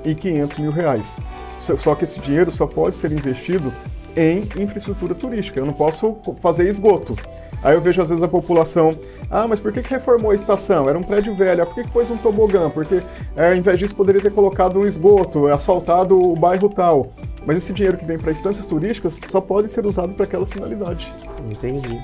e 0.05 0.14
500 0.14 0.59
mil 0.59 0.70
reais. 0.70 1.16
Só 1.59 1.95
que 1.95 2.05
esse 2.05 2.20
dinheiro 2.20 2.51
só 2.51 2.66
pode 2.66 2.95
ser 2.95 3.11
investido 3.11 3.72
em 4.16 4.48
infraestrutura 4.56 5.14
turística. 5.14 5.58
Eu 5.58 5.66
não 5.66 5.72
posso 5.72 6.16
fazer 6.40 6.68
esgoto. 6.68 7.16
Aí 7.62 7.74
eu 7.74 7.80
vejo 7.80 8.02
às 8.02 8.10
vezes 8.10 8.22
a 8.22 8.28
população, 8.28 8.90
ah, 9.30 9.48
mas 9.48 9.58
por 9.58 9.72
que, 9.72 9.82
que 9.82 9.88
reformou 9.88 10.32
a 10.32 10.34
estação? 10.34 10.86
Era 10.86 10.98
um 10.98 11.02
prédio 11.02 11.34
velho, 11.34 11.62
ah, 11.62 11.66
por 11.66 11.74
que, 11.76 11.82
que 11.82 11.90
pôs 11.90 12.10
um 12.10 12.16
tobogã? 12.16 12.68
Porque 12.68 13.02
é, 13.34 13.48
ao 13.48 13.56
invés 13.56 13.78
disso 13.78 13.96
poderia 13.96 14.20
ter 14.20 14.30
colocado 14.30 14.80
um 14.80 14.84
esgoto, 14.84 15.46
asfaltado 15.46 16.20
o 16.20 16.36
bairro 16.36 16.68
tal. 16.68 17.12
Mas 17.46 17.56
esse 17.56 17.72
dinheiro 17.72 17.96
que 17.96 18.04
vem 18.04 18.18
para 18.18 18.32
instâncias 18.32 18.66
turísticas 18.66 19.18
só 19.26 19.40
pode 19.40 19.70
ser 19.70 19.86
usado 19.86 20.14
para 20.14 20.24
aquela 20.24 20.44
finalidade. 20.44 21.10
Entendi. 21.50 21.98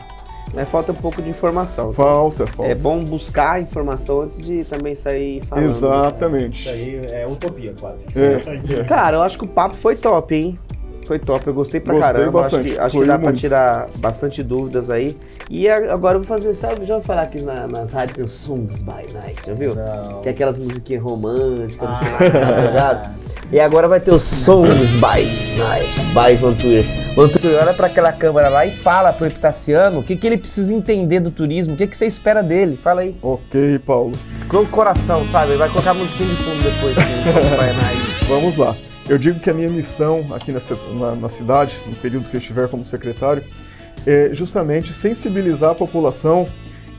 Mas 0.55 0.69
falta 0.69 0.93
um 0.93 0.97
pouco 0.97 1.23
de 1.23 1.29
informação. 1.29 1.93
Falta, 1.93 2.47
falta. 2.47 2.73
É 2.73 2.75
bom 2.75 3.05
buscar 3.05 3.61
informação 3.61 4.23
antes 4.23 4.39
de 4.39 4.65
também 4.65 4.95
sair 4.95 5.45
falando. 5.45 5.67
Exatamente. 5.67 6.61
Isso 6.61 6.71
aí 6.71 7.07
é 7.13 7.27
utopia, 7.27 7.75
quase. 7.79 8.07
É. 8.17 8.83
Cara, 8.89 9.19
eu 9.19 9.23
acho 9.23 9.39
que 9.39 9.45
o 9.45 9.49
papo 9.49 9.77
foi 9.77 9.95
top, 9.95 10.35
hein? 10.35 10.59
Foi 11.11 11.19
top, 11.19 11.45
eu 11.49 11.53
gostei 11.55 11.81
pra 11.81 11.93
Gostei 11.93 12.13
caramba. 12.13 12.31
bastante, 12.41 12.69
Acho 12.69 12.75
que, 12.75 12.79
acho 12.79 13.01
que 13.01 13.05
dá 13.05 13.19
pra 13.19 13.29
muito. 13.31 13.41
tirar 13.41 13.89
bastante 13.97 14.45
dúvidas 14.45 14.91
aí. 14.91 15.17
E 15.51 15.69
agora 15.69 16.15
eu 16.19 16.21
vou 16.23 16.29
fazer, 16.29 16.55
sabe, 16.55 16.87
já 16.87 16.95
vou 16.95 17.03
falar 17.03 17.23
aqui 17.23 17.43
na- 17.43 17.67
nas 17.67 17.91
rádios 17.93 18.15
tem 18.15 18.25
o 18.25 18.29
Songs 18.29 18.81
by 18.83 19.13
Night, 19.13 19.41
já 19.45 19.53
viu? 19.53 19.75
Não. 19.75 20.21
Que 20.21 20.29
é 20.29 20.31
aquelas 20.31 20.57
musiquinhas 20.57 21.03
românticas, 21.03 21.89
Ah. 21.91 21.99
tá 22.31 22.67
ligado? 22.69 23.11
E 23.51 23.59
agora 23.59 23.89
vai 23.89 23.99
ter 23.99 24.13
o 24.13 24.21
Songs 24.21 24.95
by 24.95 25.27
Night, 25.59 25.99
by 26.15 26.37
Vantuir. 26.37 26.85
Vantuir 27.17 27.59
olha 27.61 27.75
pra 27.75 27.89
aquela 27.89 28.13
câmera 28.13 28.49
lá 28.49 28.65
e 28.65 28.71
fala 28.71 29.13
pro 29.13 29.27
Epitaciano 29.27 29.99
o 29.99 30.03
que, 30.05 30.15
que 30.15 30.25
ele 30.29 30.39
precisa 30.39 30.73
entender 30.73 31.19
do 31.19 31.33
turismo, 31.33 31.75
o 31.75 31.77
que, 31.77 31.89
que 31.89 31.97
você 31.97 32.07
espera 32.07 32.41
dele. 32.41 32.77
Fala 32.81 33.01
aí. 33.01 33.17
Ok, 33.21 33.81
Paulo. 33.81 34.13
Com 34.49 34.59
o 34.59 34.67
coração, 34.69 35.27
sabe? 35.27 35.57
Vai 35.57 35.69
colocar 35.71 35.93
musiquinha 35.93 36.29
de 36.29 36.37
fundo 36.37 36.63
depois, 36.63 36.95
sim, 36.95 37.33
Songs 37.33 37.51
by 37.51 37.83
Night. 37.83 38.25
Vamos 38.29 38.57
lá. 38.57 38.77
Eu 39.11 39.19
digo 39.19 39.41
que 39.41 39.51
a 39.51 39.53
minha 39.53 39.69
missão 39.69 40.25
aqui 40.33 40.53
na, 40.53 40.61
na- 40.95 41.17
na 41.17 41.29
cidade, 41.29 41.77
no 41.85 41.97
período 41.97 42.29
que 42.29 42.37
eu 42.37 42.39
estiver 42.39 42.69
como 42.69 42.85
secretário, 42.85 43.43
é 44.07 44.31
justamente 44.33 44.93
sensibilizar 44.93 45.71
a 45.73 45.75
população 45.75 46.47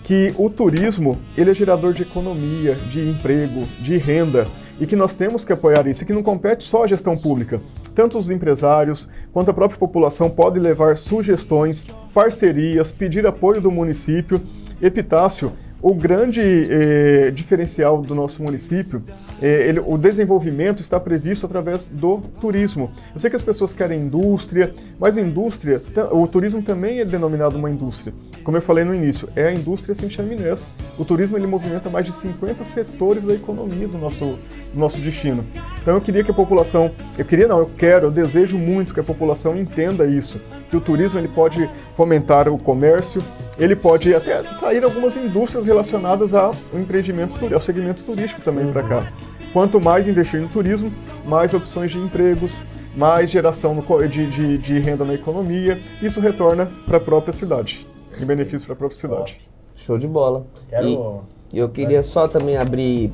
que 0.04 0.34
o 0.38 0.50
turismo 0.50 1.18
ele 1.38 1.52
é 1.52 1.54
gerador 1.54 1.94
de 1.94 2.02
economia, 2.02 2.76
de 2.76 3.10
emprego, 3.10 3.62
de 3.80 3.96
renda 3.96 4.46
e 4.78 4.86
que 4.86 4.96
nós 4.98 5.16
temos 5.16 5.46
que 5.46 5.54
apoiar 5.54 5.88
isso, 5.88 6.04
e 6.04 6.06
que 6.06 6.12
não 6.12 6.22
compete 6.22 6.66
só 6.66 6.84
a 6.84 6.88
gestão 6.88 7.16
pública. 7.16 7.62
Tanto 7.96 8.18
os 8.18 8.30
empresários 8.30 9.08
quanto 9.32 9.52
a 9.52 9.54
própria 9.54 9.80
população 9.80 10.30
podem 10.30 10.62
levar 10.62 10.98
sugestões, 10.98 11.88
parcerias, 12.14 12.92
pedir 12.92 13.26
apoio 13.26 13.62
do 13.62 13.72
município. 13.72 14.42
Epitácio, 14.82 15.54
o 15.82 15.94
grande 15.96 16.42
eh, 16.42 17.32
diferencial 17.32 18.02
do 18.02 18.14
nosso 18.14 18.44
município, 18.44 19.02
eh, 19.42 19.68
ele- 19.70 19.80
o 19.80 19.98
desenvolvimento 19.98 20.80
está 20.82 21.00
previsto 21.00 21.46
através 21.46 21.88
do 21.88 22.20
turismo. 22.40 22.92
Eu 23.14 23.20
sei 23.20 23.30
que 23.30 23.36
as 23.36 23.42
pessoas 23.42 23.74
querem 23.74 24.00
indústria, 24.02 24.74
mas 25.00 25.18
indústria, 25.18 25.82
o 26.12 26.28
turismo 26.28 26.62
também 26.62 27.00
é 27.00 27.06
denominado 27.06 27.58
uma 27.58 27.70
indústria. 27.70 28.14
Como 28.44 28.58
eu 28.58 28.62
falei 28.62 28.84
no 28.84 28.94
início, 28.94 29.28
é 29.36 29.48
a 29.48 29.54
indústria 29.54 29.96
sem 29.96 30.10
chaminés. 30.10 30.72
O 31.00 31.06
turismo 31.06 31.38
ele 31.38 31.48
movimenta 31.48 31.90
mais 31.90 32.06
de 32.06 32.12
50 32.14 32.64
setores 32.64 33.26
da 33.26 33.34
economia 33.34 33.88
do 33.88 33.98
nosso, 33.98 34.38
do 34.74 34.80
nosso 34.80 35.00
destino. 35.00 35.46
Então 35.82 35.96
eu 35.96 36.02
queria 36.02 36.24
que 36.24 36.30
a 36.32 36.34
população, 36.34 36.92
eu 37.18 37.26
queria 37.26 37.48
não, 37.48 37.58
eu 37.60 37.70
quero, 37.78 38.08
eu 38.08 38.12
desejo 38.12 38.58
muito 38.58 38.94
que 38.94 39.00
a 39.00 39.04
população 39.04 39.58
entenda 39.58 40.06
isso, 40.06 40.40
que 40.70 40.78
o 40.78 40.82
turismo 40.82 41.20
ele 41.20 41.28
pode 41.28 41.68
fomentar 41.94 42.48
o 42.48 42.58
comércio, 42.58 43.22
ele 43.64 43.76
pode 43.76 44.14
até 44.14 44.40
atrair 44.40 44.84
algumas 44.84 45.16
indústrias 45.16 45.66
relacionadas 45.66 46.34
ao 46.34 46.54
empreendimento, 46.74 47.38
ao 47.54 47.60
segmento 47.60 48.04
turístico 48.04 48.42
também 48.42 48.72
para 48.72 48.84
cá. 48.84 49.14
Quanto 49.54 49.80
mais 49.82 50.08
investir 50.08 50.40
no 50.42 50.48
turismo, 50.48 50.92
mais 51.26 51.54
opções 51.54 51.92
de 51.92 51.98
empregos, 52.00 52.64
mais 52.96 53.30
geração 53.30 53.76
no 53.76 54.08
de, 54.08 54.26
de- 54.28 54.58
de 54.58 54.80
renda 54.80 55.04
na 55.06 55.14
economia, 55.14 55.80
isso 56.02 56.20
retorna 56.22 56.72
para 56.86 56.98
a 56.98 57.00
própria 57.02 57.34
cidade, 57.34 57.86
em 58.20 58.26
benefício 58.26 58.66
para 58.66 58.74
a 58.74 58.78
própria 58.78 58.98
cidade. 58.98 59.40
Show 59.76 59.98
de 59.98 60.08
bola. 60.08 60.46
Quero. 60.70 61.22
E 61.52 61.58
eu 61.60 61.68
queria 61.70 62.02
só 62.02 62.28
também 62.30 62.56
abrir, 62.58 63.12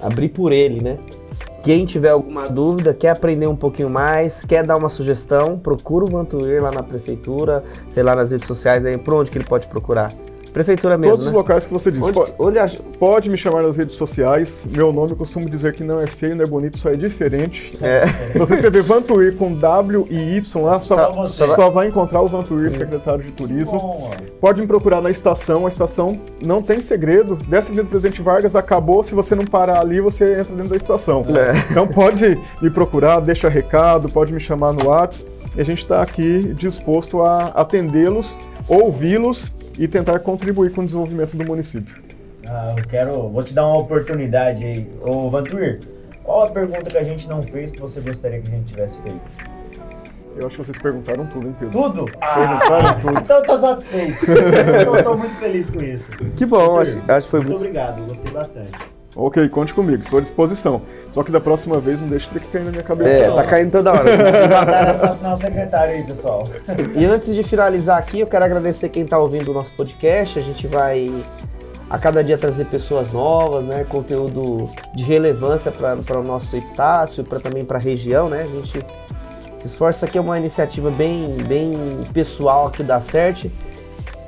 abrir 0.00 0.28
por 0.28 0.52
ele, 0.52 0.82
né? 0.82 0.98
Quem 1.64 1.86
tiver 1.86 2.10
alguma 2.10 2.44
dúvida, 2.44 2.92
quer 2.92 3.08
aprender 3.08 3.46
um 3.46 3.56
pouquinho 3.56 3.88
mais, 3.88 4.44
quer 4.44 4.62
dar 4.62 4.76
uma 4.76 4.90
sugestão, 4.90 5.58
procura 5.58 6.04
o 6.04 6.10
Vantuir 6.10 6.62
lá 6.62 6.70
na 6.70 6.82
prefeitura, 6.82 7.64
sei 7.88 8.02
lá, 8.02 8.14
nas 8.14 8.32
redes 8.32 8.46
sociais 8.46 8.84
aí, 8.84 8.98
por 8.98 9.14
onde 9.14 9.30
que 9.30 9.38
ele 9.38 9.46
pode 9.46 9.66
procurar? 9.66 10.12
Prefeitura 10.54 10.96
mesmo, 10.96 11.12
Todos 11.12 11.26
os 11.26 11.32
né? 11.32 11.38
locais 11.38 11.66
que 11.66 11.72
você 11.72 11.90
diz. 11.90 12.02
Onde, 12.06 12.12
Po- 12.14 12.28
onde 12.38 12.58
acha- 12.60 12.78
Pode 12.98 13.28
me 13.28 13.36
chamar 13.36 13.62
nas 13.62 13.76
redes 13.76 13.96
sociais. 13.96 14.64
Meu 14.70 14.92
nome 14.92 15.10
eu 15.10 15.16
costumo 15.16 15.50
dizer 15.50 15.74
que 15.74 15.82
não 15.84 16.00
é 16.00 16.06
feio, 16.06 16.36
não 16.36 16.44
é 16.44 16.46
bonito, 16.46 16.78
só 16.78 16.90
é 16.90 16.96
diferente. 16.96 17.76
É. 17.82 18.06
Se 18.32 18.38
você 18.38 18.54
escrever 18.54 18.82
Vantuir 18.84 19.34
com 19.36 19.52
W 19.52 20.06
e 20.08 20.36
Y 20.36 20.62
lá, 20.64 20.78
só, 20.78 20.96
Só 20.96 21.12
você. 21.12 21.46
só 21.48 21.70
vai 21.70 21.88
encontrar 21.88 22.22
o 22.22 22.28
Vantuir, 22.28 22.72
secretário 22.72 23.24
de 23.24 23.32
turismo. 23.32 23.78
Bom. 23.78 24.10
Pode 24.40 24.60
me 24.60 24.66
procurar 24.66 25.00
na 25.02 25.10
estação, 25.10 25.66
a 25.66 25.68
estação 25.68 26.20
não 26.44 26.62
tem 26.62 26.80
segredo. 26.80 27.36
Desce 27.48 27.72
ali 27.72 27.82
do 27.82 27.88
Presidente 27.90 28.22
Vargas, 28.22 28.54
acabou. 28.54 29.02
Se 29.02 29.12
você 29.12 29.34
não 29.34 29.44
parar 29.44 29.80
ali, 29.80 30.00
você 30.00 30.38
entra 30.38 30.54
dentro 30.54 30.68
da 30.70 30.76
estação. 30.76 31.26
É. 31.36 31.72
Então 31.72 31.86
pode 31.88 32.40
me 32.62 32.70
procurar, 32.70 33.18
deixa 33.18 33.48
recado, 33.48 34.08
pode 34.08 34.32
me 34.32 34.38
chamar 34.38 34.72
no 34.72 34.86
Whats. 34.88 35.26
E 35.56 35.60
a 35.60 35.64
gente 35.64 35.82
está 35.82 36.00
aqui 36.00 36.54
disposto 36.54 37.20
a 37.22 37.46
atendê-los, 37.48 38.38
ouvi-los 38.68 39.52
e 39.78 39.88
tentar 39.88 40.18
contribuir 40.20 40.72
com 40.72 40.82
o 40.82 40.84
desenvolvimento 40.84 41.36
do 41.36 41.44
município. 41.44 42.02
Ah, 42.46 42.74
eu 42.76 42.86
quero. 42.86 43.28
Vou 43.28 43.42
te 43.42 43.54
dar 43.54 43.66
uma 43.66 43.78
oportunidade 43.78 44.62
aí. 44.64 44.90
Ô, 45.00 45.30
Vantuir, 45.30 45.80
qual 46.22 46.44
a 46.44 46.50
pergunta 46.50 46.90
que 46.90 46.98
a 46.98 47.04
gente 47.04 47.28
não 47.28 47.42
fez 47.42 47.72
que 47.72 47.80
você 47.80 48.00
gostaria 48.00 48.40
que 48.40 48.48
a 48.48 48.50
gente 48.50 48.66
tivesse 48.66 48.98
feito? 49.00 49.54
Eu 50.36 50.46
acho 50.46 50.56
que 50.56 50.64
vocês 50.64 50.78
perguntaram 50.78 51.26
tudo, 51.26 51.46
hein, 51.46 51.56
Pedro? 51.58 51.80
Tudo? 51.80 52.04
Perguntaram 52.06 53.00
tudo. 53.00 53.18
Então 53.20 53.36
eu 53.38 53.44
tô 53.44 53.56
satisfeito. 53.56 54.26
eu 54.30 54.84
tô, 54.84 55.02
tô 55.10 55.16
muito 55.16 55.34
feliz 55.36 55.70
com 55.70 55.80
isso. 55.80 56.10
Que 56.36 56.44
bom, 56.44 56.78
acho, 56.78 57.00
acho 57.06 57.26
que 57.26 57.30
foi 57.30 57.40
muito 57.40 57.50
muito. 57.50 57.60
obrigado, 57.60 58.04
gostei 58.06 58.32
bastante. 58.32 58.72
Ok, 59.16 59.48
conte 59.48 59.72
comigo, 59.72 60.02
estou 60.02 60.18
à 60.18 60.22
disposição. 60.22 60.82
Só 61.12 61.22
que 61.22 61.30
da 61.30 61.40
próxima 61.40 61.78
vez 61.78 62.00
não 62.00 62.08
deixe 62.08 62.26
isso 62.26 62.34
daqui 62.34 62.48
cair 62.48 62.64
na 62.64 62.72
minha 62.72 62.82
cabeça. 62.82 63.10
É, 63.10 63.28
não. 63.28 63.36
tá 63.36 63.44
caindo 63.44 63.70
toda 63.70 63.92
hora. 63.92 64.10
Assassinar 64.90 65.34
o 65.34 65.40
secretário 65.40 65.94
aí, 65.94 66.02
pessoal. 66.02 66.44
E 66.96 67.04
antes 67.04 67.32
de 67.32 67.42
finalizar 67.42 67.98
aqui, 67.98 68.20
eu 68.20 68.26
quero 68.26 68.44
agradecer 68.44 68.88
quem 68.88 69.04
está 69.04 69.18
ouvindo 69.18 69.50
o 69.50 69.54
nosso 69.54 69.72
podcast. 69.74 70.38
A 70.38 70.42
gente 70.42 70.66
vai 70.66 71.12
a 71.88 71.98
cada 71.98 72.24
dia 72.24 72.36
trazer 72.36 72.64
pessoas 72.66 73.12
novas, 73.12 73.64
né? 73.64 73.84
Conteúdo 73.84 74.68
de 74.96 75.04
relevância 75.04 75.70
para 75.70 76.18
o 76.18 76.22
nosso 76.22 76.56
epitácio, 76.56 77.22
para 77.22 77.38
também 77.38 77.64
para 77.64 77.78
a 77.78 77.80
região, 77.80 78.28
né? 78.28 78.42
A 78.42 78.46
gente 78.46 78.84
se 79.60 79.66
esforça 79.66 80.06
aqui 80.06 80.18
é 80.18 80.20
uma 80.20 80.36
iniciativa 80.36 80.90
bem, 80.90 81.36
bem 81.46 81.72
pessoal 82.12 82.66
aqui 82.66 82.82
da 82.82 83.00
CERT. 83.00 83.46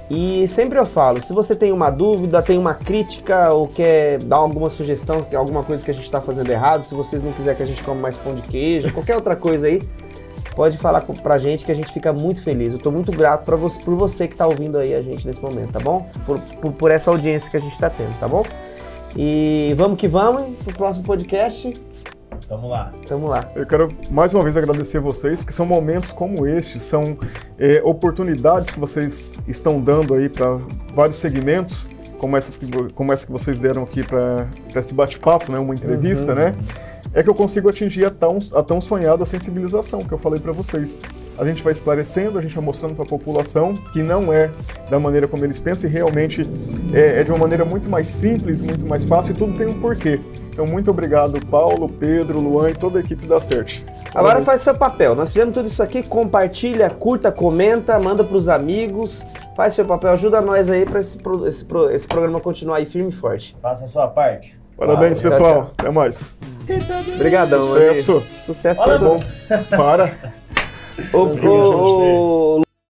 E 0.09 0.47
sempre 0.47 0.79
eu 0.79 0.87
falo, 0.87 1.21
se 1.21 1.33
você 1.33 1.57
tem 1.57 1.73
uma 1.73 1.91
dúvida, 1.91 2.41
tem 2.41 2.57
uma 2.57 2.75
crítica 2.75 3.53
ou 3.53 3.67
quer 3.67 4.23
dar 4.23 4.37
alguma 4.37 4.71
sugestão, 4.71 5.27
alguma 5.35 5.65
coisa 5.65 5.85
que 5.85 5.91
a 5.91 5.95
gente 5.95 6.05
está 6.05 6.21
fazendo 6.21 6.49
errado, 6.49 6.85
se 6.85 6.95
vocês 6.95 7.25
não 7.25 7.33
quiserem 7.33 7.57
que 7.57 7.63
a 7.65 7.67
gente 7.67 7.83
coma 7.83 8.01
mais 8.01 8.17
pão 8.17 8.35
de 8.35 8.43
queijo, 8.43 8.93
qualquer 8.93 9.17
outra 9.17 9.35
coisa 9.35 9.67
aí, 9.67 9.83
pode 10.55 10.79
falar 10.79 11.01
com, 11.01 11.13
pra 11.13 11.39
gente 11.39 11.65
que 11.65 11.73
a 11.73 11.75
gente 11.75 11.93
fica 11.93 12.13
muito 12.13 12.41
feliz. 12.41 12.73
Eu 12.73 12.79
tô 12.79 12.93
muito 12.93 13.11
grato 13.11 13.45
pra 13.45 13.57
você, 13.57 13.81
por 13.81 13.97
você 13.97 14.29
que 14.29 14.37
tá 14.37 14.47
ouvindo 14.47 14.79
aí 14.79 14.95
a 14.95 15.03
gente 15.03 15.27
nesse 15.27 15.41
momento, 15.43 15.73
tá 15.73 15.81
bom? 15.81 16.09
Por, 16.25 16.39
por, 16.39 16.73
por 16.73 16.91
essa 16.93 17.11
audiência 17.11 17.51
que 17.51 17.57
a 17.57 17.61
gente 17.61 17.77
tá 17.77 17.91
tendo, 17.91 18.17
tá 18.19 18.29
bom? 18.29 18.45
E 19.17 19.75
vamos 19.77 19.99
que 19.99 20.07
vamos, 20.07 20.57
pro 20.65 20.75
próximo 20.75 21.05
podcast. 21.05 21.73
Tamo 22.49 22.69
lá. 22.69 22.93
Tamo 23.07 23.27
lá. 23.27 23.51
Eu 23.55 23.67
quero 23.67 23.89
mais 24.11 24.33
uma 24.35 24.43
vez 24.43 24.57
agradecer 24.57 25.01
vocês, 25.01 25.43
porque 25.43 25.53
são 25.53 25.67
momentos 25.67 26.13
como 26.13 26.47
estes, 26.47 26.83
são 26.83 27.19
é, 27.59 27.81
oportunidades 27.85 28.71
que 28.71 28.79
vocês 28.79 29.41
estão 29.49 29.81
dando 29.81 30.15
aí 30.15 30.29
para 30.29 30.59
vários 30.95 31.19
segmentos, 31.19 31.89
como, 32.19 32.37
essas 32.37 32.57
que, 32.57 32.67
como 32.93 33.13
essa 33.13 33.27
que 33.27 33.33
vocês 33.33 33.61
deram 33.61 33.83
aqui 33.83 34.03
para 34.03 34.47
esse 34.75 34.95
bate-papo, 34.95 35.51
né, 35.51 35.59
uma 35.59 35.75
entrevista, 35.75 36.35
né? 36.35 36.55
É 37.17 37.23
que 37.23 37.31
eu 37.31 37.35
consigo 37.35 37.67
atingir 37.71 38.05
a 38.05 38.11
tão, 38.11 38.39
a 38.55 38.63
tão 38.63 38.79
sonhada 38.79 39.25
sensibilização 39.25 40.01
que 40.01 40.13
eu 40.13 40.19
falei 40.19 40.39
para 40.39 40.53
vocês. 40.53 40.99
A 41.39 41.47
gente 41.47 41.63
vai 41.63 41.73
esclarecendo, 41.73 42.39
a 42.39 42.43
gente 42.43 42.55
vai 42.55 42.63
mostrando 42.63 42.95
para 42.95 43.05
a 43.05 43.09
população 43.09 43.73
que 43.73 44.03
não 44.03 44.31
é 44.31 44.51
da 44.91 45.01
maneira 45.01 45.27
como 45.27 45.43
eles 45.43 45.59
pensam 45.59 45.89
e 45.89 45.93
realmente 45.93 46.43
é, 46.93 47.21
é 47.21 47.25
de 47.25 47.31
uma 47.31 47.39
maneira 47.39 47.65
muito 47.65 47.89
mais 47.89 48.07
simples, 48.07 48.61
muito 48.61 48.85
mais 48.85 49.03
fácil 49.05 49.33
e 49.33 49.35
tudo 49.35 49.57
tem 49.57 49.67
um 49.67 49.81
porquê. 49.81 50.21
Então, 50.53 50.67
muito 50.67 50.91
obrigado, 50.91 51.39
Paulo, 51.47 51.89
Pedro, 51.89 52.39
Luan 52.39 52.71
e 52.71 52.75
toda 52.75 52.99
a 52.99 53.01
equipe 53.01 53.27
da 53.27 53.41
CERT. 53.41 53.81
Agora 54.15 54.43
faz 54.43 54.61
seu 54.63 54.75
papel. 54.75 55.15
Nós 55.15 55.29
fizemos 55.31 55.53
tudo 55.55 55.67
isso 55.67 55.83
aqui, 55.83 56.03
compartilha, 56.03 56.89
curta, 56.91 57.33
comenta, 57.33 57.99
manda 57.99 58.25
pros 58.25 58.49
amigos, 58.49 59.25
faz 59.55 59.73
seu 59.75 59.85
papel, 59.85 60.11
ajuda 60.13 60.41
nós 60.41 60.69
aí 60.71 60.85
pra 60.87 61.01
esse, 61.01 61.19
pro- 61.19 61.47
esse, 61.47 61.65
pro- 61.65 61.91
esse 61.91 62.07
programa 62.07 62.41
continuar 62.41 62.77
aí 62.77 62.87
firme 62.87 63.11
e 63.11 63.13
forte. 63.13 63.55
Faça 63.61 63.85
a 63.85 63.89
sua 63.89 64.07
parte. 64.09 64.56
Parabéns, 64.77 65.21
Tchau, 65.21 65.31
pessoal. 65.31 65.55
tchau. 65.55 65.75
Até 65.79 65.91
mais. 65.91 66.35
Obrigadão, 67.15 67.63
Sucesso. 67.63 68.23
Sucesso 68.39 68.83
Olha, 68.83 68.99
pra 68.99 69.09
Bom, 69.09 69.21
para. 69.71 70.15
Ô, 71.13 71.19
ô, 71.19 72.57
ô, 72.59 72.66